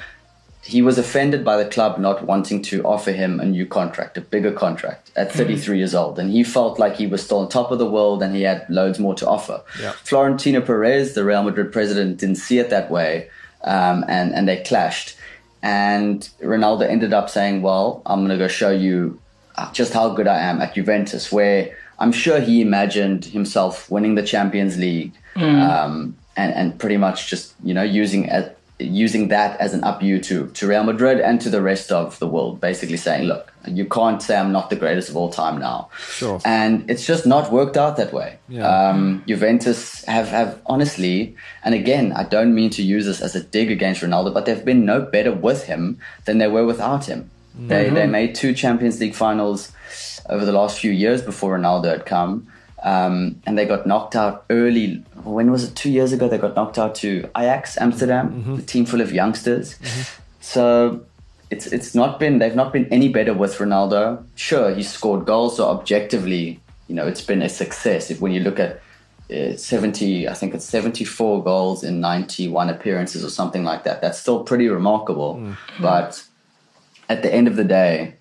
he 0.63 0.83
was 0.83 0.99
offended 0.99 1.43
by 1.43 1.57
the 1.57 1.69
club 1.69 1.99
not 1.99 2.25
wanting 2.27 2.61
to 2.63 2.83
offer 2.85 3.13
him 3.13 3.41
a 3.41 3.47
new 3.47 3.65
contract, 3.65 4.19
a 4.19 4.21
bigger 4.21 4.53
contract 4.53 5.11
at 5.17 5.33
33 5.33 5.79
years 5.79 5.95
old. 5.95 6.19
And 6.19 6.31
he 6.31 6.45
felt 6.45 6.79
like 6.79 6.97
he 6.97 7.07
was 7.07 7.25
still 7.25 7.39
on 7.39 7.49
top 7.49 7.71
of 7.71 7.79
the 7.79 7.91
world 7.91 8.23
and 8.23 8.37
he 8.37 8.43
had 8.43 8.69
loads 8.69 8.99
more 8.99 9.15
to 9.15 9.27
offer. 9.27 9.63
Yeah. 9.81 9.93
Florentino 10.05 10.61
Perez, 10.61 11.15
the 11.15 11.25
Real 11.25 11.43
Madrid 11.43 11.73
president, 11.73 12.19
didn't 12.19 12.37
see 12.37 12.59
it 12.59 12.69
that 12.69 12.91
way. 12.91 13.31
Um, 13.62 14.05
and, 14.09 14.35
and 14.35 14.49
they 14.49 14.62
clashed. 14.62 15.16
And 15.62 16.29
Ronaldo 16.40 16.88
ended 16.88 17.12
up 17.12 17.29
saying, 17.29 17.62
Well, 17.62 18.03
I'm 18.07 18.20
going 18.20 18.31
to 18.31 18.38
go 18.38 18.49
show 18.49 18.70
you 18.70 19.20
uh, 19.57 19.70
just 19.73 19.92
how 19.92 20.11
good 20.11 20.27
I 20.27 20.40
am 20.40 20.62
at 20.62 20.75
Juventus, 20.75 21.31
where 21.31 21.77
I'm 21.99 22.12
sure 22.12 22.40
he 22.40 22.62
imagined 22.62 23.27
himself 23.27 23.90
winning 23.90 24.14
the 24.14 24.23
Champions 24.23 24.79
League 24.79 25.12
um, 25.37 26.16
and, 26.37 26.55
and 26.55 26.79
pretty 26.79 26.96
much 26.96 27.29
just, 27.29 27.55
you 27.62 27.75
know, 27.75 27.83
using 27.83 28.31
as, 28.31 28.51
using 28.79 29.29
that 29.29 29.61
as 29.61 29.75
an 29.75 29.85
up 29.85 30.03
you 30.03 30.18
to, 30.20 30.46
to 30.49 30.66
Real 30.66 30.85
Madrid 30.85 31.20
and 31.20 31.40
to 31.42 31.51
the 31.51 31.61
rest 31.61 31.92
of 31.92 32.18
the 32.18 32.27
world, 32.27 32.61
basically 32.61 32.96
saying, 32.96 33.25
Look, 33.25 33.50
you 33.66 33.85
can't 33.85 34.23
say 34.23 34.37
I'm 34.37 34.53
not 34.53 34.70
the 34.70 34.77
greatest 34.77 35.11
of 35.11 35.16
all 35.16 35.31
time 35.31 35.59
now. 35.59 35.90
Sure. 35.99 36.40
And 36.44 36.90
it's 36.90 37.07
just 37.07 37.27
not 37.27 37.53
worked 37.53 37.77
out 37.77 37.96
that 37.96 38.12
way. 38.12 38.38
Yeah. 38.49 38.66
Um, 38.66 39.23
Juventus 39.27 40.05
have, 40.05 40.29
have 40.29 40.61
honestly, 40.66 41.37
and 41.62 41.75
again, 41.75 42.12
I 42.12 42.25
don't 42.25 42.55
mean 42.55 42.70
to 42.70 42.83
use 42.83 43.07
this 43.07 43.20
as 43.20 43.37
a 43.37 43.42
dig 43.42 43.70
against 43.70 44.03
Ronaldo, 44.03 44.33
but 44.33 44.46
they've 44.46 44.64
been 44.64 44.85
no 44.85 45.03
better 45.03 45.33
with 45.33 45.64
him 45.64 45.99
than 46.25 46.38
they 46.38 46.49
were 46.49 46.64
without 46.64 47.07
him. 47.07 47.31
They, 47.55 47.90
they 47.90 48.07
made 48.07 48.35
two 48.35 48.55
Champions 48.55 49.01
League 49.01 49.14
finals 49.14 49.73
over 50.31 50.46
the 50.46 50.53
last 50.53 50.79
few 50.79 50.92
years 50.92 51.20
before 51.20 51.59
Ronaldo 51.59 51.90
had 51.90 52.07
come. 52.07 52.46
Um, 52.83 53.42
and 53.44 53.59
they 53.59 53.66
got 53.66 53.87
knocked 53.87 54.16
out 54.16 54.46
early. 54.49 55.05
When 55.25 55.51
was 55.51 55.64
it? 55.64 55.75
Two 55.77 55.90
years 55.90 56.12
ago, 56.12 56.29
they 56.29 56.38
got 56.38 56.57
knocked 56.57 56.79
out 56.79 56.94
to 56.96 57.29
Ajax 57.37 57.77
Amsterdam, 57.79 58.57
a 58.59 58.62
team 58.62 58.87
full 58.87 59.03
of 59.03 59.12
youngsters. 59.12 59.77
So 60.40 61.05
it's 61.51 61.67
it's 61.67 61.95
not 61.95 62.19
been 62.21 62.39
they've 62.39 62.55
not 62.55 62.73
been 62.73 62.87
any 62.87 63.09
better 63.09 63.35
with 63.35 63.59
Ronaldo. 63.59 64.25
Sure, 64.37 64.75
he 64.75 64.83
scored 64.83 65.27
goals, 65.27 65.57
so 65.57 65.69
objectively, 65.69 66.61
you 66.89 66.95
know, 66.95 67.07
it's 67.07 67.23
been 67.23 67.43
a 67.43 67.49
success. 67.49 68.11
If 68.11 68.21
when 68.21 68.33
you 68.33 68.41
look 68.41 68.61
at 68.61 68.81
uh, 69.31 69.57
seventy, 69.57 70.29
I 70.29 70.35
think 70.35 70.55
it's 70.55 70.65
seventy-four 70.65 71.43
goals 71.43 71.83
in 71.83 72.01
ninety-one 72.01 72.71
appearances 72.71 73.25
or 73.25 73.31
something 73.31 73.65
like 73.65 73.85
that. 73.85 74.01
That's 74.01 74.19
still 74.19 74.45
pretty 74.45 74.69
remarkable. 74.69 75.55
But 75.81 76.25
at 77.09 77.23
the 77.23 77.35
end 77.35 77.49
of 77.49 77.57
the 77.57 77.65
day, 77.65 78.15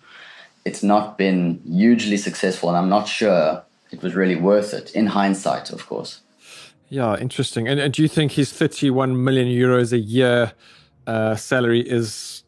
it's 0.65 0.81
not 0.81 1.17
been 1.17 1.61
hugely 1.67 2.17
successful, 2.17 2.69
and 2.69 2.77
I'm 2.77 2.89
not 2.89 3.07
sure 3.07 3.63
it 3.91 4.01
was 4.01 4.15
really 4.15 4.35
worth 4.35 4.73
it. 4.73 4.91
In 4.95 5.07
hindsight, 5.07 5.69
of 5.71 5.85
course. 5.85 6.21
Yeah, 6.89 7.15
interesting. 7.17 7.67
And, 7.67 7.79
and 7.79 7.93
do 7.93 8.01
you 8.01 8.07
think 8.07 8.31
his 8.31 8.51
31 8.51 9.23
million 9.23 9.47
euros 9.47 9.93
a 9.93 9.99
year 9.99 10.53
uh, 11.05 11.35
salary 11.35 11.81
is 11.81 12.43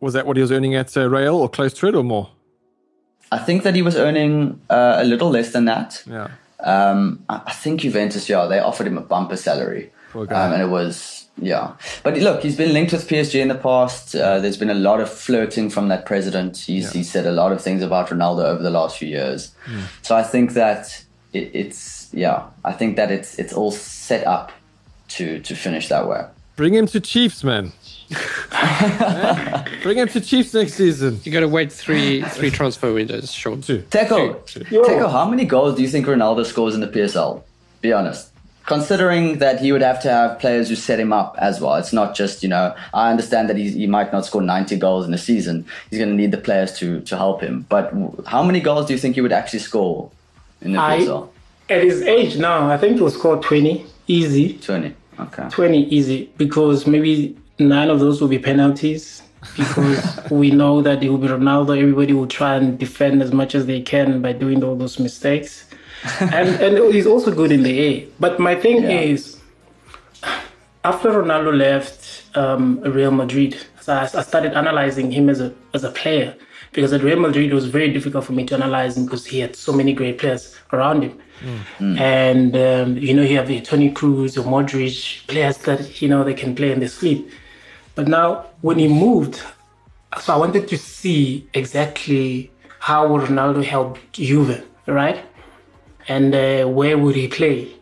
was 0.00 0.14
that 0.14 0.26
what 0.26 0.36
he 0.36 0.42
was 0.42 0.52
earning 0.52 0.74
at 0.74 0.96
uh, 0.96 1.08
Real 1.08 1.36
or 1.36 1.48
close 1.48 1.72
to 1.74 1.88
it 1.88 1.94
or 1.94 2.04
more? 2.04 2.30
I 3.30 3.38
think 3.38 3.62
that 3.62 3.74
he 3.74 3.82
was 3.82 3.96
earning 3.96 4.60
uh, 4.70 4.96
a 4.98 5.04
little 5.04 5.30
less 5.30 5.52
than 5.52 5.66
that. 5.66 6.02
Yeah. 6.06 6.28
Um, 6.60 7.24
I 7.28 7.52
think 7.52 7.80
Juventus, 7.82 8.28
yeah, 8.28 8.46
they 8.46 8.58
offered 8.58 8.86
him 8.86 8.98
a 8.98 9.02
bumper 9.02 9.36
salary, 9.36 9.92
um, 10.14 10.26
and 10.30 10.62
it 10.62 10.68
was 10.68 11.26
yeah. 11.36 11.74
But 12.02 12.16
look, 12.18 12.42
he's 12.42 12.56
been 12.56 12.72
linked 12.72 12.92
with 12.92 13.06
PSG 13.06 13.40
in 13.40 13.48
the 13.48 13.54
past. 13.54 14.16
Uh, 14.16 14.40
there's 14.40 14.56
been 14.56 14.70
a 14.70 14.74
lot 14.74 15.00
of 15.00 15.08
flirting 15.08 15.70
from 15.70 15.88
that 15.88 16.04
president. 16.04 16.56
He's 16.56 16.86
Yeah. 16.86 16.98
he 16.98 17.04
said 17.04 17.26
a 17.26 17.32
lot 17.32 17.52
of 17.52 17.60
things 17.62 17.80
about 17.82 18.08
Ronaldo 18.08 18.44
over 18.44 18.62
the 18.62 18.70
last 18.70 18.98
few 18.98 19.08
years. 19.08 19.52
So 20.02 20.16
I 20.16 20.22
think 20.24 20.54
that 20.54 21.04
it, 21.32 21.50
it's 21.54 22.08
yeah, 22.12 22.46
I 22.64 22.72
think 22.72 22.96
that 22.96 23.10
it's 23.12 23.38
it's 23.38 23.52
all 23.52 23.70
set 23.70 24.26
up 24.26 24.50
to 25.10 25.38
to 25.40 25.54
finish 25.54 25.88
that 25.88 26.08
way. 26.08 26.24
Bring 26.56 26.74
him 26.74 26.86
to 26.88 26.98
Chiefs, 27.00 27.44
man. 27.44 27.72
Bring 29.82 29.98
him 29.98 30.08
to 30.08 30.20
Chiefs 30.20 30.54
next 30.54 30.74
season. 30.74 31.20
You 31.24 31.32
got 31.32 31.40
to 31.40 31.48
wait 31.48 31.72
three 31.72 32.22
three 32.22 32.50
transfer 32.50 32.92
windows, 32.92 33.32
Sean. 33.32 33.60
Two. 33.60 33.78
Teko, 33.90 34.42
Teko, 34.44 35.10
how 35.10 35.28
many 35.28 35.44
goals 35.44 35.76
do 35.76 35.82
you 35.82 35.88
think 35.88 36.06
Ronaldo 36.06 36.44
scores 36.46 36.74
in 36.74 36.80
the 36.80 36.88
PSL? 36.88 37.42
Be 37.80 37.92
honest. 37.92 38.30
Considering 38.64 39.38
that 39.38 39.60
he 39.60 39.72
would 39.72 39.80
have 39.80 40.00
to 40.02 40.10
have 40.10 40.38
players 40.38 40.68
who 40.68 40.74
set 40.74 41.00
him 41.00 41.10
up 41.12 41.34
as 41.38 41.58
well. 41.58 41.76
It's 41.76 41.92
not 41.92 42.14
just, 42.14 42.42
you 42.42 42.50
know, 42.50 42.74
I 42.92 43.10
understand 43.10 43.48
that 43.48 43.56
he, 43.56 43.70
he 43.70 43.86
might 43.86 44.12
not 44.12 44.26
score 44.26 44.42
90 44.42 44.76
goals 44.76 45.06
in 45.06 45.14
a 45.14 45.18
season. 45.18 45.64
He's 45.88 45.98
going 45.98 46.10
to 46.10 46.14
need 46.16 46.32
the 46.32 46.38
players 46.38 46.74
to, 46.78 47.00
to 47.00 47.16
help 47.16 47.40
him. 47.40 47.64
But 47.70 47.94
how 48.26 48.42
many 48.42 48.60
goals 48.60 48.84
do 48.86 48.92
you 48.92 48.98
think 48.98 49.14
he 49.14 49.22
would 49.22 49.32
actually 49.32 49.60
score 49.60 50.10
in 50.60 50.72
the 50.72 50.80
I- 50.80 50.98
PSL? 50.98 51.28
At 51.70 51.82
his 51.82 52.02
age 52.02 52.36
now, 52.36 52.70
I 52.70 52.76
think 52.78 52.96
he 52.96 53.00
will 53.02 53.10
score 53.10 53.36
20 53.42 53.84
easy. 54.06 54.58
20. 54.58 54.94
Okay. 55.20 55.48
20 55.50 55.84
easy 55.88 56.30
because 56.36 56.86
maybe 56.86 57.36
nine 57.58 57.90
of 57.90 58.00
those 58.00 58.20
will 58.20 58.28
be 58.28 58.38
penalties 58.38 59.22
because 59.56 60.20
we 60.30 60.50
know 60.50 60.82
that 60.82 61.02
it 61.02 61.08
will 61.10 61.18
be 61.18 61.28
Ronaldo. 61.28 61.78
Everybody 61.78 62.12
will 62.12 62.26
try 62.26 62.56
and 62.56 62.78
defend 62.78 63.22
as 63.22 63.32
much 63.32 63.54
as 63.54 63.66
they 63.66 63.80
can 63.80 64.20
by 64.22 64.32
doing 64.32 64.62
all 64.64 64.76
those 64.76 64.98
mistakes. 64.98 65.64
and 66.20 66.48
and 66.62 66.94
he's 66.94 67.06
also 67.06 67.34
good 67.34 67.50
in 67.52 67.62
the 67.62 67.78
air. 67.80 68.06
But 68.20 68.38
my 68.38 68.54
thing 68.54 68.82
Yeah. 68.82 69.00
is, 69.00 69.40
after 70.84 71.10
Ronaldo 71.10 71.56
left 71.56 72.22
um, 72.36 72.80
Real 72.80 73.10
Madrid, 73.10 73.56
so 73.80 73.94
I, 73.94 74.02
I 74.02 74.22
started 74.22 74.52
analyzing 74.54 75.10
him 75.10 75.28
as 75.28 75.40
a 75.40 75.52
as 75.74 75.82
a 75.84 75.90
player 75.90 76.36
because 76.72 76.92
at 76.92 77.02
Real 77.02 77.18
Madrid 77.18 77.50
it 77.50 77.54
was 77.54 77.66
very 77.66 77.90
difficult 77.92 78.24
for 78.24 78.32
me 78.32 78.44
to 78.46 78.54
analyze 78.54 78.96
him 78.96 79.04
because 79.04 79.26
he 79.26 79.40
had 79.40 79.56
so 79.56 79.72
many 79.72 79.92
great 79.92 80.18
players 80.18 80.54
around 80.72 81.02
him. 81.02 81.18
And 81.80 82.56
um, 82.56 82.96
you 82.98 83.14
know, 83.14 83.22
you 83.22 83.36
have 83.36 83.46
the 83.48 83.60
Toni 83.60 83.90
Kroos 83.92 84.36
or 84.36 84.42
Modric, 84.42 85.26
players 85.28 85.58
that 85.58 86.00
you 86.02 86.08
know 86.08 86.22
they 86.24 86.34
can 86.34 86.54
play 86.54 86.70
in 86.72 86.80
their 86.80 86.88
sleep. 86.88 87.28
But 87.98 88.06
now, 88.06 88.46
when 88.60 88.78
he 88.78 88.86
moved, 88.86 89.42
so 90.22 90.32
I 90.32 90.36
wanted 90.36 90.68
to 90.68 90.78
see 90.78 91.48
exactly 91.52 92.48
how 92.78 93.08
would 93.08 93.22
Ronaldo 93.22 93.64
help 93.64 93.98
Juve, 94.12 94.64
right? 94.86 95.18
And 96.06 96.32
uh, 96.32 96.66
where 96.66 96.96
would 96.96 97.16
he 97.16 97.26
play? 97.26 97.74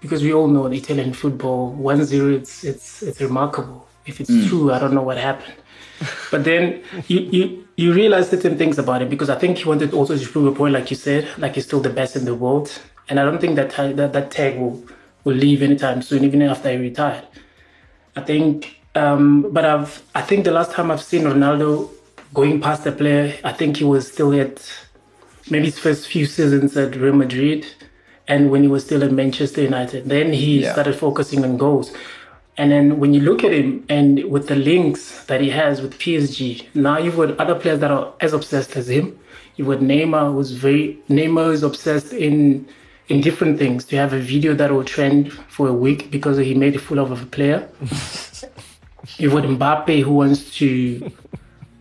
Because 0.00 0.22
we 0.22 0.32
all 0.32 0.46
know 0.46 0.66
Italian 0.66 1.12
football, 1.12 1.76
1-0, 1.76 2.36
it's 2.36 2.62
it's 2.62 3.02
it's 3.02 3.20
remarkable. 3.20 3.88
If 4.06 4.20
it's 4.20 4.30
true, 4.48 4.72
I 4.72 4.78
don't 4.78 4.94
know 4.94 5.02
what 5.02 5.18
happened. 5.18 5.56
But 6.30 6.44
then 6.44 6.84
you, 7.08 7.18
you 7.36 7.66
you 7.76 7.92
realize 7.92 8.30
certain 8.30 8.56
things 8.56 8.78
about 8.78 9.02
him 9.02 9.08
because 9.08 9.28
I 9.28 9.38
think 9.40 9.58
he 9.58 9.64
wanted 9.64 9.92
also 9.92 10.16
to 10.16 10.26
prove 10.28 10.46
a 10.46 10.56
point, 10.56 10.72
like 10.72 10.88
you 10.92 10.96
said, 10.96 11.26
like 11.36 11.56
he's 11.56 11.66
still 11.66 11.80
the 11.80 11.90
best 11.90 12.14
in 12.14 12.24
the 12.26 12.36
world. 12.36 12.70
And 13.08 13.18
I 13.18 13.24
don't 13.24 13.40
think 13.40 13.56
that 13.56 13.70
that, 13.96 14.12
that 14.12 14.30
tag 14.30 14.56
will, 14.56 14.84
will 15.24 15.34
leave 15.34 15.62
anytime 15.62 16.00
soon, 16.00 16.22
even 16.22 16.42
after 16.42 16.70
he 16.70 16.76
retired. 16.76 17.26
I 18.14 18.20
think, 18.20 18.83
um, 18.94 19.52
but 19.52 19.64
I've 19.64 20.02
I 20.14 20.22
think 20.22 20.44
the 20.44 20.50
last 20.52 20.72
time 20.72 20.90
I've 20.90 21.02
seen 21.02 21.22
Ronaldo 21.22 21.90
going 22.32 22.60
past 22.60 22.86
a 22.86 22.92
player, 22.92 23.34
I 23.44 23.52
think 23.52 23.76
he 23.78 23.84
was 23.84 24.10
still 24.10 24.32
at 24.38 24.68
maybe 25.50 25.66
his 25.66 25.78
first 25.78 26.08
few 26.08 26.26
seasons 26.26 26.76
at 26.76 26.96
Real 26.96 27.14
Madrid, 27.14 27.66
and 28.28 28.50
when 28.50 28.62
he 28.62 28.68
was 28.68 28.84
still 28.84 29.04
at 29.04 29.12
Manchester 29.12 29.62
United. 29.62 30.08
Then 30.08 30.32
he 30.32 30.60
Yeah. 30.62 30.72
started 30.72 30.94
focusing 30.96 31.44
on 31.44 31.56
goals. 31.56 31.92
And 32.56 32.70
then 32.70 33.00
when 33.00 33.12
you 33.14 33.20
look 33.20 33.42
at 33.42 33.52
him 33.52 33.84
and 33.88 34.24
with 34.30 34.46
the 34.46 34.54
links 34.54 35.24
that 35.24 35.40
he 35.40 35.50
has 35.50 35.82
with 35.82 35.98
PSG, 35.98 36.66
now 36.74 36.98
you've 36.98 37.16
got 37.16 37.36
other 37.40 37.56
players 37.56 37.80
that 37.80 37.90
are 37.90 38.12
as 38.20 38.32
obsessed 38.32 38.76
as 38.76 38.88
him. 38.88 39.18
You've 39.56 39.68
got 39.68 39.80
Neymar, 39.80 40.32
who's 40.32 40.52
very 40.52 40.98
Neymar 41.10 41.52
is 41.52 41.62
obsessed 41.62 42.12
in 42.12 42.66
in 43.08 43.20
different 43.20 43.58
things. 43.58 43.84
To 43.86 43.96
have 43.96 44.12
a 44.12 44.18
video 44.18 44.54
that 44.54 44.70
will 44.72 44.84
trend 44.84 45.32
for 45.48 45.68
a 45.68 45.72
week 45.72 46.10
because 46.10 46.38
he 46.38 46.54
made 46.54 46.74
a 46.76 46.78
fool 46.78 47.00
of 47.00 47.10
a 47.10 47.26
player. 47.26 47.68
You've 49.18 49.32
got 49.32 49.44
Mbappe 49.44 50.02
who 50.02 50.14
wants 50.14 50.54
to, 50.56 51.12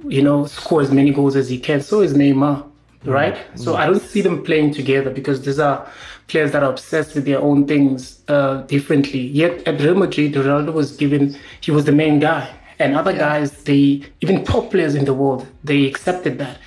you 0.08 0.22
know, 0.22 0.46
score 0.46 0.82
as 0.82 0.92
many 0.92 1.12
goals 1.12 1.36
as 1.36 1.50
he 1.50 1.60
can. 1.60 1.82
So 1.82 2.02
is 2.02 2.14
Neymar, 2.14 2.66
right? 3.06 3.38
So 3.56 3.76
I 3.76 3.86
don't 3.86 4.02
see 4.02 4.22
them 4.22 4.44
playing 4.44 4.74
together 4.74 5.10
because 5.10 5.44
these 5.44 5.60
are 5.60 5.90
players 6.28 6.52
that 6.52 6.64
are 6.64 6.70
obsessed 6.70 7.16
with 7.16 7.26
their 7.26 7.40
own 7.40 7.68
things 7.68 8.22
uh, 8.28 8.62
differently. 8.64 9.20
Yet 9.20 9.68
at 9.68 9.80
Real 9.80 9.96
Madrid, 9.96 10.34
Ronaldo 10.34 10.74
was 10.74 10.96
given, 10.96 11.38
he 11.62 11.72
was 11.72 11.86
the 11.86 11.92
main 11.92 12.20
guy. 12.20 12.50
And 12.80 12.96
other 12.96 13.14
guys, 13.14 13.64
they, 13.64 14.04
even 14.22 14.44
top 14.44 14.72
players 14.72 14.96
in 14.96 15.06
the 15.06 15.14
world, 15.14 15.48
they 15.64 15.86
accepted 15.86 16.40
that. 16.40 16.60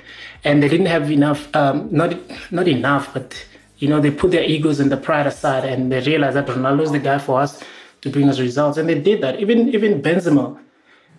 And 0.45 0.63
they 0.63 0.69
didn't 0.69 0.87
have 0.87 1.11
enough, 1.11 1.55
um, 1.55 1.89
not, 1.91 2.17
not 2.53 2.69
enough, 2.69 3.13
but, 3.13 3.45
you 3.79 3.89
know, 3.89 4.01
they 4.01 4.11
put 4.11 4.31
their 4.31 4.45
egos 4.45 4.79
and 4.79 4.91
the 4.91 4.97
pride 4.97 5.27
aside 5.27 5.65
and 5.65 5.91
they 5.91 6.01
realized 6.01 6.37
that 6.37 6.47
Ronaldo's 6.47 6.93
the 6.93 7.01
guy 7.01 7.19
for 7.19 7.41
us 7.41 7.63
to 8.07 8.13
bring 8.13 8.29
us 8.29 8.39
results. 8.41 8.79
And 8.79 8.89
they 8.89 8.99
did 8.99 9.21
that. 9.23 9.41
Even, 9.41 9.69
even 9.77 10.01
Benzema. 10.03 10.59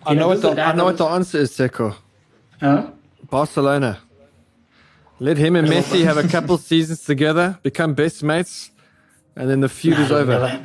I 0.06 0.14
know, 0.14 0.28
what 0.28 0.42
the, 0.42 0.50
I 0.60 0.72
know 0.74 0.84
what 0.84 0.96
the 0.96 1.06
answer 1.06 1.38
is, 1.38 1.54
Seco. 1.54 1.94
Huh? 2.60 2.90
Barcelona. 3.30 3.98
Let 5.20 5.36
him 5.36 5.56
and 5.56 5.66
Messi 5.68 6.04
have 6.04 6.16
a 6.16 6.28
couple 6.28 6.56
seasons 6.70 7.04
together, 7.04 7.58
become 7.62 7.94
best 7.94 8.22
mates, 8.22 8.70
and 9.34 9.50
then 9.50 9.60
the 9.60 9.68
feud 9.68 9.98
is 9.98 10.12
over. 10.12 10.38
Never. 10.38 10.62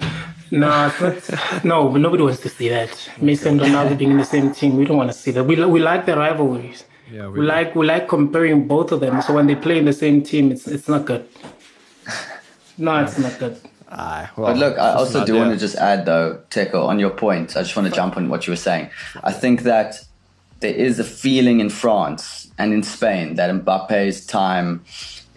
No, 0.52 0.70
not, 0.70 1.64
no, 1.66 1.98
nobody 1.98 2.22
wants 2.24 2.42
to 2.42 2.50
see 2.50 2.70
that. 2.70 2.90
Messi 3.20 3.48
and 3.48 3.60
Ronaldo 3.60 3.98
being 3.98 4.12
in 4.12 4.18
the 4.18 4.26
same 4.26 4.54
team, 4.54 4.78
we 4.78 4.86
don't 4.86 4.98
want 4.98 5.12
to 5.12 5.18
see 5.18 5.32
that. 5.32 5.44
We, 5.44 5.56
we 5.66 5.80
like 5.80 6.06
the 6.06 6.16
rivalries. 6.16 6.86
Yeah, 7.12 7.28
We 7.28 7.42
like 7.42 7.76
we 7.76 7.86
like 7.86 8.08
comparing 8.08 8.68
both 8.68 8.92
of 8.92 9.00
them. 9.00 9.22
So 9.24 9.34
when 9.34 9.48
they 9.48 9.56
play 9.56 9.78
in 9.78 9.86
the 9.86 9.94
same 9.94 10.22
team, 10.24 10.52
it's 10.52 10.68
it's 10.68 10.88
not 10.88 11.06
good. 11.06 11.28
No, 12.76 13.04
it's 13.04 13.20
not 13.20 13.38
good. 13.38 13.56
Aye, 13.94 14.30
well, 14.36 14.48
But 14.48 14.58
look, 14.58 14.78
I 14.78 14.94
also 14.94 15.24
do 15.26 15.36
want 15.36 15.52
to 15.52 15.58
just 15.58 15.76
add, 15.76 16.06
though, 16.06 16.42
Teko, 16.50 16.86
on 16.86 17.00
your 17.00 17.12
point. 17.12 17.56
I 17.56 17.62
just 17.62 17.76
want 17.76 17.88
to 17.88 17.94
jump 17.94 18.18
on 18.18 18.28
what 18.28 18.48
you 18.48 18.52
were 18.52 18.58
saying. 18.58 18.90
I 19.24 19.32
think 19.32 19.62
that 19.64 20.04
there 20.62 20.74
is 20.74 20.98
a 20.98 21.04
feeling 21.04 21.60
in 21.60 21.70
France 21.70 22.50
and 22.58 22.74
in 22.74 22.82
Spain 22.84 23.36
that 23.36 23.52
Mbappe's 23.52 24.26
time 24.26 24.84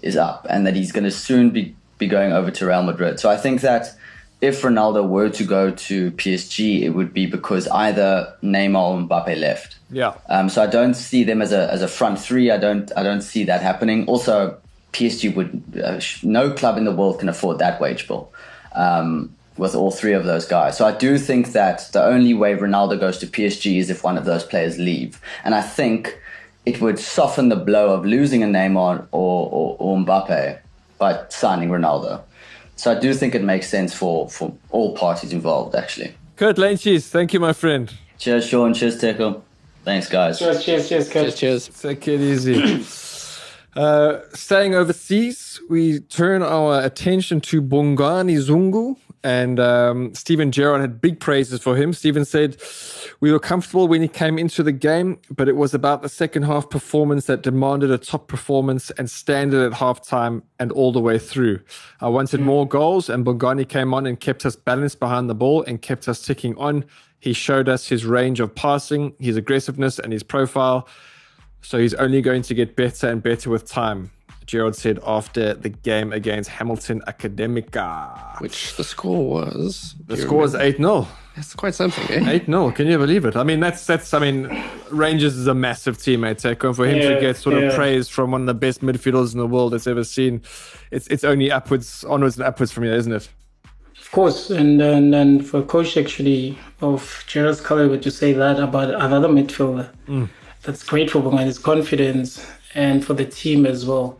is 0.00 0.16
up 0.16 0.46
and 0.48 0.66
that 0.66 0.74
he's 0.74 0.92
going 0.92 1.04
to 1.04 1.10
soon 1.10 1.50
be, 1.50 1.74
be 1.98 2.06
going 2.06 2.32
over 2.32 2.50
to 2.50 2.66
Real 2.66 2.82
Madrid. 2.82 3.20
So 3.20 3.28
I 3.28 3.36
think 3.36 3.60
that 3.60 3.94
if 4.40 4.62
Ronaldo 4.62 5.06
were 5.08 5.28
to 5.30 5.44
go 5.44 5.70
to 5.70 6.10
PSG, 6.12 6.82
it 6.82 6.90
would 6.90 7.12
be 7.12 7.26
because 7.26 7.68
either 7.68 8.34
Neymar 8.42 8.78
or 8.78 9.08
Mbappe 9.08 9.38
left. 9.38 9.76
Yeah. 9.90 10.14
Um, 10.28 10.48
so 10.48 10.62
I 10.62 10.66
don't 10.66 10.94
see 10.94 11.24
them 11.24 11.40
as 11.40 11.52
a 11.52 11.70
as 11.72 11.82
a 11.82 11.88
front 11.88 12.20
three. 12.20 12.50
I 12.50 12.58
don't 12.58 12.90
I 12.96 13.02
don't 13.02 13.22
see 13.22 13.44
that 13.44 13.62
happening. 13.62 14.06
Also, 14.06 14.58
PSG 14.92 15.34
would 15.34 15.82
uh, 15.84 16.00
no 16.22 16.50
club 16.52 16.78
in 16.78 16.84
the 16.84 16.92
world 16.92 17.18
can 17.18 17.28
afford 17.28 17.58
that 17.58 17.80
wage 17.80 18.08
bill 18.08 18.32
um, 18.74 19.34
with 19.56 19.74
all 19.74 19.90
three 19.90 20.12
of 20.12 20.24
those 20.24 20.46
guys. 20.46 20.76
So 20.76 20.86
I 20.86 20.92
do 20.92 21.18
think 21.18 21.52
that 21.52 21.88
the 21.92 22.04
only 22.04 22.34
way 22.34 22.54
Ronaldo 22.54 22.98
goes 22.98 23.18
to 23.18 23.26
PSG 23.26 23.78
is 23.78 23.90
if 23.90 24.04
one 24.04 24.16
of 24.16 24.24
those 24.24 24.44
players 24.44 24.78
leave, 24.78 25.20
and 25.44 25.54
I 25.54 25.62
think 25.62 26.18
it 26.64 26.80
would 26.80 26.98
soften 26.98 27.48
the 27.48 27.56
blow 27.56 27.94
of 27.94 28.04
losing 28.04 28.42
a 28.42 28.46
Neymar 28.46 29.06
or, 29.12 29.48
or, 29.50 29.76
or 29.78 29.96
Mbappe 29.98 30.58
by 30.98 31.24
signing 31.28 31.68
Ronaldo. 31.68 32.22
So 32.74 32.90
I 32.94 32.98
do 32.98 33.14
think 33.14 33.34
it 33.34 33.42
makes 33.42 33.68
sense 33.68 33.94
for, 33.94 34.28
for 34.28 34.52
all 34.70 34.94
parties 34.96 35.32
involved, 35.32 35.74
actually. 35.74 36.14
Kurt 36.36 36.58
Lane 36.58 36.76
Cheese, 36.76 37.08
thank 37.08 37.32
you, 37.32 37.40
my 37.40 37.52
friend. 37.52 37.92
Cheers, 38.18 38.46
Sean. 38.46 38.74
Cheers, 38.74 39.00
Teko. 39.00 39.40
Thanks, 39.84 40.08
guys. 40.08 40.38
Cheers, 40.38 40.64
cheers, 40.64 40.88
cheers, 40.88 41.10
Cheers, 41.10 41.34
cheers. 41.38 41.68
Take 41.68 42.08
it 42.08 42.20
easy. 42.20 42.82
Uh, 43.76 44.20
staying 44.32 44.74
overseas, 44.74 45.60
we 45.68 46.00
turn 46.00 46.42
our 46.42 46.80
attention 46.80 47.42
to 47.42 47.60
Bongani 47.60 48.38
Zungu. 48.38 48.96
And 49.22 49.58
um, 49.58 50.14
Steven 50.14 50.52
Gerrard 50.52 50.80
had 50.80 51.00
big 51.00 51.18
praises 51.18 51.60
for 51.60 51.76
him. 51.76 51.92
Steven 51.92 52.24
said, 52.24 52.56
We 53.20 53.32
were 53.32 53.40
comfortable 53.40 53.88
when 53.88 54.00
he 54.00 54.08
came 54.08 54.38
into 54.38 54.62
the 54.62 54.72
game, 54.72 55.18
but 55.30 55.48
it 55.48 55.56
was 55.56 55.74
about 55.74 56.02
the 56.02 56.08
second 56.08 56.44
half 56.44 56.70
performance 56.70 57.26
that 57.26 57.42
demanded 57.42 57.90
a 57.90 57.98
top 57.98 58.28
performance 58.28 58.90
and 58.92 59.10
standard 59.10 59.72
at 59.72 59.78
halftime 59.78 60.42
and 60.60 60.70
all 60.70 60.92
the 60.92 61.00
way 61.00 61.18
through. 61.18 61.58
I 62.00 62.08
wanted 62.08 62.40
more 62.40 62.68
goals, 62.68 63.10
and 63.10 63.26
Bongani 63.26 63.68
came 63.68 63.92
on 63.92 64.06
and 64.06 64.18
kept 64.18 64.46
us 64.46 64.54
balanced 64.54 65.00
behind 65.00 65.28
the 65.28 65.34
ball 65.34 65.64
and 65.64 65.82
kept 65.82 66.08
us 66.08 66.22
ticking 66.22 66.56
on. 66.56 66.84
He 67.18 67.32
showed 67.32 67.68
us 67.68 67.88
his 67.88 68.06
range 68.06 68.38
of 68.38 68.54
passing, 68.54 69.14
his 69.18 69.36
aggressiveness, 69.36 69.98
and 69.98 70.12
his 70.12 70.22
profile. 70.22 70.86
So 71.62 71.78
he's 71.78 71.94
only 71.94 72.22
going 72.22 72.42
to 72.42 72.54
get 72.54 72.76
better 72.76 73.08
and 73.08 73.22
better 73.22 73.50
with 73.50 73.68
time, 73.68 74.10
Gerrard 74.46 74.76
said 74.76 75.00
after 75.04 75.54
the 75.54 75.68
game 75.68 76.12
against 76.12 76.48
Hamilton 76.48 77.02
Academical. 77.06 77.82
Which 78.38 78.76
the 78.76 78.84
score 78.84 79.26
was. 79.26 79.94
The 80.06 80.16
score 80.16 80.42
was 80.42 80.54
8 80.54 80.76
0. 80.76 81.08
That's 81.34 81.54
quite 81.54 81.74
something, 81.74 82.08
eh? 82.08 82.30
8 82.30 82.46
0. 82.46 82.70
Can 82.70 82.86
you 82.86 82.98
believe 82.98 83.24
it? 83.24 83.36
I 83.36 83.42
mean, 83.42 83.60
that's, 83.60 83.84
that's, 83.84 84.14
I 84.14 84.20
mean, 84.20 84.48
Rangers 84.90 85.36
is 85.36 85.48
a 85.48 85.54
massive 85.54 86.00
team, 86.00 86.20
mate. 86.20 86.38
Teko. 86.38 86.66
And 86.66 86.76
for 86.76 86.86
him 86.86 87.00
to 87.00 87.20
get 87.20 87.36
sort 87.36 87.60
of 87.60 87.74
praise 87.74 88.08
from 88.08 88.30
one 88.30 88.42
of 88.42 88.46
the 88.46 88.54
best 88.54 88.80
midfielders 88.82 89.32
in 89.32 89.38
the 89.38 89.46
world 89.46 89.72
that's 89.72 89.88
ever 89.88 90.04
seen, 90.04 90.42
it's, 90.92 91.08
it's 91.08 91.24
only 91.24 91.50
upwards, 91.50 92.04
onwards 92.04 92.36
and 92.36 92.46
upwards 92.46 92.70
from 92.70 92.84
here, 92.84 92.94
isn't 92.94 93.12
it? 93.12 93.28
Of 94.06 94.12
course, 94.12 94.50
and 94.50 94.80
and, 94.80 95.12
and 95.14 95.44
for 95.44 95.62
coach 95.62 95.96
actually 95.96 96.56
of 96.80 97.24
Gerrard's 97.26 97.60
caliber 97.60 97.98
to 97.98 98.10
say 98.10 98.32
that 98.34 98.60
about 98.60 98.94
another 98.94 99.26
midfielder, 99.26 99.90
that's 100.66 100.82
great 100.82 101.10
for 101.10 101.20
Bongani's 101.20 101.58
confidence 101.58 102.44
and 102.74 103.04
for 103.04 103.14
the 103.14 103.24
team 103.24 103.64
as 103.64 103.86
well. 103.86 104.18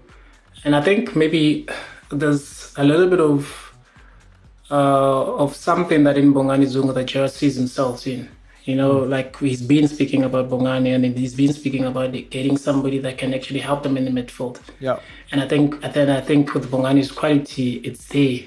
And 0.64 0.76
I 0.76 0.80
think 0.80 1.16
maybe 1.16 1.68
there's 2.10 2.72
a 2.76 2.84
little 2.84 3.08
bit 3.08 3.20
of 3.20 3.74
uh, 4.70 5.36
of 5.36 5.54
something 5.54 6.04
that 6.04 6.16
in 6.16 6.32
Bongani 6.32 6.66
Zungu 6.66 6.94
that 6.94 7.06
Gerrard 7.06 7.32
sees 7.32 7.56
himself 7.56 8.06
in. 8.06 8.28
You 8.64 8.74
know, 8.74 8.98
like 8.98 9.36
he's 9.38 9.62
been 9.62 9.86
speaking 9.86 10.24
about 10.24 10.48
Bongani 10.48 10.94
and 10.94 11.04
he's 11.16 11.34
been 11.34 11.52
speaking 11.52 11.84
about 11.84 12.12
getting 12.30 12.56
somebody 12.56 12.98
that 12.98 13.18
can 13.18 13.32
actually 13.34 13.60
help 13.60 13.82
them 13.82 13.96
in 13.96 14.04
the 14.04 14.22
midfield. 14.22 14.60
Yeah. 14.80 14.98
And 15.30 15.40
I 15.40 15.46
think, 15.46 15.78
and 15.84 15.94
then 15.94 16.10
I 16.10 16.20
think 16.20 16.52
with 16.52 16.68
Bongani's 16.70 17.12
quality, 17.12 17.74
it's 17.88 18.06
there, 18.08 18.40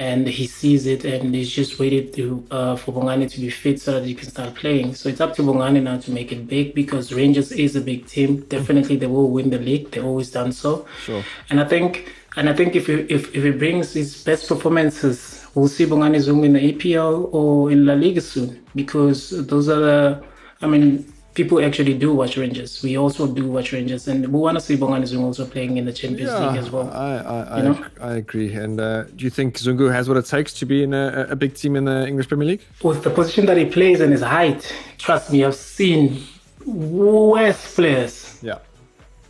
and 0.00 0.26
he 0.26 0.46
sees 0.48 0.86
it, 0.86 1.04
and 1.04 1.32
he's 1.32 1.50
just 1.50 1.78
waited 1.78 2.12
to 2.14 2.44
uh, 2.50 2.74
for 2.74 2.92
Bongani 2.92 3.30
to 3.30 3.40
be 3.40 3.50
fit 3.50 3.80
so 3.80 3.92
that 3.92 4.04
he 4.04 4.14
can 4.14 4.28
start 4.28 4.56
playing. 4.56 4.94
So 4.94 5.08
it's 5.08 5.20
up 5.20 5.34
to 5.36 5.42
Bongani 5.42 5.82
now 5.82 5.98
to 5.98 6.10
make 6.10 6.32
it 6.32 6.48
big 6.48 6.74
because 6.74 7.12
Rangers 7.12 7.52
is 7.52 7.76
a 7.76 7.80
big 7.80 8.06
team. 8.06 8.40
Definitely, 8.56 8.96
they 8.96 9.06
will 9.06 9.30
win 9.30 9.50
the 9.50 9.58
league. 9.58 9.90
They've 9.92 10.04
always 10.12 10.30
done 10.30 10.50
so. 10.50 10.86
Sure. 11.04 11.22
And 11.50 11.60
I 11.60 11.64
think 11.64 12.10
And 12.36 12.48
I 12.48 12.54
think 12.54 12.76
if 12.76 12.86
he, 12.86 12.94
if 13.16 13.34
if 13.34 13.42
he 13.42 13.50
brings 13.50 13.92
his 13.92 14.22
best 14.22 14.48
performances, 14.48 15.46
we'll 15.54 15.68
see 15.68 15.86
Bongani 15.86 16.18
Zungu 16.18 16.44
in 16.44 16.52
the 16.52 16.72
EPL 16.72 17.34
or 17.34 17.72
in 17.72 17.84
La 17.86 17.94
Liga 17.94 18.20
soon 18.20 18.64
because 18.74 19.30
those 19.46 19.68
are 19.68 19.80
the. 19.80 20.24
I 20.62 20.66
mean, 20.66 21.12
people 21.34 21.64
actually 21.64 21.94
do 21.94 22.14
watch 22.14 22.36
Rangers. 22.36 22.82
We 22.82 22.96
also 22.96 23.26
do 23.26 23.48
watch 23.48 23.72
Rangers, 23.72 24.08
and 24.08 24.26
we 24.28 24.38
want 24.40 24.56
to 24.58 24.60
see 24.60 24.76
Bongani 24.76 25.04
Zungu 25.04 25.24
also 25.24 25.46
playing 25.46 25.76
in 25.76 25.84
the 25.84 25.92
Champions 25.92 26.32
League 26.32 26.56
as 26.56 26.70
well. 26.70 26.90
I, 26.90 27.16
I, 27.16 27.56
You 27.58 27.62
know? 27.64 27.86
I, 28.00 28.08
I 28.08 28.12
agree. 28.16 28.52
And 28.52 28.80
uh, 28.80 29.04
do 29.04 29.24
you 29.24 29.30
think 29.30 29.56
Zungu 29.56 29.92
has 29.92 30.08
what 30.08 30.16
it 30.16 30.26
takes 30.26 30.52
to 30.54 30.66
be 30.66 30.82
in 30.82 30.92
a, 30.94 31.26
a 31.30 31.36
big 31.36 31.54
team 31.54 31.76
in 31.76 31.84
the 31.84 32.06
English 32.06 32.28
Premier 32.28 32.48
League? 32.48 32.62
With 32.82 33.02
the 33.02 33.10
position 33.10 33.46
that 33.46 33.56
he 33.56 33.64
plays 33.64 34.00
and 34.00 34.12
his 34.12 34.22
height, 34.22 34.74
trust 34.98 35.32
me, 35.32 35.44
I've 35.44 35.54
seen 35.54 36.22
worse 36.66 37.74
players 37.74 38.38
Yeah. 38.42 38.58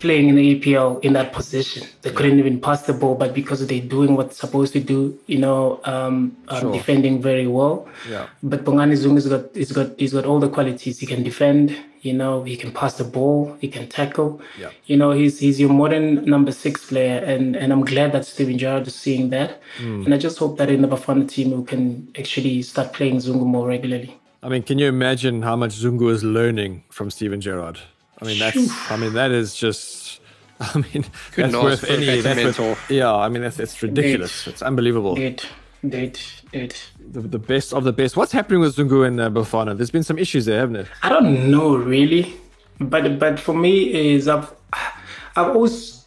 Playing 0.00 0.28
in 0.30 0.34
the 0.34 0.46
EPL 0.60 1.02
in 1.04 1.12
that 1.12 1.32
position. 1.32 1.86
They 2.02 2.10
couldn't 2.10 2.38
even 2.38 2.60
pass 2.60 2.82
the 2.82 2.92
ball, 2.94 3.14
but 3.14 3.34
because 3.34 3.64
they're 3.66 3.80
doing 3.80 4.16
what's 4.16 4.36
supposed 4.38 4.72
to 4.72 4.80
do, 4.80 5.18
you 5.26 5.38
know, 5.38 5.80
um, 5.84 6.36
um, 6.48 6.60
Sure. 6.60 6.72
defending 6.72 7.22
very 7.22 7.46
well. 7.46 7.86
Yeah. 8.10 8.26
But 8.42 8.64
Bongani 8.64 8.96
Zungu's 8.96 9.28
got 9.28 9.44
he's 9.54 9.72
got 9.72 9.88
he's 9.98 10.12
got 10.12 10.24
all 10.24 10.40
the 10.40 10.48
qualities. 10.48 10.98
He 10.98 11.06
can 11.06 11.22
defend, 11.22 11.76
you 12.00 12.14
know, 12.14 12.42
he 12.44 12.56
can 12.56 12.72
pass 12.72 12.94
the 12.94 13.04
ball, 13.04 13.56
he 13.60 13.68
can 13.68 13.88
tackle. 13.88 14.40
Yeah. 14.58 14.70
You 14.86 14.96
know, 14.96 15.10
he's 15.12 15.38
he's 15.38 15.60
your 15.60 15.70
modern 15.82 16.24
number 16.24 16.52
six 16.52 16.86
player 16.86 17.18
and, 17.18 17.54
and 17.54 17.72
I'm 17.72 17.84
glad 17.84 18.12
that 18.12 18.24
Steven 18.24 18.56
Gerrard 18.58 18.86
is 18.86 18.94
seeing 18.94 19.30
that. 19.30 19.60
Hmm. 19.78 20.04
And 20.04 20.14
I 20.14 20.18
just 20.18 20.38
hope 20.38 20.56
that 20.58 20.70
in 20.70 20.80
the 20.82 20.88
Bafana 20.88 21.28
team 21.28 21.50
we 21.58 21.64
can 21.64 22.08
actually 22.18 22.62
start 22.62 22.92
playing 22.94 23.16
Zungu 23.18 23.44
more 23.44 23.68
regularly. 23.68 24.16
I 24.42 24.48
mean, 24.48 24.62
can 24.62 24.78
you 24.78 24.86
imagine 24.86 25.42
how 25.42 25.54
much 25.56 25.72
Zungu 25.72 26.10
is 26.10 26.24
learning 26.24 26.84
from 26.90 27.10
Steven 27.10 27.42
Gerrard? 27.42 27.78
I 28.20 28.24
mean, 28.24 28.38
that's. 28.38 28.90
I 28.90 28.96
mean, 28.96 29.14
that 29.14 29.30
is 29.30 29.54
just. 29.54 30.20
I 30.60 30.76
mean, 30.76 31.04
Couldn't 31.32 31.52
that's 31.52 31.64
worth 31.64 31.84
any. 31.84 32.20
better 32.22 32.44
That's 32.44 32.58
worth, 32.58 32.90
yeah, 32.90 33.14
I 33.14 33.28
mean, 33.28 33.42
that's 33.42 33.58
it's 33.58 33.82
ridiculous. 33.82 34.46
It's 34.46 34.60
unbelievable. 34.60 35.14
Dude, 35.14 35.42
dude, 35.88 36.20
dude. 36.52 36.76
The, 36.98 37.20
the 37.20 37.38
best 37.38 37.72
of 37.72 37.84
the 37.84 37.92
best. 37.92 38.16
What's 38.16 38.32
happening 38.32 38.60
with 38.60 38.76
Zungu 38.76 39.06
and 39.06 39.18
uh, 39.20 39.30
Bafana? 39.30 39.76
There's 39.76 39.90
been 39.90 40.02
some 40.02 40.18
issues 40.18 40.44
there, 40.44 40.60
haven't 40.60 40.76
it? 40.76 40.86
I 41.02 41.08
don't 41.08 41.50
know 41.50 41.76
really, 41.76 42.34
but 42.78 43.18
but 43.18 43.40
for 43.40 43.54
me 43.54 44.12
is 44.14 44.28
I've 44.28 44.52
I've 45.36 45.48
always 45.56 46.04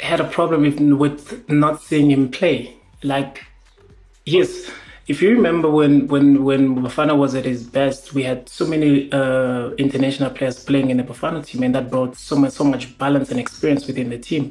had 0.00 0.20
a 0.20 0.24
problem 0.24 0.62
with 0.62 0.80
with 0.80 1.48
not 1.50 1.82
seeing 1.82 2.10
him 2.10 2.30
play. 2.30 2.74
Like, 3.02 3.44
yes, 4.24 4.70
if 5.10 5.20
you 5.20 5.30
remember 5.30 5.68
when 5.68 6.06
when 6.06 6.44
when 6.44 6.62
Bafana 6.84 7.14
was 7.16 7.34
at 7.34 7.44
his 7.44 7.62
best, 7.64 8.14
we 8.14 8.22
had 8.22 8.48
so 8.48 8.64
many 8.64 9.10
uh, 9.10 9.70
international 9.84 10.30
players 10.30 10.62
playing 10.62 10.90
in 10.90 10.98
the 10.98 11.02
Bafana 11.02 11.44
team, 11.44 11.64
and 11.64 11.74
that 11.74 11.90
brought 11.90 12.14
so 12.16 12.36
much 12.36 12.52
so 12.52 12.64
much 12.72 12.96
balance 12.96 13.28
and 13.32 13.40
experience 13.40 13.88
within 13.88 14.08
the 14.14 14.18
team. 14.18 14.44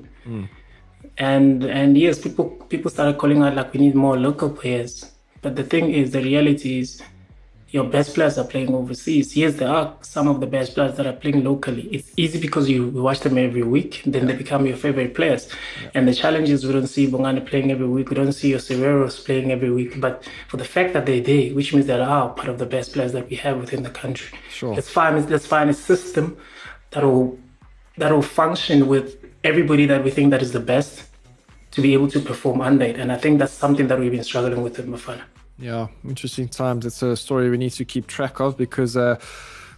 And 1.17 1.63
and 1.63 1.97
yes, 1.97 2.19
people 2.25 2.45
people 2.73 2.91
started 2.91 3.17
calling 3.17 3.41
out 3.41 3.55
like 3.55 3.73
we 3.73 3.79
need 3.79 3.95
more 3.95 4.17
local 4.17 4.49
players. 4.49 4.93
But 5.41 5.55
the 5.55 5.63
thing 5.63 5.85
is, 5.93 6.11
the 6.11 6.21
reality 6.21 6.79
is 6.79 7.01
your 7.71 7.83
best 7.83 8.15
players 8.15 8.37
are 8.37 8.45
playing 8.45 8.73
overseas. 8.73 9.37
Yes, 9.37 9.55
there 9.55 9.69
are 9.69 9.95
some 10.01 10.27
of 10.27 10.39
the 10.39 10.47
best 10.47 10.73
players 10.73 10.97
that 10.97 11.05
are 11.05 11.13
playing 11.13 11.43
locally. 11.43 11.83
It's 11.91 12.11
easy 12.17 12.39
because 12.39 12.67
you 12.67 12.87
watch 12.87 13.19
them 13.19 13.37
every 13.37 13.63
week, 13.63 14.01
then 14.05 14.25
they 14.25 14.33
become 14.35 14.65
your 14.65 14.77
favorite 14.77 15.13
players. 15.13 15.49
And 15.93 16.07
the 16.07 16.13
challenge 16.13 16.49
is 16.49 16.65
we 16.65 16.73
don't 16.73 16.87
see 16.87 17.07
Bongani 17.07 17.45
playing 17.45 17.71
every 17.71 17.87
week, 17.87 18.09
we 18.09 18.15
don't 18.15 18.33
see 18.33 18.49
your 18.49 18.59
Sereros 18.59 19.23
playing 19.23 19.51
every 19.51 19.69
week. 19.69 20.01
But 20.01 20.27
for 20.47 20.57
the 20.57 20.65
fact 20.65 20.93
that 20.93 21.05
they're 21.05 21.21
there, 21.21 21.53
which 21.53 21.73
means 21.73 21.85
they 21.85 21.99
are 21.99 22.29
part 22.29 22.49
of 22.49 22.57
the 22.57 22.65
best 22.65 22.93
players 22.93 23.11
that 23.13 23.29
we 23.29 23.35
have 23.35 23.57
within 23.57 23.83
the 23.83 23.91
country. 23.91 24.37
Sure. 24.49 24.73
Let's 24.73 24.89
find 24.89 25.29
let's 25.29 25.45
find 25.45 25.69
a 25.69 25.73
system 25.73 26.37
that 26.91 27.03
will 27.03 27.37
that 27.97 28.11
will 28.11 28.23
function 28.23 28.87
with 28.87 29.17
everybody 29.43 29.85
that 29.85 30.03
we 30.03 30.09
think 30.09 30.31
that 30.31 30.41
is 30.41 30.53
the 30.53 30.59
best 30.59 31.03
to 31.71 31.81
be 31.81 31.93
able 31.93 32.07
to 32.09 32.19
perform 32.19 32.61
under 32.61 32.85
it. 32.85 32.97
And 32.97 33.11
I 33.11 33.17
think 33.17 33.37
that's 33.37 33.53
something 33.53 33.87
that 33.89 33.99
we've 33.99 34.11
been 34.11 34.23
struggling 34.23 34.63
with 34.63 34.79
in 34.79 34.91
Bafana. 34.91 35.21
Yeah, 35.59 35.87
interesting 36.05 36.47
times. 36.47 36.85
It's 36.85 37.01
a 37.01 37.15
story 37.17 37.49
we 37.49 37.57
need 37.57 37.71
to 37.73 37.85
keep 37.85 38.07
track 38.07 38.39
of 38.39 38.57
because 38.57 38.95
uh, 38.95 39.19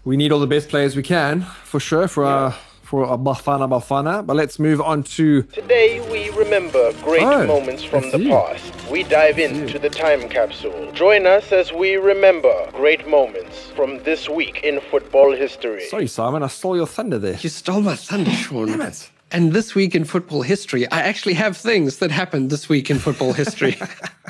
we 0.06 0.16
need 0.18 0.32
all 0.32 0.40
the 0.40 0.48
best 0.48 0.70
players 0.70 0.96
we 0.96 1.04
can 1.04 1.42
for 1.64 1.80
sure 1.80 2.08
for 2.08 2.26
our 2.26 2.52
for 2.84 3.06
our 3.06 3.18
Bafana 3.18 3.70
Bafana. 3.70 4.26
But 4.26 4.36
let's 4.36 4.60
move 4.60 4.82
on 4.82 5.04
to 5.18 5.44
Today 5.44 6.02
we 6.12 6.30
remember 6.38 6.92
great 7.02 7.24
Oh, 7.24 7.48
moments 7.48 7.84
from 7.84 8.04
the 8.12 8.18
see. 8.18 8.30
past. 8.30 8.74
We 8.92 9.04
dive 9.04 9.40
into 9.40 9.80
the 9.80 9.90
time 9.90 10.28
capsule. 10.30 10.92
Join 10.92 11.26
us 11.26 11.52
as 11.52 11.72
we 11.72 11.96
remember 11.96 12.54
great 12.74 13.08
moments 13.08 13.68
from 13.76 14.04
this 14.04 14.28
week 14.30 14.62
in 14.64 14.82
football 14.92 15.32
history. 15.32 15.86
sorry 15.90 16.08
Simon, 16.08 16.44
I 16.44 16.48
stole 16.48 16.76
your 16.76 16.88
thunder 16.88 17.18
there. 17.18 17.38
You 17.40 17.50
stole 17.50 17.82
my 17.82 17.96
thunder, 17.96 18.32
Sean. 18.32 18.68
Damn 18.68 18.82
it. 18.82 19.10
And 19.34 19.54
this 19.54 19.74
week 19.74 19.96
in 19.96 20.04
football 20.04 20.42
history, 20.42 20.92
I 20.92 21.00
actually 21.02 21.36
have 21.36 21.56
things 21.56 21.98
that 21.98 22.12
happened 22.12 22.50
this 22.50 22.68
week 22.68 22.90
in 22.90 23.00
football 23.00 23.32
history. 23.32 23.78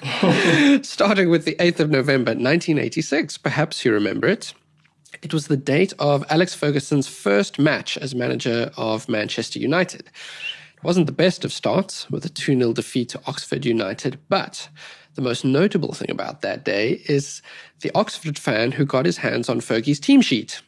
Starting 0.84 1.32
with 1.32 1.46
the 1.46 1.56
8th 1.56 1.80
of 1.80 1.90
November, 1.90 2.32
1986. 2.32 3.40
Perhaps 3.40 3.84
you 3.84 3.94
remember 3.94 4.28
it. 4.28 4.54
It 5.24 5.34
was 5.34 5.48
the 5.48 5.58
date 5.58 5.94
of 5.98 6.24
Alex 6.30 6.54
Ferguson's 6.54 7.08
first 7.08 7.58
match 7.58 7.98
as 7.98 8.14
manager 8.14 8.72
of 8.78 9.10
Manchester 9.10 9.58
United. 9.58 10.02
It 10.02 10.84
wasn't 10.84 11.08
the 11.08 11.12
best 11.12 11.44
of 11.44 11.52
starts 11.52 12.10
with 12.12 12.24
a 12.24 12.30
2 12.30 12.56
0 12.56 12.74
defeat 12.74 13.10
to 13.10 13.22
Oxford 13.26 13.66
United, 13.66 14.20
but 14.30 14.70
the 15.16 15.22
most 15.22 15.44
notable 15.44 15.94
thing 15.94 16.12
about 16.12 16.42
that 16.42 16.64
day 16.64 17.02
is 17.06 17.42
the 17.82 17.92
Oxford 17.96 18.38
fan 18.38 18.74
who 18.74 18.86
got 18.86 19.06
his 19.08 19.18
hands 19.18 19.50
on 19.50 19.62
Fergie's 19.62 20.00
team 20.00 20.22
sheet. 20.22 20.62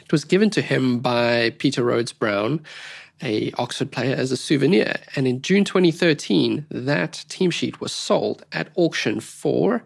It 0.00 0.12
was 0.12 0.24
given 0.24 0.50
to 0.50 0.62
him 0.62 1.00
by 1.00 1.50
Peter 1.58 1.82
Rhodes 1.82 2.12
Brown, 2.12 2.64
a 3.22 3.50
Oxford 3.52 3.90
player, 3.92 4.14
as 4.14 4.30
a 4.32 4.36
souvenir. 4.36 4.96
And 5.14 5.26
in 5.26 5.42
June 5.42 5.64
2013, 5.64 6.66
that 6.70 7.24
team 7.28 7.50
sheet 7.50 7.80
was 7.80 7.92
sold 7.92 8.44
at 8.52 8.68
auction 8.76 9.20
for 9.20 9.82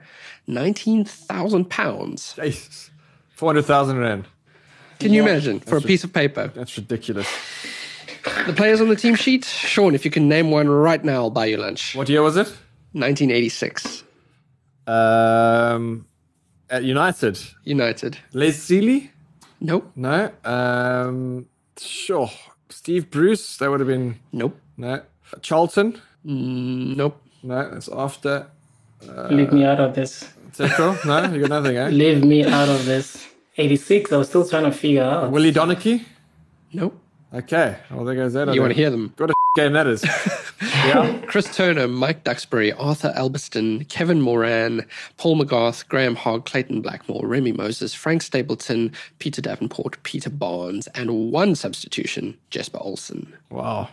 £19,000. 0.49 2.35
Jesus. 2.45 2.91
400,000 3.37 3.99
Rand. 3.99 4.26
Can 4.99 5.12
you 5.14 5.22
imagine? 5.22 5.61
For 5.61 5.78
a 5.78 5.81
piece 5.81 6.05
of 6.05 6.12
paper. 6.12 6.49
That's 6.55 6.76
ridiculous. 6.76 7.26
The 8.47 8.53
players 8.53 8.83
on 8.83 8.89
the 8.89 8.97
team 8.97 9.14
sheet? 9.14 9.47
Sean, 9.47 9.95
if 9.95 10.05
you 10.05 10.11
can 10.11 10.28
name 10.28 10.51
one 10.51 10.68
right 10.68 11.03
now, 11.03 11.22
I'll 11.22 11.31
buy 11.31 11.47
you 11.47 11.57
lunch. 11.57 11.95
What 11.95 12.09
year 12.11 12.22
was 12.22 12.37
it? 12.37 12.49
1986. 12.93 14.05
Um, 14.87 16.07
at 16.68 16.85
United. 16.85 17.39
United. 17.64 18.18
Les 18.35 18.53
Sealey? 18.53 19.11
Nope. 19.61 19.91
No. 19.97 20.31
Um, 20.45 21.47
sure. 21.78 22.31
Steve 22.70 23.10
Bruce. 23.10 23.56
That 23.58 23.70
would 23.70 23.80
have 23.80 23.88
been 23.88 24.18
Nope. 24.32 24.58
no. 24.76 25.02
Charlton. 25.42 26.00
Nope. 26.24 27.20
No, 27.42 27.70
that's 27.70 27.88
after. 27.88 28.46
Leave 29.30 29.52
me 29.52 29.64
out 29.64 29.80
of 29.80 29.94
this. 29.94 30.28
Teko. 30.56 30.96
No, 31.06 31.32
you 31.32 31.40
got 31.40 31.50
nothing, 31.62 31.76
eh? 31.76 31.88
Leave 31.88 32.24
me 32.24 32.44
out 32.44 32.68
of 32.68 32.84
this. 32.84 33.26
86, 33.56 34.12
I 34.12 34.16
was 34.16 34.28
still 34.28 34.46
trying 34.46 34.64
to 34.64 34.72
figure 34.72 35.02
out. 35.02 35.30
Willie 35.30 35.52
Donachie. 35.52 36.04
Nope. 36.72 36.98
Okay. 37.32 37.76
Well, 37.90 38.04
there 38.04 38.14
goes 38.14 38.32
that. 38.34 38.48
I 38.48 38.52
You 38.54 38.60
want 38.60 38.72
to 38.72 38.74
think. 38.74 38.82
hear 38.82 38.90
them? 38.90 39.14
What 39.16 39.30
a 39.30 39.34
game 39.56 39.72
that 39.74 39.86
is. 39.86 40.02
yeah. 40.87 41.20
Chris 41.26 41.55
Turner, 41.55 41.89
Mike 41.89 42.24
Duxbury, 42.24 42.72
Arthur 42.72 43.12
Albiston, 43.16 43.89
Kevin 43.89 44.20
Moran, 44.20 44.87
Paul 45.16 45.39
McGrath, 45.41 45.87
Graham 45.89 46.14
Hogg, 46.14 46.47
Clayton 46.47 46.81
Blackmore, 46.81 47.26
Remi 47.26 47.53
Moses, 47.53 47.95
Frank 47.95 48.22
Stapleton, 48.22 48.93
Peter 49.18 49.43
Davenport, 49.43 50.03
Peter 50.03 50.31
Barnes, 50.31 50.87
and 50.89 51.33
one 51.33 51.55
substitution, 51.55 52.37
Jesper 52.51 52.78
Olsen. 52.81 53.33
Wow. 53.51 53.89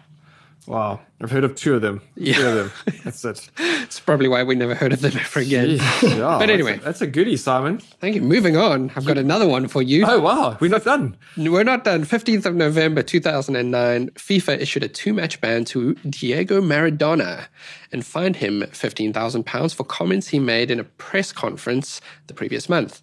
Wow. 0.67 0.99
I've 1.21 1.31
heard 1.31 1.43
of 1.45 1.55
two 1.55 1.73
of 1.75 1.81
them. 1.81 1.99
Two 2.15 2.23
Yeah. 2.25 2.39
of 2.49 2.55
them. 2.55 2.71
That's 3.05 3.23
it. 3.25 3.49
It's 3.57 3.99
probably 4.01 4.27
why 4.27 4.43
we 4.43 4.53
never 4.53 4.75
heard 4.75 4.91
of 4.93 4.99
them 5.01 5.13
ever 5.17 5.39
again. 5.39 5.77
Jeez. 5.79 6.03
Yeah, 6.17 6.19
But 6.19 6.39
that's 6.39 6.51
anyway. 6.51 6.77
a- 6.77 6.81
that's 6.81 7.01
a 7.01 7.07
goodie, 7.07 7.37
Simon. 7.37 7.77
Thank 8.01 8.15
you. 8.15 8.21
Moving 8.21 8.57
on, 8.57 8.91
I've 8.95 9.05
got 9.05 9.17
another 9.17 9.47
one 9.47 9.67
for 9.69 9.81
you. 9.81 10.05
Oh, 10.05 10.19
wow. 10.19 10.57
We're 10.59 10.69
not 10.69 10.83
done. 10.83 11.15
We're 11.37 11.63
not 11.63 11.83
done. 11.85 12.03
15th 12.03 12.45
of 12.45 12.53
November 12.55 13.01
2009, 13.01 14.09
FIFA 14.11 14.59
issued 14.59 14.83
a 14.83 14.87
two 14.89 15.13
match 15.13 15.39
ban 15.41 15.63
to 15.65 15.93
Diego 16.09 16.61
Maradona 16.61 17.45
and 17.91 18.05
fined 18.05 18.35
him 18.35 18.61
£15,000 18.63 19.73
for 19.73 19.83
comments 19.85 20.27
he 20.27 20.39
made 20.39 20.69
in 20.69 20.79
a 20.79 20.83
press 20.83 21.31
conference 21.31 22.01
the 22.27 22.33
previous 22.33 22.67
month. 22.67 23.01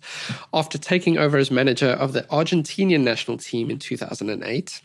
After 0.52 0.76
taking 0.78 1.16
over 1.18 1.38
as 1.38 1.50
manager 1.50 1.88
of 1.90 2.12
the 2.12 2.22
Argentinian 2.24 3.00
national 3.00 3.38
team 3.38 3.70
in 3.70 3.78
2008, 3.78 4.82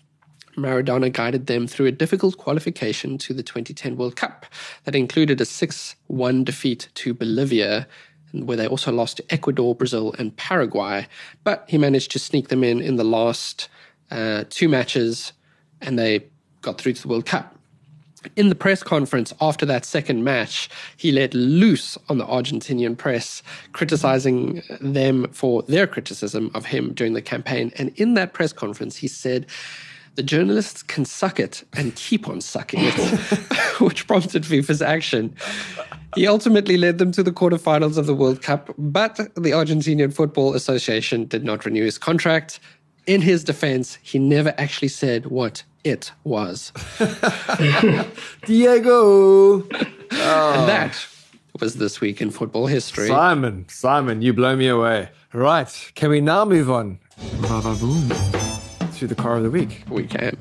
Maradona 0.58 1.12
guided 1.12 1.48
them 1.48 1.68
through 1.68 1.88
a 1.88 1.92
difficult 1.92 2.38
qualification 2.38 3.18
to 3.20 3.34
the 3.34 3.44
2010 3.44 3.98
World 3.98 4.16
Cup 4.16 4.46
that 4.86 4.96
included 4.96 5.40
a 5.42 5.46
6 5.46 5.96
1 6.08 6.44
defeat 6.44 6.90
to 6.96 7.14
Bolivia, 7.14 7.88
where 8.32 8.58
they 8.58 8.68
also 8.68 8.92
lost 8.92 9.18
to 9.18 9.34
Ecuador, 9.34 9.76
Brazil, 9.76 10.14
and 10.18 10.36
Paraguay. 10.36 11.08
But 11.44 11.66
he 11.68 11.78
managed 11.78 12.12
to 12.12 12.20
sneak 12.20 12.50
them 12.50 12.64
in 12.64 12.82
in 12.82 12.96
the 12.96 13.04
last 13.04 13.70
uh, 14.12 14.46
two 14.50 14.70
matches, 14.70 15.34
and 15.82 15.98
they 15.98 16.26
got 16.62 16.80
through 16.80 16.94
to 16.94 17.02
the 17.02 17.08
World 17.08 17.26
Cup. 17.26 17.56
In 18.36 18.50
the 18.50 18.56
press 18.56 18.84
conference 18.84 19.34
after 19.40 19.66
that 19.66 19.86
second 19.86 20.26
match, 20.26 20.70
he 20.98 21.12
let 21.14 21.34
loose 21.34 21.98
on 22.10 22.18
the 22.18 22.26
Argentinian 22.26 22.98
press, 22.98 23.42
criticizing 23.72 24.62
them 24.82 25.32
for 25.32 25.64
their 25.64 25.88
criticism 25.88 26.52
of 26.54 26.66
him 26.66 26.94
during 26.94 27.14
the 27.14 27.22
campaign. 27.22 27.72
And 27.78 27.94
in 27.96 28.16
that 28.16 28.34
press 28.34 28.52
conference, 28.52 28.98
he 28.98 29.08
said, 29.08 29.46
The 30.20 30.24
journalists 30.24 30.84
can 30.84 31.06
suck 31.06 31.40
it 31.40 31.64
and 31.72 31.96
keep 31.96 32.28
on 32.28 32.42
sucking 32.42 32.82
it, 32.84 32.94
which 33.80 34.06
prompted 34.06 34.44
FIFA's 34.44 34.82
action. 34.82 35.34
He 36.14 36.28
ultimately 36.28 36.76
led 36.76 36.98
them 36.98 37.14
to 37.14 37.24
the 37.24 37.32
quarterfinals 37.32 37.98
of 37.98 38.06
the 38.06 38.14
World 38.14 38.42
Cup, 38.42 38.70
but 38.78 39.16
the 39.16 39.52
Argentinian 39.52 40.14
Football 40.14 40.56
Association 40.56 41.24
did 41.24 41.46
not 41.46 41.64
renew 41.64 41.86
his 41.86 41.98
contract. 41.98 42.60
In 43.08 43.22
his 43.22 43.46
defense, 43.46 43.98
he 44.02 44.20
never 44.20 44.54
actually 44.58 44.90
said 44.90 45.28
what 45.28 45.64
it 45.86 46.12
was. 46.26 46.74
Diego. 48.46 49.62
And 49.62 49.88
ah. 50.12 50.66
that 50.68 51.08
was 51.62 51.76
this 51.76 52.02
week 52.02 52.20
in 52.20 52.30
football 52.30 52.68
history. 52.68 53.08
Simon, 53.08 53.68
Simon, 53.70 54.22
you 54.22 54.34
blow 54.34 54.58
me 54.58 54.68
away. 54.68 55.12
Right. 55.32 55.92
Can 55.96 56.10
we 56.10 56.20
now 56.20 56.44
move 56.44 56.70
on 56.70 57.00
to 59.00 59.08
the 59.08 59.16
car 59.16 59.38
of 59.38 59.44
the 59.44 59.50
week? 59.50 59.84
We 59.90 60.06
can. 60.06 60.38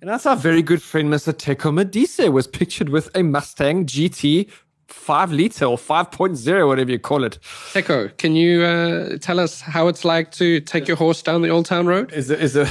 And 0.00 0.08
that's 0.08 0.26
our 0.26 0.36
very 0.36 0.62
good 0.62 0.80
friend, 0.82 1.08
Mr. 1.12 1.32
Teko 1.32 1.72
Modise, 1.72 2.30
was 2.30 2.46
pictured 2.46 2.90
with 2.90 3.10
a 3.16 3.22
Mustang 3.22 3.86
GT 3.86 4.48
5 4.86 5.32
liter 5.32 5.64
or 5.66 5.76
5.0, 5.76 6.66
whatever 6.68 6.90
you 6.90 6.98
call 6.98 7.24
it. 7.24 7.38
Teko, 7.72 8.16
can 8.18 8.36
you 8.36 8.62
uh, 8.62 9.16
tell 9.18 9.40
us 9.40 9.60
how 9.60 9.88
it's 9.88 10.04
like 10.04 10.30
to 10.32 10.60
take 10.60 10.86
your 10.86 10.96
horse 10.96 11.20
down 11.22 11.42
the 11.42 11.48
Old 11.48 11.66
Town 11.66 11.86
Road? 11.86 12.12
Is 12.12 12.30
it, 12.30 12.40
is 12.40 12.56
it, 12.56 12.68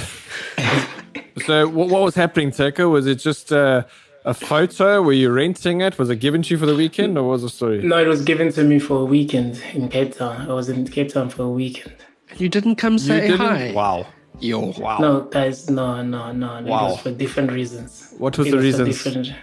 so 1.45 1.67
what, 1.67 1.89
what 1.89 2.01
was 2.03 2.15
happening, 2.15 2.51
Teko? 2.51 2.89
Was 2.91 3.05
it 3.07 3.15
just 3.15 3.51
uh, 3.51 3.83
a 4.25 4.33
photo? 4.33 5.01
Were 5.01 5.13
you 5.13 5.31
renting 5.31 5.81
it? 5.81 5.97
Was 5.99 6.09
it 6.09 6.17
given 6.17 6.41
to 6.43 6.53
you 6.53 6.57
for 6.59 6.65
the 6.65 6.75
weekend 6.75 7.17
or 7.17 7.23
was 7.27 7.43
it 7.43 7.49
story? 7.49 7.81
No, 7.81 7.97
it 7.97 8.07
was 8.07 8.21
given 8.23 8.51
to 8.53 8.63
me 8.63 8.79
for 8.79 9.01
a 9.01 9.05
weekend 9.05 9.61
in 9.73 9.89
Cape 9.89 10.15
Town. 10.15 10.49
I 10.49 10.53
was 10.53 10.69
in 10.69 10.87
Cape 10.87 11.09
Town 11.09 11.29
for 11.29 11.43
a 11.43 11.49
weekend. 11.49 11.95
You 12.37 12.49
didn't 12.49 12.75
come 12.75 12.93
You 12.93 12.99
say 12.99 13.21
didn't? 13.27 13.37
hi. 13.39 13.71
Wow. 13.73 14.07
Yo. 14.39 14.73
Wow. 14.77 14.97
No, 14.99 15.21
guys, 15.21 15.69
no, 15.69 16.01
no, 16.03 16.31
no. 16.31 16.59
no. 16.59 16.69
Wow. 16.69 16.87
It 16.87 16.91
was 16.91 16.99
for 17.01 17.11
different 17.11 17.51
reasons. 17.51 18.13
What 18.17 18.37
was 18.37 18.47
It 18.47 18.51
the 18.51 18.57
for 18.57 18.63
reasons? 18.63 19.03
different- 19.03 19.33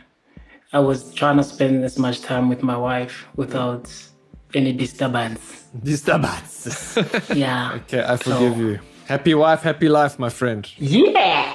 I 0.72 0.80
was 0.80 1.14
trying 1.14 1.36
to 1.36 1.44
spend 1.44 1.84
as 1.84 1.98
much 1.98 2.20
time 2.22 2.48
with 2.48 2.62
my 2.62 2.76
wife 2.76 3.26
without 3.36 3.92
any 4.54 4.72
disturbance. 4.72 5.64
Disturbance. 5.82 6.98
Yeah. 7.32 7.72
okay, 7.82 8.02
I 8.04 8.16
forgive 8.16 8.54
So- 8.54 8.60
you. 8.60 8.80
Happy 9.06 9.34
wife, 9.34 9.60
happy 9.62 9.88
life, 9.88 10.18
my 10.18 10.30
friend. 10.30 10.66
Yeah. 10.78 11.52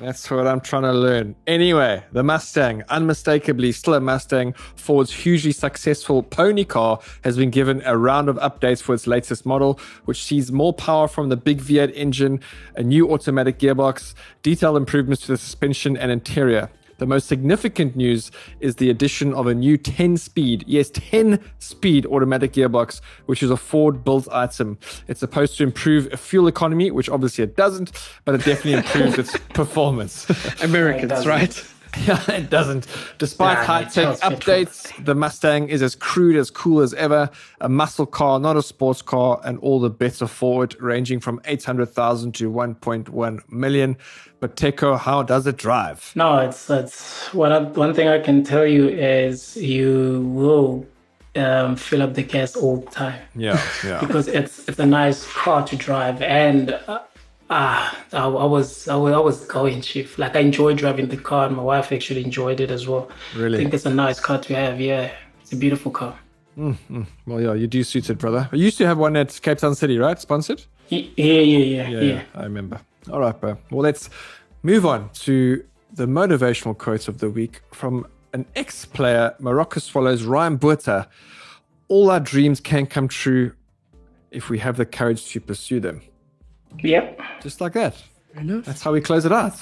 That's 0.00 0.30
what 0.30 0.46
I'm 0.46 0.62
trying 0.62 0.84
to 0.84 0.94
learn. 0.94 1.36
Anyway, 1.46 2.02
the 2.10 2.22
Mustang, 2.22 2.82
unmistakably 2.88 3.70
still 3.70 3.92
a 3.92 4.00
Mustang, 4.00 4.54
Ford's 4.74 5.12
hugely 5.12 5.52
successful 5.52 6.22
pony 6.22 6.64
car, 6.64 7.00
has 7.22 7.36
been 7.36 7.50
given 7.50 7.82
a 7.84 7.98
round 7.98 8.30
of 8.30 8.36
updates 8.36 8.80
for 8.80 8.94
its 8.94 9.06
latest 9.06 9.44
model, 9.44 9.78
which 10.06 10.24
sees 10.24 10.50
more 10.50 10.72
power 10.72 11.06
from 11.06 11.28
the 11.28 11.36
big 11.36 11.60
V8 11.60 11.92
engine, 11.94 12.40
a 12.76 12.82
new 12.82 13.12
automatic 13.12 13.58
gearbox, 13.58 14.14
detailed 14.42 14.78
improvements 14.78 15.20
to 15.26 15.32
the 15.32 15.36
suspension 15.36 15.98
and 15.98 16.10
interior. 16.10 16.70
The 17.00 17.06
most 17.06 17.28
significant 17.28 17.96
news 17.96 18.30
is 18.60 18.76
the 18.76 18.90
addition 18.90 19.32
of 19.32 19.46
a 19.46 19.54
new 19.54 19.78
10 19.78 20.18
speed, 20.18 20.64
yes, 20.66 20.90
10 20.92 21.40
speed 21.58 22.04
automatic 22.04 22.52
gearbox, 22.52 23.00
which 23.24 23.42
is 23.42 23.50
a 23.50 23.56
Ford 23.56 24.04
built 24.04 24.28
item. 24.30 24.76
It's 25.08 25.20
supposed 25.20 25.56
to 25.56 25.62
improve 25.62 26.12
fuel 26.20 26.46
economy, 26.46 26.90
which 26.90 27.08
obviously 27.08 27.42
it 27.42 27.56
doesn't, 27.56 27.92
but 28.26 28.34
it 28.34 28.44
definitely 28.44 28.74
improves 28.74 29.18
its 29.18 29.34
performance. 29.54 30.28
Americans, 30.62 31.08
doesn't. 31.08 31.26
right? 31.26 31.64
Yeah, 32.06 32.22
it 32.30 32.50
doesn't. 32.50 32.86
Despite 33.18 33.58
Nah, 33.58 33.64
high 33.64 33.84
tech 33.84 34.18
updates, 34.20 35.04
the 35.04 35.14
Mustang 35.14 35.68
is 35.68 35.82
as 35.82 35.94
crude, 35.94 36.36
as 36.36 36.50
cool 36.50 36.80
as 36.80 36.94
ever. 36.94 37.30
A 37.60 37.68
muscle 37.68 38.06
car, 38.06 38.38
not 38.40 38.56
a 38.56 38.62
sports 38.62 39.02
car, 39.02 39.40
and 39.44 39.58
all 39.58 39.80
the 39.80 39.90
bets 39.90 40.22
are 40.22 40.28
forward, 40.28 40.76
ranging 40.80 41.20
from 41.20 41.40
800,000 41.44 42.32
to 42.36 42.50
1.1 42.50 43.50
million. 43.50 43.96
But 44.40 44.56
Teko, 44.56 44.98
how 44.98 45.22
does 45.22 45.46
it 45.46 45.56
drive? 45.56 46.12
No, 46.14 46.38
it's 46.38 46.70
it's 46.70 47.32
one 47.34 47.52
of- 47.52 47.76
one 47.76 47.92
thing 47.92 48.08
I 48.08 48.18
can 48.20 48.42
tell 48.44 48.66
you 48.66 48.88
is 48.88 49.56
you 49.56 50.22
will 50.34 50.86
um, 51.36 51.76
fill 51.76 52.02
up 52.02 52.14
the 52.14 52.22
gas 52.22 52.56
all 52.56 52.78
the 52.78 52.90
time 52.90 53.20
Yeah, 53.36 53.60
yeah. 53.84 54.00
because 54.00 54.26
it's 54.28 54.66
it's 54.68 54.78
a 54.78 54.86
nice 54.86 55.26
car 55.32 55.66
to 55.66 55.76
drive 55.76 56.22
and. 56.22 56.78
Ah, 57.52 58.04
I, 58.12 58.18
I 58.18 58.44
was 58.44 58.86
I 58.86 58.94
was 58.94 59.12
I 59.12 59.18
was 59.18 59.44
going 59.46 59.80
chief. 59.82 60.18
Like 60.18 60.36
I 60.36 60.40
enjoyed 60.40 60.78
driving 60.78 61.08
the 61.08 61.16
car, 61.16 61.46
and 61.46 61.56
my 61.56 61.62
wife 61.62 61.90
actually 61.90 62.24
enjoyed 62.24 62.60
it 62.60 62.70
as 62.70 62.86
well. 62.86 63.10
Really? 63.36 63.58
I 63.58 63.62
think 63.62 63.74
it's 63.74 63.86
a 63.86 63.94
nice 63.94 64.20
car 64.20 64.38
to 64.38 64.54
have. 64.54 64.80
Yeah, 64.80 65.10
it's 65.42 65.52
a 65.52 65.56
beautiful 65.56 65.90
car. 65.90 66.16
Well, 67.26 67.40
yeah, 67.40 67.54
you 67.54 67.66
do 67.66 67.82
suit 67.82 68.10
it, 68.10 68.18
brother. 68.18 68.48
You 68.52 68.64
used 68.64 68.78
to 68.78 68.86
have 68.86 68.98
one 68.98 69.16
at 69.16 69.40
Cape 69.42 69.58
Town 69.58 69.74
City, 69.74 69.98
right? 69.98 70.20
Sponsored? 70.20 70.62
Yeah, 70.88 71.02
yeah, 71.16 71.24
yeah, 71.42 71.88
Yeah, 71.88 72.00
yeah. 72.00 72.22
I 72.34 72.42
remember. 72.44 72.80
All 73.10 73.20
right, 73.20 73.38
bro. 73.40 73.56
Well, 73.70 73.80
let's 73.82 74.10
move 74.62 74.84
on 74.84 75.08
to 75.24 75.64
the 75.92 76.06
motivational 76.06 76.76
quote 76.76 77.08
of 77.08 77.18
the 77.18 77.30
week 77.30 77.62
from 77.72 78.06
an 78.32 78.46
ex 78.54 78.84
player, 78.84 79.34
Moroka 79.40 79.80
Swallows, 79.80 80.24
Ryan 80.24 80.58
Buerta. 80.58 81.06
All 81.88 82.10
our 82.10 82.20
dreams 82.20 82.60
can 82.60 82.86
come 82.86 83.08
true 83.08 83.52
if 84.30 84.50
we 84.50 84.58
have 84.58 84.76
the 84.76 84.86
courage 84.86 85.26
to 85.30 85.40
pursue 85.40 85.80
them. 85.80 86.02
Yep. 86.78 87.20
Just 87.42 87.60
like 87.60 87.72
that. 87.74 87.96
Enough. 88.36 88.64
That's 88.64 88.82
how 88.82 88.92
we 88.92 89.00
close 89.00 89.24
it 89.24 89.32
out. 89.32 89.54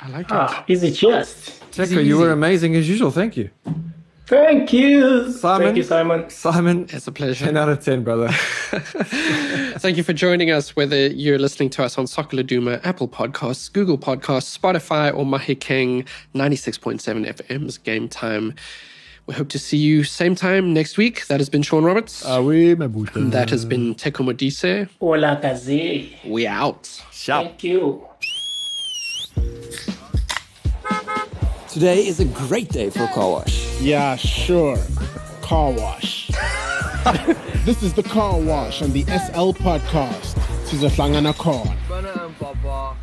I 0.00 0.08
like 0.10 0.26
it. 0.26 0.32
Ah, 0.32 0.64
easy 0.68 0.90
just. 0.90 1.60
Teko, 1.72 2.04
you 2.04 2.18
were 2.18 2.30
amazing 2.30 2.76
as 2.76 2.88
usual. 2.88 3.10
Thank 3.10 3.36
you. 3.36 3.50
Thank 4.26 4.72
you. 4.72 5.30
Simon? 5.32 5.66
Thank 5.66 5.76
you, 5.76 5.82
Simon. 5.82 6.30
Simon, 6.30 6.86
It's 6.90 7.06
a 7.06 7.12
pleasure. 7.12 7.44
10 7.44 7.56
out 7.58 7.68
of 7.68 7.84
10, 7.84 8.04
brother. 8.04 8.28
Thank 9.78 9.98
you 9.98 10.02
for 10.02 10.14
joining 10.14 10.50
us, 10.50 10.74
whether 10.74 11.08
you're 11.08 11.38
listening 11.38 11.68
to 11.70 11.84
us 11.84 11.98
on 11.98 12.06
Soccer 12.06 12.38
Laduma, 12.38 12.80
Apple 12.84 13.06
Podcasts, 13.06 13.70
Google 13.70 13.98
Podcasts, 13.98 14.56
Spotify, 14.58 15.14
or 15.14 15.26
Mahi 15.26 15.54
King 15.54 16.06
96.7 16.34 17.26
FM's 17.36 17.76
Game 17.76 18.08
Time. 18.08 18.54
We 19.26 19.34
hope 19.34 19.48
to 19.50 19.58
see 19.58 19.78
you 19.78 20.04
same 20.04 20.34
time 20.34 20.74
next 20.74 20.98
week. 20.98 21.26
That 21.28 21.40
has 21.40 21.48
been 21.48 21.62
Sean 21.62 21.82
Roberts. 21.84 22.24
Ah 22.26 22.40
oui, 22.40 22.74
ma 22.74 22.86
bouche. 22.88 23.30
that 23.30 23.48
has 23.50 23.64
been 23.64 23.94
Teko 23.94 24.22
Modise. 24.24 24.88
Hola, 25.00 25.38
Kaze. 25.40 26.12
We 26.26 26.46
out. 26.46 27.02
Ciao. 27.10 27.44
Thank 27.44 27.64
you. 27.64 28.06
Today 31.68 32.06
is 32.06 32.20
a 32.20 32.26
great 32.26 32.68
day 32.68 32.90
for 32.90 33.04
a 33.04 33.08
car 33.08 33.30
wash. 33.30 33.80
Yeah, 33.80 34.16
sure. 34.16 34.76
Car 35.40 35.72
wash. 35.72 36.28
this 37.64 37.82
is 37.82 37.94
the 37.94 38.02
car 38.02 38.38
wash 38.38 38.82
on 38.82 38.92
the 38.92 39.04
SL 39.04 39.52
podcast. 39.52 40.34
Sizohlangana 40.66 41.32
khona. 41.32 42.94